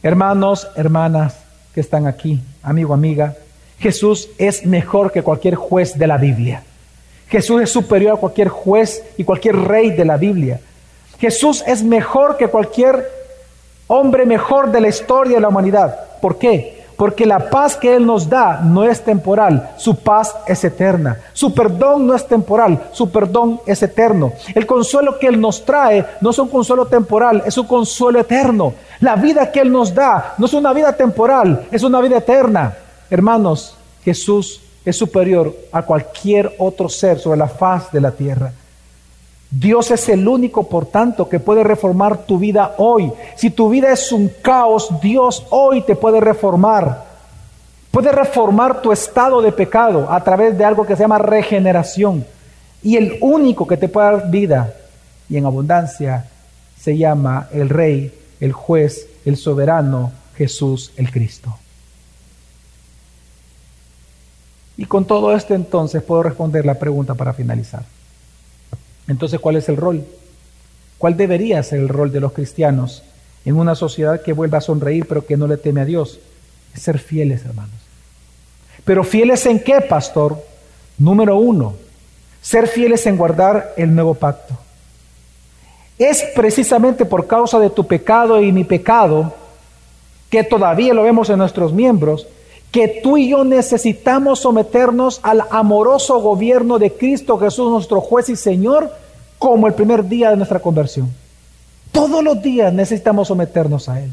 Hermanos, 0.01 0.67
hermanas 0.75 1.37
que 1.73 1.79
están 1.79 2.07
aquí, 2.07 2.41
amigo, 2.61 2.93
amiga, 2.93 3.35
Jesús 3.79 4.29
es 4.37 4.65
mejor 4.65 5.11
que 5.11 5.21
cualquier 5.21 5.55
juez 5.55 5.97
de 5.97 6.07
la 6.07 6.17
Biblia. 6.17 6.63
Jesús 7.29 7.61
es 7.61 7.69
superior 7.69 8.13
a 8.13 8.19
cualquier 8.19 8.49
juez 8.49 9.03
y 9.17 9.23
cualquier 9.23 9.55
rey 9.55 9.91
de 9.91 10.05
la 10.05 10.17
Biblia. 10.17 10.59
Jesús 11.24 11.63
es 11.65 11.82
mejor 11.86 12.36
que 12.36 12.49
cualquier 12.49 13.09
hombre 13.88 14.26
mejor 14.26 14.74
de 14.74 14.82
la 14.82 14.89
historia 14.89 15.36
de 15.36 15.39
la 15.39 15.47
humanidad. 15.47 15.97
¿Por 16.19 16.38
qué? 16.38 16.84
Porque 16.97 17.26
la 17.26 17.49
paz 17.49 17.78
que 17.78 17.95
Él 17.95 18.05
nos 18.05 18.28
da 18.28 18.59
no 18.61 18.84
es 18.84 18.99
temporal, 19.05 19.71
su 19.78 19.95
paz 19.95 20.36
es 20.45 20.61
eterna. 20.65 21.17
Su 21.32 21.53
perdón 21.53 22.07
no 22.07 22.13
es 22.13 22.28
temporal, 22.28 22.89
su 22.91 23.09
perdón 23.09 23.61
es 23.65 23.82
eterno. 23.82 24.34
El 24.53 24.65
consuelo 24.65 25.17
que 25.17 25.28
Él 25.28 25.39
nos 25.39 25.63
trae 25.63 26.05
no 26.19 26.32
es 26.32 26.39
un 26.39 26.49
consuelo 26.49 26.88
temporal, 26.88 27.41
es 27.45 27.57
un 27.57 27.67
consuelo 27.67 28.19
eterno. 28.19 28.74
La 28.99 29.15
vida 29.15 29.49
que 29.49 29.61
Él 29.61 29.71
nos 29.71 29.95
da 29.95 30.36
no 30.38 30.45
es 30.45 30.53
una 30.53 30.74
vida 30.74 30.91
temporal, 30.91 31.67
es 31.71 31.84
una 31.84 32.01
vida 32.01 32.17
eterna. 32.17 32.76
Hermanos, 33.09 33.78
Jesús 34.03 34.59
es 34.84 34.97
superior 34.97 35.55
a 35.71 35.84
cualquier 35.84 36.53
otro 36.57 36.89
ser 36.89 37.17
sobre 37.17 37.39
la 37.39 37.47
faz 37.47 37.93
de 37.93 38.01
la 38.01 38.11
tierra. 38.11 38.51
Dios 39.55 39.91
es 39.91 40.09
el 40.09 40.27
único, 40.27 40.67
por 40.67 40.87
tanto, 40.87 41.29
que 41.29 41.39
puede 41.39 41.63
reformar 41.63 42.25
tu 42.25 42.39
vida 42.39 42.73
hoy. 42.79 43.11
Si 43.35 43.51
tu 43.51 43.69
vida 43.69 43.91
es 43.91 44.11
un 44.11 44.31
caos, 44.41 44.89
Dios 44.99 45.45
hoy 45.51 45.81
te 45.81 45.95
puede 45.95 46.19
reformar. 46.19 47.05
Puede 47.91 48.11
reformar 48.11 48.81
tu 48.81 48.91
estado 48.91 49.43
de 49.43 49.51
pecado 49.51 50.11
a 50.11 50.23
través 50.23 50.57
de 50.57 50.65
algo 50.65 50.87
que 50.87 50.95
se 50.95 51.03
llama 51.03 51.19
regeneración. 51.19 52.25
Y 52.81 52.97
el 52.97 53.19
único 53.21 53.67
que 53.67 53.77
te 53.77 53.89
puede 53.89 54.11
dar 54.11 54.31
vida 54.31 54.73
y 55.29 55.37
en 55.37 55.45
abundancia 55.45 56.25
se 56.79 56.97
llama 56.97 57.47
el 57.51 57.69
Rey, 57.69 58.11
el 58.39 58.53
juez, 58.53 59.07
el 59.23 59.37
soberano, 59.37 60.11
Jesús 60.35 60.91
el 60.97 61.11
Cristo. 61.11 61.55
Y 64.77 64.85
con 64.85 65.05
todo 65.05 65.35
esto 65.35 65.53
entonces 65.53 66.01
puedo 66.01 66.23
responder 66.23 66.65
la 66.65 66.79
pregunta 66.79 67.13
para 67.13 67.33
finalizar. 67.33 67.83
Entonces, 69.07 69.39
¿cuál 69.39 69.57
es 69.57 69.69
el 69.69 69.77
rol? 69.77 70.05
¿Cuál 70.97 71.17
debería 71.17 71.61
ser 71.63 71.79
el 71.79 71.89
rol 71.89 72.11
de 72.11 72.19
los 72.19 72.33
cristianos 72.33 73.03
en 73.45 73.55
una 73.55 73.75
sociedad 73.75 74.21
que 74.21 74.33
vuelva 74.33 74.59
a 74.59 74.61
sonreír 74.61 75.05
pero 75.07 75.25
que 75.25 75.37
no 75.37 75.47
le 75.47 75.57
teme 75.57 75.81
a 75.81 75.85
Dios? 75.85 76.19
Ser 76.73 76.99
fieles, 76.99 77.43
hermanos. 77.45 77.75
Pero 78.85 79.03
fieles 79.03 79.45
en 79.45 79.59
qué, 79.59 79.81
pastor? 79.81 80.41
Número 80.97 81.37
uno, 81.37 81.75
ser 82.41 82.67
fieles 82.67 83.05
en 83.05 83.17
guardar 83.17 83.73
el 83.77 83.93
nuevo 83.93 84.13
pacto. 84.13 84.57
Es 85.97 86.23
precisamente 86.35 87.05
por 87.05 87.27
causa 87.27 87.59
de 87.59 87.69
tu 87.69 87.85
pecado 87.85 88.41
y 88.41 88.51
mi 88.51 88.63
pecado, 88.63 89.33
que 90.29 90.43
todavía 90.43 90.93
lo 90.93 91.03
vemos 91.03 91.29
en 91.29 91.37
nuestros 91.37 91.73
miembros, 91.73 92.27
que 92.74 92.88
tú 92.88 93.17
y 93.17 93.30
yo 93.30 93.43
necesitamos 93.43 94.39
someternos 94.39 95.19
al 95.21 95.43
amoroso 95.51 96.19
gobierno 96.19 96.80
de 96.80 96.91
Cristo 96.91 97.38
Jesús, 97.38 97.69
nuestro 97.69 98.01
juez 98.01 98.30
y 98.30 98.36
Señor, 98.36 98.91
como 99.38 99.67
el 99.67 99.76
primer 99.76 100.07
día 100.07 100.32
de 100.32 100.38
nuestra 100.38 100.59
conversión. 100.59 101.13
Todos 101.91 102.24
los 102.24 102.41
días 102.41 102.74
necesitamos 102.74 103.28
someternos 103.28 103.88
a 103.89 104.01
Él. 104.01 104.11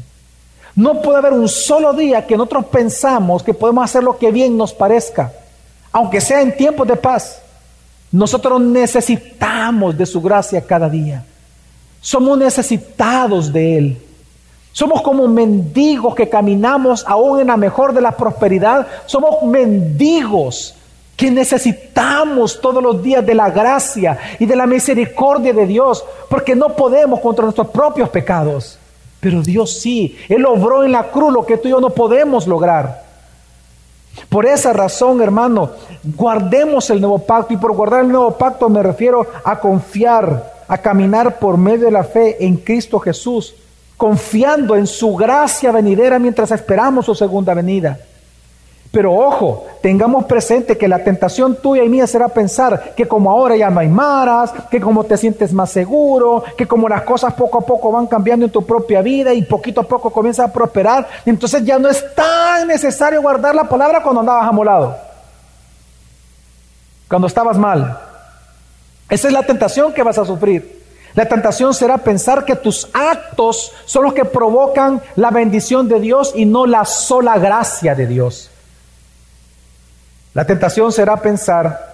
No 0.75 1.01
puede 1.01 1.17
haber 1.17 1.33
un 1.33 1.49
solo 1.49 1.91
día 1.93 2.27
que 2.27 2.37
nosotros 2.37 2.65
pensamos 2.65 3.41
que 3.41 3.55
podemos 3.55 3.83
hacer 3.83 4.03
lo 4.03 4.19
que 4.19 4.31
bien 4.31 4.55
nos 4.55 4.75
parezca, 4.75 5.33
aunque 5.91 6.21
sea 6.21 6.41
en 6.41 6.55
tiempos 6.55 6.87
de 6.87 6.97
paz. 6.97 7.41
Nosotros 8.11 8.61
necesitamos 8.61 9.97
de 9.97 10.05
su 10.05 10.21
gracia 10.21 10.61
cada 10.61 10.87
día. 10.87 11.25
Somos 11.99 12.37
necesitados 12.37 13.51
de 13.51 13.77
Él. 13.79 14.01
Somos 14.73 15.01
como 15.01 15.27
mendigos 15.27 16.15
que 16.15 16.29
caminamos 16.29 17.03
aún 17.07 17.41
en 17.41 17.47
la 17.47 17.57
mejor 17.57 17.93
de 17.93 18.01
la 18.01 18.11
prosperidad. 18.13 18.87
Somos 19.05 19.43
mendigos 19.43 20.75
que 21.15 21.29
necesitamos 21.29 22.59
todos 22.61 22.81
los 22.81 23.03
días 23.03 23.25
de 23.25 23.35
la 23.35 23.49
gracia 23.49 24.17
y 24.39 24.45
de 24.45 24.55
la 24.55 24.65
misericordia 24.65 25.53
de 25.53 25.67
Dios, 25.67 26.03
porque 26.29 26.55
no 26.55 26.69
podemos 26.69 27.19
contra 27.19 27.43
nuestros 27.43 27.67
propios 27.67 28.09
pecados. 28.09 28.79
Pero 29.19 29.41
Dios 29.43 29.79
sí, 29.79 30.17
Él 30.29 30.45
obró 30.45 30.83
en 30.83 30.93
la 30.93 31.11
cruz 31.11 31.31
lo 31.31 31.45
que 31.45 31.57
tú 31.57 31.67
y 31.67 31.71
yo 31.71 31.79
no 31.79 31.91
podemos 31.91 32.47
lograr. 32.47 33.03
Por 34.29 34.45
esa 34.45 34.73
razón, 34.73 35.21
hermano, 35.21 35.71
guardemos 36.15 36.89
el 36.89 36.99
nuevo 36.99 37.19
pacto. 37.19 37.53
Y 37.53 37.57
por 37.57 37.73
guardar 37.73 38.01
el 38.01 38.11
nuevo 38.11 38.31
pacto 38.31 38.69
me 38.69 38.81
refiero 38.81 39.27
a 39.43 39.59
confiar, 39.59 40.53
a 40.67 40.77
caminar 40.77 41.37
por 41.39 41.57
medio 41.57 41.85
de 41.85 41.91
la 41.91 42.03
fe 42.03 42.43
en 42.43 42.57
Cristo 42.57 42.99
Jesús 42.99 43.53
confiando 44.01 44.75
en 44.75 44.87
su 44.87 45.15
gracia 45.15 45.71
venidera 45.71 46.17
mientras 46.17 46.49
esperamos 46.49 47.05
su 47.05 47.13
segunda 47.13 47.53
venida. 47.53 47.99
Pero 48.91 49.13
ojo, 49.13 49.67
tengamos 49.79 50.25
presente 50.25 50.75
que 50.75 50.87
la 50.87 51.03
tentación 51.03 51.57
tuya 51.61 51.83
y 51.83 51.89
mía 51.89 52.07
será 52.07 52.27
pensar 52.27 52.95
que 52.95 53.07
como 53.07 53.29
ahora 53.29 53.55
ya 53.55 53.69
no 53.69 53.79
hay 53.79 53.89
maras, 53.89 54.53
que 54.71 54.81
como 54.81 55.03
te 55.03 55.17
sientes 55.17 55.53
más 55.53 55.69
seguro, 55.69 56.43
que 56.57 56.67
como 56.67 56.89
las 56.89 57.03
cosas 57.03 57.35
poco 57.35 57.59
a 57.59 57.61
poco 57.61 57.91
van 57.91 58.07
cambiando 58.07 58.47
en 58.47 58.51
tu 58.51 58.65
propia 58.65 59.03
vida 59.03 59.35
y 59.35 59.43
poquito 59.43 59.81
a 59.81 59.83
poco 59.83 60.09
comienza 60.09 60.45
a 60.45 60.51
prosperar, 60.51 61.07
entonces 61.23 61.63
ya 61.63 61.77
no 61.77 61.87
es 61.87 62.03
tan 62.15 62.67
necesario 62.67 63.21
guardar 63.21 63.53
la 63.53 63.65
palabra 63.65 64.01
cuando 64.01 64.21
andabas 64.21 64.49
amolado, 64.49 64.97
cuando 67.07 67.27
estabas 67.27 67.55
mal. 67.55 67.99
Esa 69.07 69.27
es 69.27 69.33
la 69.35 69.43
tentación 69.43 69.93
que 69.93 70.01
vas 70.01 70.17
a 70.17 70.25
sufrir. 70.25 70.80
La 71.13 71.27
tentación 71.27 71.73
será 71.73 71.97
pensar 71.97 72.45
que 72.45 72.55
tus 72.55 72.87
actos 72.93 73.71
son 73.85 74.03
los 74.05 74.13
que 74.13 74.25
provocan 74.25 75.01
la 75.15 75.29
bendición 75.29 75.87
de 75.89 75.99
Dios 75.99 76.33
y 76.35 76.45
no 76.45 76.65
la 76.65 76.85
sola 76.85 77.37
gracia 77.37 77.95
de 77.95 78.07
Dios. 78.07 78.49
La 80.33 80.45
tentación 80.45 80.91
será 80.93 81.17
pensar 81.17 81.91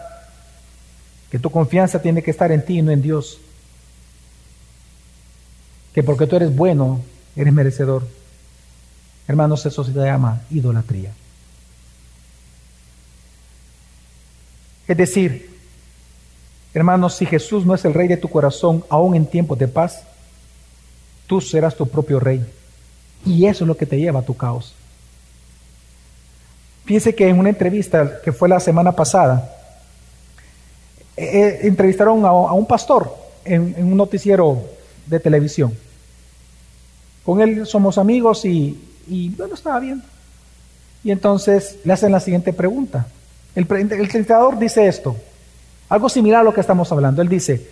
que 1.31 1.39
tu 1.39 1.49
confianza 1.49 2.01
tiene 2.01 2.21
que 2.21 2.31
estar 2.31 2.51
en 2.51 2.63
ti 2.63 2.77
y 2.77 2.81
no 2.81 2.91
en 2.91 3.01
Dios. 3.01 3.39
Que 5.93 6.03
porque 6.03 6.27
tú 6.27 6.35
eres 6.35 6.55
bueno, 6.55 7.01
eres 7.35 7.51
merecedor. 7.51 8.03
Hermanos, 9.27 9.65
eso 9.65 9.83
se 9.83 9.91
llama 9.91 10.41
idolatría. 10.51 11.11
Es 14.87 14.95
decir, 14.95 15.56
Hermanos, 16.73 17.15
si 17.15 17.25
Jesús 17.25 17.65
no 17.65 17.73
es 17.73 17.83
el 17.85 17.93
rey 17.93 18.07
de 18.07 18.17
tu 18.17 18.29
corazón, 18.29 18.83
aún 18.89 19.15
en 19.15 19.25
tiempos 19.25 19.57
de 19.57 19.67
paz, 19.67 20.03
tú 21.25 21.41
serás 21.41 21.75
tu 21.75 21.87
propio 21.87 22.19
rey. 22.19 22.45
Y 23.25 23.45
eso 23.45 23.63
es 23.63 23.67
lo 23.67 23.77
que 23.77 23.85
te 23.85 23.97
lleva 23.97 24.19
a 24.19 24.25
tu 24.25 24.35
caos. 24.35 24.73
Fíjense 26.85 27.13
que 27.13 27.27
en 27.27 27.37
una 27.37 27.49
entrevista 27.49 28.21
que 28.21 28.31
fue 28.31 28.47
la 28.47 28.59
semana 28.59 28.93
pasada, 28.93 29.53
eh, 31.17 31.23
eh, 31.23 31.59
entrevistaron 31.63 32.23
a, 32.25 32.31
un 32.31 32.65
pastor 32.65 33.13
en, 33.43 33.75
un 33.77 33.97
noticiero 33.97 34.63
de 35.05 35.19
televisión. 35.19 35.73
Con 37.25 37.41
él 37.41 37.65
somos 37.65 37.97
amigos 37.97 38.45
y, 38.45 38.79
bueno, 39.35 39.55
estaba 39.55 39.79
bien. 39.79 40.01
Y 41.03 41.11
entonces 41.11 41.79
le 41.83 41.91
hacen 41.91 42.11
la 42.11 42.19
siguiente 42.19 42.53
pregunta. 42.53 43.07
El, 43.53 43.67
el 43.69 44.59
dice 44.59 44.87
esto. 44.87 45.17
Algo 45.89 46.09
similar 46.09 46.41
a 46.41 46.43
lo 46.43 46.53
que 46.53 46.61
estamos 46.61 46.91
hablando. 46.91 47.21
Él 47.21 47.29
dice, 47.29 47.65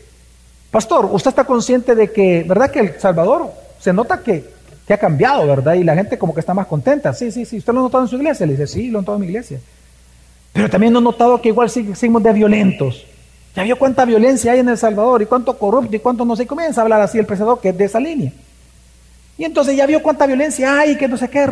pastor, 0.72 1.10
usted 1.12 1.30
está 1.30 1.44
consciente 1.44 1.96
de 1.96 2.12
que, 2.12 2.44
¿verdad 2.48 2.72
que 2.72 2.80
El 2.80 3.00
Salvador 3.00 3.52
se 3.80 3.92
nota 3.94 4.22
que, 4.22 4.46
que 4.88 4.94
ha 4.94 4.98
cambiado, 4.98 5.48
¿verdad? 5.48 5.74
Y 5.74 5.84
la 5.84 5.96
gente 5.96 6.18
como 6.18 6.34
que 6.34 6.40
está 6.40 6.54
más 6.54 6.68
contenta. 6.68 7.14
Sí, 7.14 7.32
sí, 7.32 7.46
sí. 7.46 7.58
¿Usted 7.58 7.74
lo 7.74 7.80
ha 7.80 7.84
notado 7.84 8.04
en 8.04 8.10
su 8.10 8.16
iglesia? 8.16 8.46
Le 8.46 8.54
dice, 8.54 8.68
sí, 8.68 8.90
lo 8.90 9.00
he 9.00 9.02
notado 9.02 9.18
en 9.18 9.22
mi 9.22 9.28
iglesia. 9.28 9.60
Pero 10.54 10.70
también 10.70 10.94
no 10.94 11.02
notado 11.02 11.42
que 11.42 11.50
igual 11.50 11.70
seguimos 11.70 12.24
de 12.24 12.32
violentos. 12.32 13.06
Ya 13.56 13.64
vio 13.64 13.78
cuánta 13.78 14.06
violencia 14.06 14.52
hay 14.54 14.60
en 14.60 14.70
El 14.70 14.78
Salvador 14.78 15.22
y 15.22 15.26
cuánto 15.26 15.58
corrupto 15.58 15.96
y 15.96 16.00
cuánto 16.00 16.24
no 16.24 16.36
sé. 16.36 16.48
Comienza 16.48 16.82
a 16.82 16.84
hablar 16.84 17.02
así 17.02 17.18
el 17.18 17.26
predicador 17.26 17.60
que 17.60 17.70
es 17.70 17.78
de 17.78 17.86
esa 17.86 18.00
línea. 18.00 18.32
Y 19.38 19.44
entonces 19.44 19.76
ya 19.76 19.86
vio 19.86 20.02
cuánta 20.02 20.26
violencia 20.26 20.80
hay, 20.80 20.98
que 20.98 21.08
no 21.08 21.18
sé 21.18 21.30
qué. 21.30 21.46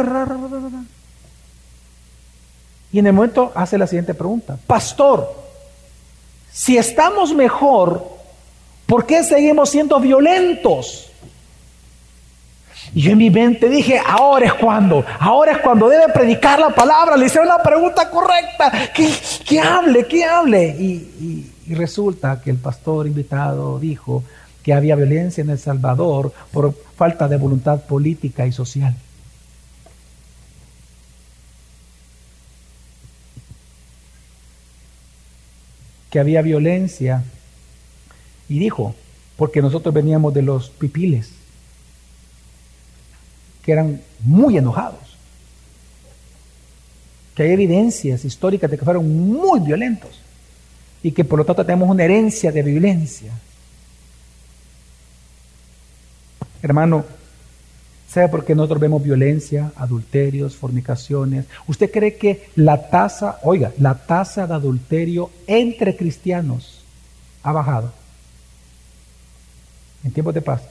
Y 2.94 3.00
en 3.00 3.08
el 3.08 3.14
momento 3.14 3.52
hace 3.56 3.78
la 3.78 3.88
siguiente 3.88 4.14
pregunta. 4.14 4.58
Pastor, 4.66 5.43
si 6.54 6.78
estamos 6.78 7.34
mejor, 7.34 8.08
¿por 8.86 9.08
qué 9.08 9.24
seguimos 9.24 9.72
siendo 9.72 10.00
violentos? 10.00 11.10
Y 12.94 13.02
yo 13.02 13.12
en 13.12 13.18
mi 13.18 13.32
mente 13.32 13.70
dije, 13.70 14.00
ahora 14.06 14.46
es 14.46 14.54
cuando, 14.54 15.04
ahora 15.20 15.54
es 15.54 15.58
cuando 15.60 15.90
debe 15.90 16.14
predicar 16.14 16.60
la 16.60 16.70
palabra. 16.70 17.18
Le 17.18 17.26
hicieron 17.26 17.48
la 17.48 17.64
pregunta 17.64 18.08
correcta, 18.08 18.72
que, 18.94 19.60
hable, 19.60 20.06
que 20.06 20.24
hable. 20.24 20.76
Y, 20.80 21.52
y 21.66 21.74
resulta 21.74 22.40
que 22.40 22.52
el 22.52 22.58
pastor 22.58 23.08
invitado 23.08 23.80
dijo 23.80 24.24
que 24.62 24.74
había 24.74 24.96
violencia 24.96 25.42
en 25.42 25.50
El 25.50 25.58
Salvador 25.60 26.32
por 26.52 26.76
falta 26.96 27.28
de 27.28 27.38
voluntad 27.38 27.82
política 27.82 28.46
y 28.46 28.52
social. 28.52 28.96
Que 36.14 36.20
había 36.20 36.44
violencia. 36.44 37.24
Y 38.48 38.60
dijo, 38.60 38.94
porque 39.36 39.64
nosotros 39.64 39.92
veníamos 39.96 40.32
de 40.36 40.44
los 40.44 40.70
pipiles 40.70 41.32
que 43.64 43.72
eran 43.72 44.00
muy 44.20 44.58
enojados, 44.58 45.18
que 47.34 47.44
hay 47.44 47.52
evidencias 47.52 48.26
históricas 48.26 48.70
de 48.70 48.78
que 48.78 48.86
fueron 48.86 49.26
muy 49.26 49.60
violentos 49.62 50.20
y 51.02 51.12
que 51.14 51.24
por 51.24 51.40
lo 51.40 51.46
tanto 51.46 51.66
tenemos 51.66 51.90
una 51.90 52.04
herencia 52.04 52.52
de 52.52 52.62
violencia. 52.62 53.32
Hermano, 56.62 57.06
¿sabe 58.14 58.30
por 58.30 58.46
qué 58.46 58.54
nosotros 58.54 58.80
vemos 58.80 59.02
violencia, 59.02 59.72
adulterios, 59.76 60.56
fornicaciones? 60.56 61.46
¿Usted 61.66 61.90
cree 61.92 62.16
que 62.16 62.48
la 62.56 62.90
tasa, 62.90 63.40
oiga, 63.42 63.72
la 63.80 63.96
tasa 63.96 64.46
de 64.46 64.54
adulterio 64.54 65.32
entre 65.48 65.96
cristianos 65.96 66.84
ha 67.42 67.52
bajado 67.52 67.92
en 70.04 70.12
tiempos 70.12 70.36
de 70.36 70.42
paz? 70.42 70.62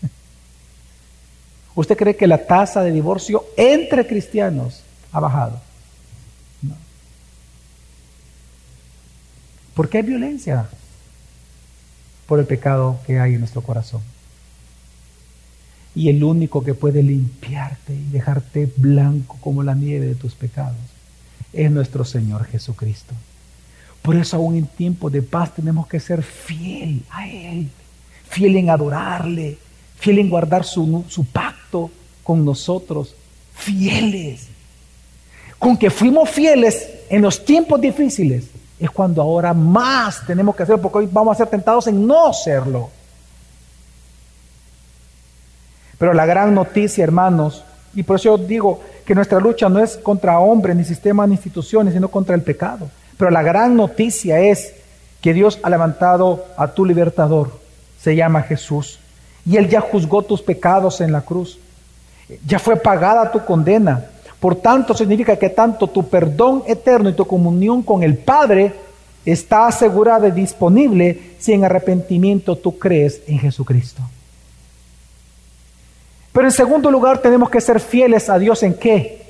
¿Usted 1.74 1.94
cree 1.94 2.16
que 2.16 2.26
la 2.26 2.46
tasa 2.46 2.82
de 2.82 2.90
divorcio 2.90 3.44
entre 3.58 4.06
cristianos 4.06 4.82
ha 5.12 5.20
bajado? 5.20 5.60
No. 6.62 6.74
¿Por 9.74 9.90
qué 9.90 9.98
hay 9.98 10.04
violencia? 10.04 10.68
Por 12.26 12.38
el 12.38 12.46
pecado 12.46 12.98
que 13.06 13.20
hay 13.20 13.34
en 13.34 13.40
nuestro 13.40 13.60
corazón. 13.60 14.00
Y 15.94 16.08
el 16.08 16.24
único 16.24 16.64
que 16.64 16.74
puede 16.74 17.02
limpiarte 17.02 17.94
y 17.94 18.10
dejarte 18.10 18.72
blanco 18.76 19.36
como 19.40 19.62
la 19.62 19.74
nieve 19.74 20.06
de 20.06 20.14
tus 20.14 20.34
pecados 20.34 20.76
es 21.52 21.70
nuestro 21.70 22.04
Señor 22.04 22.46
Jesucristo. 22.46 23.14
Por 24.00 24.16
eso 24.16 24.36
aún 24.36 24.56
en 24.56 24.66
tiempos 24.66 25.12
de 25.12 25.22
paz 25.22 25.54
tenemos 25.54 25.86
que 25.86 26.00
ser 26.00 26.22
fiel 26.22 27.02
a 27.10 27.28
Él, 27.28 27.68
fiel 28.28 28.56
en 28.56 28.70
adorarle, 28.70 29.58
fiel 29.98 30.18
en 30.18 30.30
guardar 30.30 30.64
su, 30.64 31.04
su 31.08 31.24
pacto 31.26 31.90
con 32.24 32.44
nosotros, 32.44 33.14
fieles. 33.54 34.48
Con 35.58 35.76
que 35.76 35.90
fuimos 35.90 36.28
fieles 36.30 36.88
en 37.08 37.22
los 37.22 37.44
tiempos 37.44 37.80
difíciles, 37.80 38.46
es 38.80 38.90
cuando 38.90 39.22
ahora 39.22 39.54
más 39.54 40.26
tenemos 40.26 40.56
que 40.56 40.64
hacerlo, 40.64 40.82
porque 40.82 40.98
hoy 40.98 41.08
vamos 41.10 41.34
a 41.34 41.38
ser 41.38 41.46
tentados 41.48 41.86
en 41.86 42.04
no 42.04 42.32
serlo. 42.32 42.90
Pero 46.02 46.14
la 46.14 46.26
gran 46.26 46.52
noticia, 46.52 47.04
hermanos, 47.04 47.62
y 47.94 48.02
por 48.02 48.16
eso 48.16 48.36
yo 48.36 48.44
digo 48.44 48.80
que 49.06 49.14
nuestra 49.14 49.38
lucha 49.38 49.68
no 49.68 49.78
es 49.78 49.96
contra 49.96 50.40
hombres, 50.40 50.74
ni 50.74 50.82
sistemas, 50.82 51.28
ni 51.28 51.36
instituciones, 51.36 51.94
sino 51.94 52.08
contra 52.08 52.34
el 52.34 52.42
pecado. 52.42 52.90
Pero 53.16 53.30
la 53.30 53.44
gran 53.44 53.76
noticia 53.76 54.40
es 54.40 54.74
que 55.20 55.32
Dios 55.32 55.60
ha 55.62 55.70
levantado 55.70 56.44
a 56.56 56.66
tu 56.66 56.84
libertador, 56.84 57.52
se 58.00 58.16
llama 58.16 58.42
Jesús. 58.42 58.98
Y 59.46 59.58
Él 59.58 59.68
ya 59.68 59.80
juzgó 59.80 60.22
tus 60.22 60.42
pecados 60.42 61.00
en 61.00 61.12
la 61.12 61.20
cruz. 61.20 61.60
Ya 62.44 62.58
fue 62.58 62.74
pagada 62.74 63.30
tu 63.30 63.44
condena. 63.44 64.04
Por 64.40 64.56
tanto, 64.56 64.94
significa 64.94 65.36
que 65.36 65.50
tanto 65.50 65.86
tu 65.86 66.08
perdón 66.08 66.64
eterno 66.66 67.10
y 67.10 67.14
tu 67.14 67.24
comunión 67.24 67.80
con 67.80 68.02
el 68.02 68.16
Padre 68.16 68.74
está 69.24 69.68
asegurada 69.68 70.26
y 70.26 70.32
disponible 70.32 71.36
si 71.38 71.52
en 71.52 71.64
arrepentimiento 71.64 72.56
tú 72.56 72.76
crees 72.76 73.20
en 73.28 73.38
Jesucristo. 73.38 74.02
Pero 76.32 76.46
en 76.46 76.52
segundo 76.52 76.90
lugar 76.90 77.18
tenemos 77.18 77.50
que 77.50 77.60
ser 77.60 77.78
fieles 77.80 78.30
a 78.30 78.38
Dios 78.38 78.62
en 78.62 78.74
qué? 78.74 79.22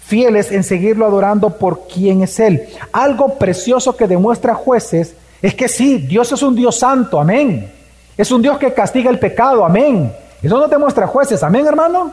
Fieles 0.00 0.52
en 0.52 0.62
seguirlo 0.62 1.06
adorando 1.06 1.56
por 1.56 1.86
quien 1.86 2.22
es 2.22 2.38
Él. 2.38 2.68
Algo 2.92 3.38
precioso 3.38 3.96
que 3.96 4.06
demuestra 4.06 4.54
jueces 4.54 5.14
es 5.40 5.54
que 5.54 5.68
sí, 5.68 5.98
Dios 5.98 6.30
es 6.32 6.42
un 6.42 6.54
Dios 6.54 6.78
santo, 6.78 7.18
amén. 7.18 7.70
Es 8.16 8.30
un 8.30 8.42
Dios 8.42 8.58
que 8.58 8.74
castiga 8.74 9.10
el 9.10 9.18
pecado, 9.18 9.64
amén. 9.64 10.12
Eso 10.42 10.58
no 10.58 10.68
demuestra 10.68 11.06
jueces, 11.06 11.42
amén 11.42 11.66
hermano. 11.66 12.12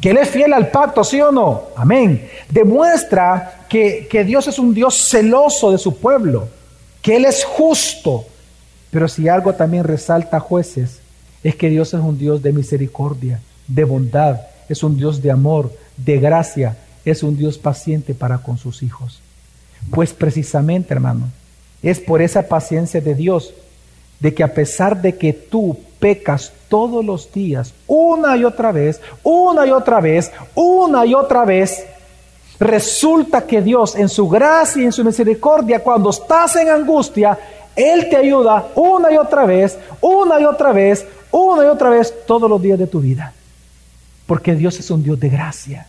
Que 0.00 0.10
Él 0.10 0.18
es 0.18 0.28
fiel 0.28 0.52
al 0.52 0.70
pacto, 0.70 1.04
sí 1.04 1.20
o 1.20 1.30
no, 1.30 1.64
amén. 1.76 2.28
Demuestra 2.50 3.64
que, 3.68 4.08
que 4.10 4.24
Dios 4.24 4.48
es 4.48 4.58
un 4.58 4.74
Dios 4.74 4.94
celoso 5.08 5.70
de 5.70 5.78
su 5.78 5.96
pueblo, 5.96 6.48
que 7.00 7.16
Él 7.16 7.24
es 7.24 7.44
justo. 7.44 8.24
Pero 8.90 9.06
si 9.06 9.28
algo 9.28 9.52
también 9.54 9.84
resalta 9.84 10.40
jueces, 10.40 11.00
es 11.44 11.54
que 11.54 11.68
Dios 11.68 11.94
es 11.94 12.00
un 12.00 12.18
Dios 12.18 12.42
de 12.42 12.52
misericordia, 12.52 13.40
de 13.66 13.84
bondad, 13.84 14.40
es 14.68 14.82
un 14.82 14.96
Dios 14.96 15.22
de 15.22 15.30
amor, 15.30 15.72
de 15.96 16.18
gracia, 16.18 16.76
es 17.04 17.22
un 17.22 17.36
Dios 17.36 17.58
paciente 17.58 18.14
para 18.14 18.38
con 18.38 18.58
sus 18.58 18.82
hijos. 18.82 19.20
Pues 19.90 20.12
precisamente, 20.12 20.94
hermano, 20.94 21.28
es 21.82 22.00
por 22.00 22.22
esa 22.22 22.48
paciencia 22.48 23.00
de 23.00 23.14
Dios 23.14 23.52
de 24.20 24.32
que 24.32 24.42
a 24.42 24.54
pesar 24.54 25.02
de 25.02 25.16
que 25.16 25.32
tú 25.32 25.76
pecas 25.98 26.52
todos 26.68 27.04
los 27.04 27.30
días, 27.32 27.74
una 27.86 28.36
y 28.36 28.44
otra 28.44 28.72
vez, 28.72 29.00
una 29.22 29.66
y 29.66 29.70
otra 29.70 30.00
vez, 30.00 30.32
una 30.54 31.04
y 31.04 31.14
otra 31.14 31.44
vez, 31.44 31.84
resulta 32.58 33.44
que 33.46 33.60
Dios 33.60 33.96
en 33.96 34.08
su 34.08 34.28
gracia 34.28 34.82
y 34.82 34.86
en 34.86 34.92
su 34.92 35.04
misericordia, 35.04 35.82
cuando 35.82 36.10
estás 36.10 36.56
en 36.56 36.68
angustia, 36.68 37.38
Él 37.76 38.08
te 38.08 38.16
ayuda 38.16 38.68
una 38.76 39.12
y 39.12 39.18
otra 39.18 39.44
vez, 39.44 39.78
una 40.00 40.40
y 40.40 40.44
otra 40.44 40.72
vez, 40.72 41.06
una 41.30 41.64
y 41.64 41.68
otra 41.68 41.90
vez, 41.90 42.14
todos 42.26 42.48
los 42.48 42.62
días 42.62 42.78
de 42.78 42.86
tu 42.86 43.00
vida. 43.00 43.32
Porque 44.26 44.54
Dios 44.54 44.78
es 44.80 44.90
un 44.90 45.02
Dios 45.02 45.20
de 45.20 45.28
gracia. 45.28 45.86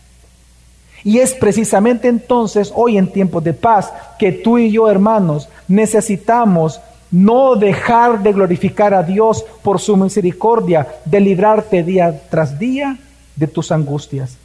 Y 1.04 1.18
es 1.18 1.34
precisamente 1.34 2.08
entonces, 2.08 2.72
hoy 2.74 2.98
en 2.98 3.12
tiempos 3.12 3.44
de 3.44 3.52
paz, 3.52 3.92
que 4.18 4.32
tú 4.32 4.58
y 4.58 4.70
yo, 4.70 4.90
hermanos, 4.90 5.48
necesitamos 5.68 6.80
no 7.10 7.54
dejar 7.54 8.22
de 8.22 8.32
glorificar 8.32 8.92
a 8.92 9.02
Dios 9.02 9.44
por 9.62 9.78
su 9.78 9.96
misericordia, 9.96 10.86
de 11.04 11.20
librarte 11.20 11.82
día 11.82 12.22
tras 12.28 12.58
día 12.58 12.98
de 13.36 13.46
tus 13.46 13.70
angustias. 13.70 14.36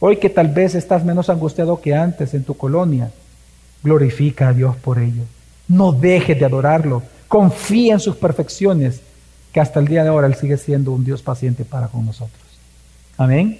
Hoy 0.00 0.16
que 0.16 0.28
tal 0.28 0.48
vez 0.48 0.74
estás 0.74 1.04
menos 1.04 1.30
angustiado 1.30 1.80
que 1.80 1.94
antes 1.94 2.34
en 2.34 2.44
tu 2.44 2.54
colonia, 2.54 3.10
glorifica 3.82 4.48
a 4.48 4.52
Dios 4.52 4.76
por 4.76 4.98
ello. 4.98 5.22
No 5.68 5.92
dejes 5.92 6.38
de 6.38 6.44
adorarlo. 6.44 7.02
Confía 7.28 7.94
en 7.94 8.00
sus 8.00 8.16
perfecciones, 8.16 9.00
que 9.56 9.60
hasta 9.62 9.80
el 9.80 9.88
día 9.88 10.02
de 10.02 10.10
ahora 10.10 10.26
Él 10.26 10.34
sigue 10.34 10.58
siendo 10.58 10.92
un 10.92 11.02
Dios 11.02 11.22
paciente 11.22 11.64
para 11.64 11.88
con 11.88 12.04
nosotros. 12.04 12.42
Amén. 13.16 13.58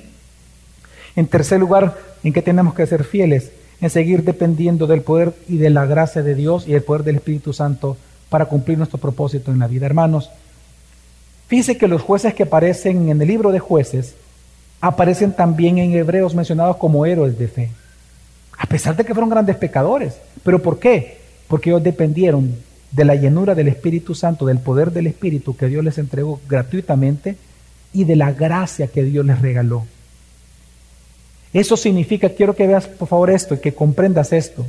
En 1.16 1.26
tercer 1.26 1.58
lugar, 1.58 1.96
¿en 2.22 2.34
qué 2.34 2.42
tenemos 2.42 2.74
que 2.74 2.86
ser 2.86 3.02
fieles? 3.02 3.50
en 3.80 3.88
seguir 3.88 4.22
dependiendo 4.22 4.86
del 4.86 5.00
poder 5.00 5.32
y 5.48 5.56
de 5.56 5.70
la 5.70 5.86
gracia 5.86 6.22
de 6.22 6.34
Dios 6.34 6.68
y 6.68 6.74
el 6.74 6.82
poder 6.82 7.02
del 7.02 7.16
Espíritu 7.16 7.54
Santo 7.54 7.96
para 8.28 8.44
cumplir 8.44 8.76
nuestro 8.76 8.98
propósito 8.98 9.50
en 9.50 9.58
la 9.58 9.68
vida. 9.68 9.86
Hermanos, 9.86 10.30
fíjense 11.48 11.78
que 11.78 11.88
los 11.88 12.02
jueces 12.02 12.34
que 12.34 12.42
aparecen 12.42 13.08
en 13.08 13.22
el 13.22 13.28
libro 13.28 13.50
de 13.50 13.58
jueces 13.58 14.16
aparecen 14.82 15.32
también 15.32 15.78
en 15.78 15.94
Hebreos 15.94 16.34
mencionados 16.34 16.76
como 16.76 17.06
héroes 17.06 17.38
de 17.38 17.48
fe, 17.48 17.70
a 18.58 18.66
pesar 18.66 18.96
de 18.96 19.04
que 19.04 19.14
fueron 19.14 19.30
grandes 19.30 19.56
pecadores. 19.56 20.18
¿Pero 20.42 20.60
por 20.60 20.78
qué? 20.78 21.20
Porque 21.48 21.70
ellos 21.70 21.82
dependieron 21.82 22.54
de 22.96 23.04
la 23.04 23.14
llenura 23.14 23.54
del 23.54 23.68
Espíritu 23.68 24.14
Santo, 24.14 24.46
del 24.46 24.58
poder 24.58 24.90
del 24.90 25.06
Espíritu 25.06 25.54
que 25.54 25.66
Dios 25.66 25.84
les 25.84 25.98
entregó 25.98 26.40
gratuitamente 26.48 27.36
y 27.92 28.04
de 28.04 28.16
la 28.16 28.32
gracia 28.32 28.86
que 28.86 29.04
Dios 29.04 29.24
les 29.26 29.38
regaló. 29.38 29.84
Eso 31.52 31.76
significa, 31.76 32.30
quiero 32.30 32.56
que 32.56 32.66
veas 32.66 32.86
por 32.86 33.06
favor 33.06 33.28
esto 33.28 33.54
y 33.54 33.58
que 33.58 33.74
comprendas 33.74 34.32
esto. 34.32 34.64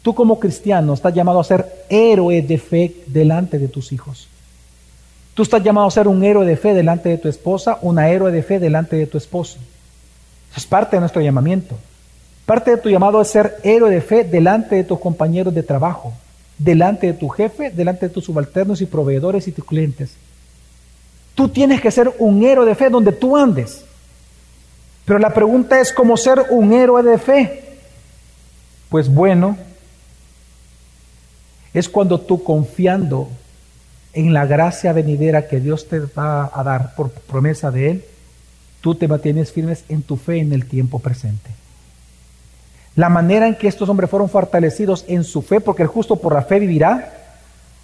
Tú 0.00 0.14
como 0.14 0.38
cristiano 0.38 0.94
estás 0.94 1.12
llamado 1.12 1.40
a 1.40 1.44
ser 1.44 1.66
héroe 1.88 2.40
de 2.40 2.58
fe 2.58 2.94
delante 3.08 3.58
de 3.58 3.66
tus 3.66 3.90
hijos. 3.90 4.28
Tú 5.34 5.42
estás 5.42 5.62
llamado 5.62 5.88
a 5.88 5.90
ser 5.90 6.06
un 6.06 6.22
héroe 6.22 6.46
de 6.46 6.56
fe 6.56 6.72
delante 6.72 7.08
de 7.08 7.18
tu 7.18 7.28
esposa, 7.28 7.78
una 7.82 8.08
héroe 8.08 8.30
de 8.30 8.44
fe 8.44 8.60
delante 8.60 8.94
de 8.94 9.08
tu 9.08 9.18
esposo. 9.18 9.58
Eso 10.50 10.58
es 10.58 10.66
parte 10.66 10.96
de 10.96 11.00
nuestro 11.00 11.20
llamamiento. 11.20 11.76
Parte 12.46 12.70
de 12.70 12.76
tu 12.76 12.88
llamado 12.88 13.20
es 13.20 13.28
ser 13.28 13.56
héroe 13.64 13.90
de 13.90 14.00
fe 14.00 14.22
delante 14.22 14.76
de 14.76 14.84
tus 14.84 15.00
compañeros 15.00 15.52
de 15.52 15.64
trabajo, 15.64 16.14
delante 16.58 17.08
de 17.08 17.12
tu 17.14 17.28
jefe, 17.28 17.70
delante 17.70 18.08
de 18.08 18.14
tus 18.14 18.24
subalternos 18.24 18.80
y 18.80 18.86
proveedores 18.86 19.46
y 19.48 19.52
tus 19.52 19.64
clientes. 19.64 20.14
Tú 21.34 21.48
tienes 21.48 21.80
que 21.80 21.90
ser 21.90 22.14
un 22.18 22.42
héroe 22.44 22.66
de 22.66 22.74
fe 22.74 22.88
donde 22.88 23.12
tú 23.12 23.36
andes. 23.36 23.84
Pero 25.04 25.18
la 25.18 25.34
pregunta 25.34 25.80
es 25.80 25.92
cómo 25.92 26.16
ser 26.16 26.46
un 26.50 26.72
héroe 26.72 27.02
de 27.02 27.18
fe. 27.18 27.62
Pues 28.88 29.12
bueno, 29.12 29.56
es 31.74 31.88
cuando 31.88 32.20
tú 32.20 32.42
confiando 32.42 33.28
en 34.14 34.32
la 34.32 34.46
gracia 34.46 34.94
venidera 34.94 35.46
que 35.46 35.60
Dios 35.60 35.88
te 35.88 36.00
va 36.00 36.50
a 36.52 36.64
dar 36.64 36.94
por 36.94 37.10
promesa 37.10 37.70
de 37.70 37.90
Él, 37.90 38.04
tú 38.80 38.94
te 38.94 39.06
mantienes 39.06 39.52
firmes 39.52 39.84
en 39.90 40.02
tu 40.02 40.16
fe 40.16 40.38
en 40.38 40.52
el 40.52 40.64
tiempo 40.66 41.00
presente. 41.00 41.50
La 42.96 43.10
manera 43.10 43.46
en 43.46 43.54
que 43.54 43.68
estos 43.68 43.88
hombres 43.88 44.10
fueron 44.10 44.28
fortalecidos 44.28 45.04
en 45.06 45.22
su 45.22 45.42
fe, 45.42 45.60
porque 45.60 45.82
el 45.82 45.88
justo 45.88 46.16
por 46.16 46.34
la 46.34 46.42
fe 46.42 46.58
vivirá, 46.58 47.12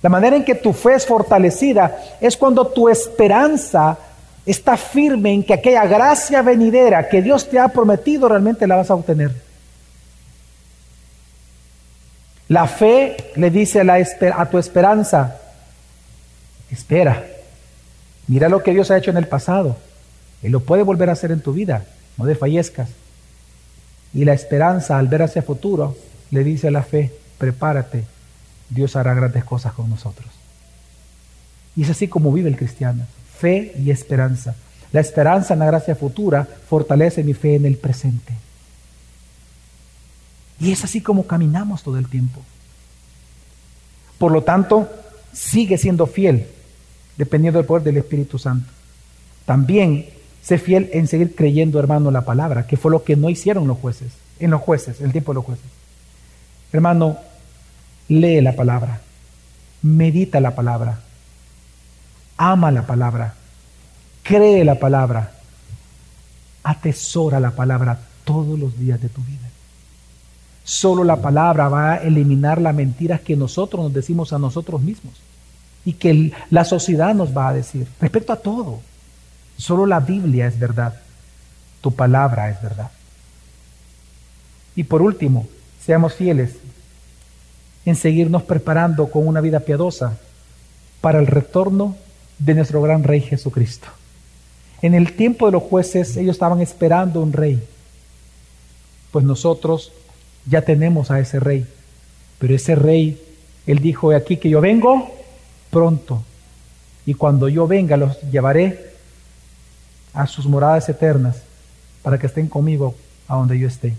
la 0.03 0.09
manera 0.09 0.35
en 0.35 0.45
que 0.45 0.57
tu 0.57 0.73
fe 0.73 0.95
es 0.95 1.07
fortalecida 1.07 1.97
es 2.21 2.37
cuando 2.37 2.67
tu 2.67 2.89
esperanza 2.89 3.97
está 4.45 4.77
firme 4.77 5.33
en 5.33 5.45
que 5.45 5.55
aquella 5.55 5.87
gracia 5.87 6.43
venidera 6.43 7.09
que 7.09 7.23
Dios 7.23 7.49
te 7.49 7.59
ha 7.61 7.69
prometido 7.69 8.29
realmente 8.29 8.67
la 8.67 8.77
vas 8.77 8.91
a 8.91 8.95
obtener. 8.95 9.31
La 12.49 12.67
fe 12.67 13.33
le 13.37 13.51
dice 13.51 13.81
a, 13.81 13.85
la, 13.85 14.05
a 14.37 14.51
tu 14.51 14.59
esperanza, 14.59 15.39
espera, 16.71 17.25
mira 18.27 18.49
lo 18.49 18.63
que 18.63 18.73
Dios 18.73 18.91
ha 18.91 18.99
hecho 18.99 19.11
en 19.11 19.19
el 19.19 19.29
pasado. 19.29 19.77
Él 20.43 20.53
lo 20.53 20.61
puede 20.61 20.83
volver 20.83 21.09
a 21.09 21.13
hacer 21.13 21.31
en 21.31 21.41
tu 21.41 21.53
vida, 21.53 21.85
no 22.17 22.25
desfallezcas. 22.25 22.89
Y 24.15 24.25
la 24.25 24.33
esperanza 24.33 24.99
al 24.99 25.09
ver 25.09 25.23
hacia 25.23 25.43
futuro 25.43 25.97
le 26.31 26.45
dice 26.45 26.69
a 26.69 26.71
la 26.71 26.83
fe, 26.83 27.13
prepárate, 27.39 28.05
Dios 28.69 28.97
hará 28.97 29.15
grandes 29.15 29.45
cosas 29.45 29.73
con 29.73 29.89
nosotros. 29.89 30.29
Y 31.77 31.83
es 31.83 31.91
así 31.91 32.09
como 32.09 32.33
vive 32.33 32.49
el 32.49 32.57
cristiano, 32.57 33.07
fe 33.39 33.75
y 33.79 33.91
esperanza. 33.91 34.55
La 34.93 35.01
esperanza 35.01 35.55
en 35.55 35.61
la 35.61 35.67
gracia 35.67 35.97
futura 35.97 36.47
fortalece 36.69 37.25
mi 37.25 37.33
fe 37.33 37.57
en 37.57 37.65
el 37.65 37.77
presente. 37.77 38.35
Y 40.61 40.71
es 40.71 40.85
así 40.85 41.01
como 41.01 41.27
caminamos 41.27 41.83
todo 41.83 41.99
el 41.99 42.09
tiempo. 42.09 42.41
Por 44.19 44.33
lo 44.33 44.43
tanto, 44.43 44.89
sigue 45.33 45.79
siendo 45.79 46.07
fiel, 46.07 46.47
dependiendo 47.17 47.59
del 47.59 47.67
poder 47.67 47.83
del 47.83 47.97
Espíritu 47.97 48.39
Santo. 48.39 48.71
También 49.47 50.09
Sé 50.43 50.59
fiel 50.59 50.91
en 50.93 51.07
seguir 51.07 51.35
creyendo, 51.35 51.79
hermano, 51.79 52.11
la 52.11 52.25
palabra, 52.25 52.67
que 52.67 52.77
fue 52.77 52.91
lo 52.91 53.05
que 53.05 53.17
no 53.17 53.31
hicieron 53.31 53.69
los 53.69 53.79
jueces, 53.79 54.13
en 54.41 54.51
los 54.51 54.61
jueces, 54.61 55.01
en 55.01 55.07
el 55.07 55.13
tiempo 55.13 55.33
de 55.33 55.37
los 55.37 55.45
jueces. 55.45 55.65
Hermano, 56.73 57.17
lee 58.09 58.41
la 58.41 58.57
palabra, 58.57 59.01
medita 59.83 60.41
la 60.41 60.55
palabra, 60.55 61.01
ama 62.37 62.73
la 62.73 62.87
palabra, 62.87 63.35
cree 64.23 64.65
la 64.65 64.79
palabra, 64.79 65.33
atesora 66.65 67.39
la 67.39 67.53
palabra 67.53 67.99
todos 68.25 68.59
los 68.59 68.79
días 68.79 69.01
de 69.01 69.09
tu 69.09 69.23
vida. 69.23 69.49
Solo 70.65 71.05
la 71.05 71.17
palabra 71.17 71.69
va 71.69 71.93
a 71.93 71.97
eliminar 71.97 72.61
las 72.61 72.75
mentiras 72.75 73.21
que 73.21 73.37
nosotros 73.37 73.85
nos 73.85 73.93
decimos 73.93 74.33
a 74.33 74.39
nosotros 74.39 74.81
mismos 74.81 75.15
y 75.85 75.95
que 75.95 76.33
la 76.51 76.65
sociedad 76.65 77.15
nos 77.15 77.37
va 77.37 77.49
a 77.49 77.55
decir 77.55 77.87
respecto 78.01 78.33
a 78.33 78.37
todo. 78.37 78.81
Solo 79.63 79.87
la 79.87 80.01
Biblia 80.01 80.49
es 80.49 80.59
verdad. 80.59 80.93
Tu 81.83 81.95
palabra 81.95 82.51
es 82.51 82.61
verdad. 82.61 82.91
Y 84.75 84.83
por 84.83 85.03
último, 85.03 85.47
seamos 85.81 86.15
fieles 86.15 86.57
en 87.85 87.95
seguirnos 87.95 88.43
preparando 88.43 89.09
con 89.09 89.25
una 89.29 89.41
vida 89.41 89.61
piadosa 89.61 90.19
para 91.01 91.21
el 91.21 91.29
retorno 91.29 91.95
de 92.41 92.55
nuestro 92.55 92.83
gran 92.83 93.05
Rey 93.05 93.21
Jesucristo. 93.21 93.87
En 94.81 94.95
el 94.95 95.13
tiempo 95.13 95.47
de 95.47 95.53
los 95.53 95.63
jueces 95.63 96.17
ellos 96.17 96.35
estaban 96.35 96.61
esperando 96.61 97.21
un 97.21 97.33
rey, 97.33 97.63
pues 99.13 99.25
nosotros 99.25 99.93
ya 100.45 100.63
tenemos 100.63 101.13
a 101.13 101.21
ese 101.21 101.39
rey, 101.39 101.69
pero 102.41 102.53
ese 102.53 102.75
rey, 102.75 103.23
él 103.69 103.79
dijo 103.79 104.11
aquí 104.11 104.39
que 104.39 104.49
yo 104.49 104.61
vengo 104.61 105.09
pronto, 105.71 106.25
y 107.07 107.15
cuando 107.15 107.49
yo 107.49 107.69
venga 107.69 107.97
los 107.97 108.21
llevaré 108.23 108.92
a 110.13 110.27
sus 110.27 110.47
moradas 110.47 110.89
eternas 110.89 111.43
para 112.03 112.19
que 112.19 112.27
estén 112.27 112.49
conmigo 112.49 112.95
a 113.29 113.37
donde 113.37 113.59
yo 113.59 113.69
esté. 113.69 113.95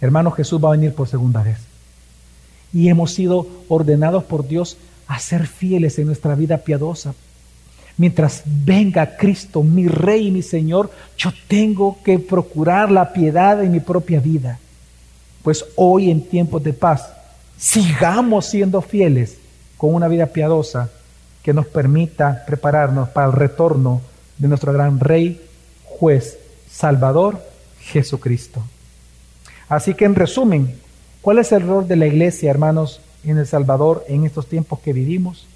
Hermano, 0.00 0.30
Jesús 0.30 0.62
va 0.62 0.68
a 0.68 0.72
venir 0.72 0.94
por 0.94 1.08
segunda 1.08 1.42
vez. 1.42 1.58
Y 2.72 2.88
hemos 2.88 3.12
sido 3.12 3.46
ordenados 3.68 4.24
por 4.24 4.46
Dios 4.46 4.76
a 5.06 5.18
ser 5.18 5.46
fieles 5.46 5.98
en 5.98 6.06
nuestra 6.06 6.34
vida 6.34 6.58
piadosa. 6.58 7.14
Mientras 7.96 8.42
venga 8.46 9.16
Cristo, 9.16 9.62
mi 9.62 9.88
Rey 9.88 10.28
y 10.28 10.30
mi 10.30 10.42
Señor, 10.42 10.90
yo 11.18 11.32
tengo 11.48 11.98
que 12.02 12.18
procurar 12.18 12.90
la 12.90 13.12
piedad 13.12 13.62
en 13.62 13.72
mi 13.72 13.80
propia 13.80 14.20
vida. 14.20 14.58
Pues 15.42 15.64
hoy 15.76 16.10
en 16.10 16.22
tiempos 16.22 16.62
de 16.62 16.72
paz, 16.72 17.10
sigamos 17.58 18.46
siendo 18.46 18.80
fieles 18.80 19.36
con 19.76 19.94
una 19.94 20.08
vida 20.08 20.26
piadosa 20.26 20.90
que 21.42 21.52
nos 21.52 21.66
permita 21.66 22.44
prepararnos 22.46 23.08
para 23.10 23.26
el 23.26 23.32
retorno 23.32 24.00
de 24.40 24.48
nuestro 24.48 24.72
gran 24.72 24.98
Rey, 24.98 25.40
juez, 25.84 26.38
Salvador, 26.68 27.44
Jesucristo. 27.78 28.62
Así 29.68 29.94
que 29.94 30.06
en 30.06 30.14
resumen, 30.14 30.74
¿cuál 31.20 31.38
es 31.38 31.52
el 31.52 31.62
rol 31.62 31.86
de 31.86 31.96
la 31.96 32.06
iglesia, 32.06 32.50
hermanos, 32.50 33.02
en 33.22 33.36
El 33.36 33.46
Salvador 33.46 34.02
en 34.08 34.24
estos 34.24 34.46
tiempos 34.46 34.80
que 34.80 34.94
vivimos? 34.94 35.46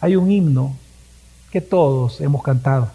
Hay 0.00 0.16
un 0.16 0.30
himno 0.30 0.74
que 1.52 1.60
todos 1.60 2.22
hemos 2.22 2.42
cantado, 2.42 2.90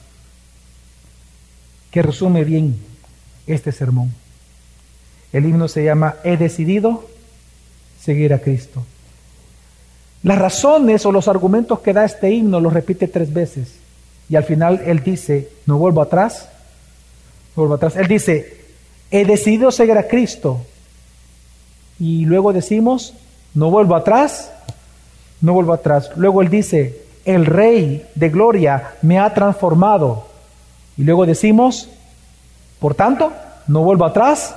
que 1.92 2.02
resume 2.02 2.44
bien 2.44 2.76
este 3.46 3.72
sermón. 3.72 4.12
El 5.32 5.46
himno 5.46 5.68
se 5.68 5.84
llama 5.84 6.16
He 6.24 6.36
decidido 6.36 7.08
seguir 8.02 8.34
a 8.34 8.40
Cristo. 8.40 8.84
Las 10.24 10.40
razones 10.40 11.06
o 11.06 11.12
los 11.12 11.28
argumentos 11.28 11.82
que 11.82 11.94
da 11.94 12.06
este 12.06 12.32
himno 12.32 12.60
los 12.60 12.74
repite 12.74 13.08
tres 13.08 13.32
veces. 13.32 13.85
Y 14.30 14.36
al 14.36 14.44
final 14.44 14.82
él 14.86 15.04
dice, 15.04 15.50
no 15.66 15.78
vuelvo 15.78 16.02
atrás, 16.02 16.50
no 17.56 17.64
vuelvo 17.64 17.76
atrás. 17.76 17.96
Él 17.96 18.08
dice, 18.08 18.66
he 19.12 19.26
decidido 19.26 19.72
seguir 19.72 19.98
a 19.98 20.08
Cristo. 20.08 20.62
Y 22.00 22.26
luego 22.26 22.54
decimos, 22.54 23.14
no 23.54 23.70
vuelvo 23.70 23.96
atrás, 23.96 24.52
no 25.42 25.54
vuelvo 25.54 25.74
atrás. 25.74 26.12
Luego 26.16 26.42
él 26.42 26.50
dice, 26.50 27.02
el 27.24 27.46
Rey 27.46 28.06
de 28.16 28.30
Gloria 28.30 28.96
me 29.02 29.20
ha 29.20 29.34
transformado. 29.34 30.28
Y 30.98 31.04
luego 31.04 31.26
decimos, 31.26 31.90
por 32.80 32.96
tanto, 32.96 33.32
no 33.68 33.82
vuelvo 33.82 34.06
atrás, 34.06 34.56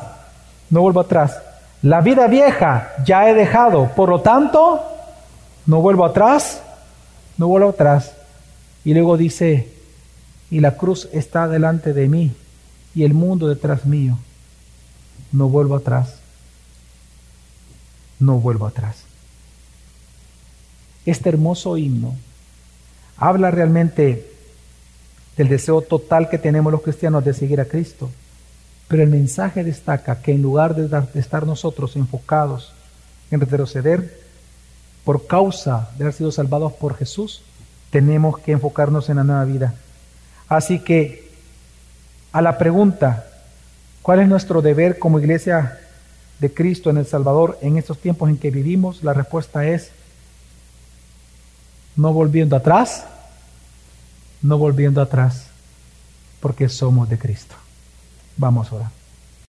no 0.71 0.83
vuelvo 0.83 1.01
atrás. 1.01 1.41
La 1.83 2.01
vida 2.01 2.27
vieja 2.27 2.93
ya 3.05 3.29
he 3.29 3.35
dejado, 3.35 3.91
por 3.95 4.09
lo 4.09 4.21
tanto, 4.21 4.83
no 5.67 5.81
vuelvo 5.81 6.05
atrás, 6.05 6.61
no 7.37 7.47
vuelvo 7.47 7.71
atrás. 7.71 8.18
Y 8.89 8.95
luego 8.95 9.19
dice, 9.19 9.69
y 10.51 10.61
la 10.61 10.79
cruz 10.79 11.11
está 11.13 11.47
delante 11.47 11.93
de 11.93 12.09
mí 12.09 12.33
y 12.95 13.05
el 13.05 13.13
mundo 13.13 13.47
detrás 13.47 13.85
mío. 13.85 14.17
No 15.31 15.51
vuelvo 15.51 15.77
atrás. 15.77 16.21
No 18.19 18.39
vuelvo 18.39 18.67
atrás. 18.67 19.03
Este 21.05 21.29
hermoso 21.29 21.77
himno 21.77 22.17
habla 23.19 23.51
realmente 23.51 24.33
del 25.37 25.51
deseo 25.51 25.83
total 25.83 26.31
que 26.31 26.39
tenemos 26.39 26.73
los 26.73 26.81
cristianos 26.81 27.23
de 27.27 27.35
seguir 27.35 27.61
a 27.61 27.67
Cristo. 27.67 28.09
Pero 28.89 29.03
el 29.03 29.11
mensaje 29.11 29.65
destaca 29.65 30.23
que 30.23 30.33
en 30.33 30.41
lugar 30.41 30.75
de, 30.75 31.21
estar 31.21 31.47
nosotros 31.47 31.95
enfocados 31.95 32.73
en 33.31 33.39
retroceder 33.39 34.19
por 35.05 35.27
causa 35.27 35.91
de 35.99 36.05
haber 36.05 36.15
sido 36.15 36.33
salvados 36.33 36.73
por 36.73 36.95
Jesús, 36.95 37.43
tenemos 37.91 38.39
que 38.39 38.53
enfocarnos 38.53 39.09
en 39.09 39.17
la 39.17 39.25
nueva 39.25 39.45
vida. 39.45 39.75
Así 40.49 40.81
que 40.81 41.31
a 42.33 42.43
la 42.43 42.59
pregunta, 42.59 43.27
¿cuál 44.03 44.21
es 44.21 44.29
nuestro 44.29 44.63
deber 44.63 44.99
como 44.99 45.19
iglesia 45.19 45.79
de 46.41 46.53
Cristo 46.53 46.91
en 46.91 46.99
El 46.99 47.07
Salvador 47.07 47.59
en 47.63 47.79
estos 47.79 47.99
tiempos 47.99 48.29
en 48.29 48.37
que 48.37 48.51
vivimos? 48.51 49.03
La 49.03 49.13
respuesta 49.13 49.67
es 49.67 49.91
no 51.97 52.13
volviendo 52.13 52.57
atrás, 52.57 53.05
no 54.43 54.59
volviendo 54.59 55.03
atrás, 55.03 55.47
porque 56.41 56.69
somos 56.69 57.09
de 57.09 57.19
Cristo. 57.19 57.57
Vamos 58.37 58.71
ahora. 58.71 58.93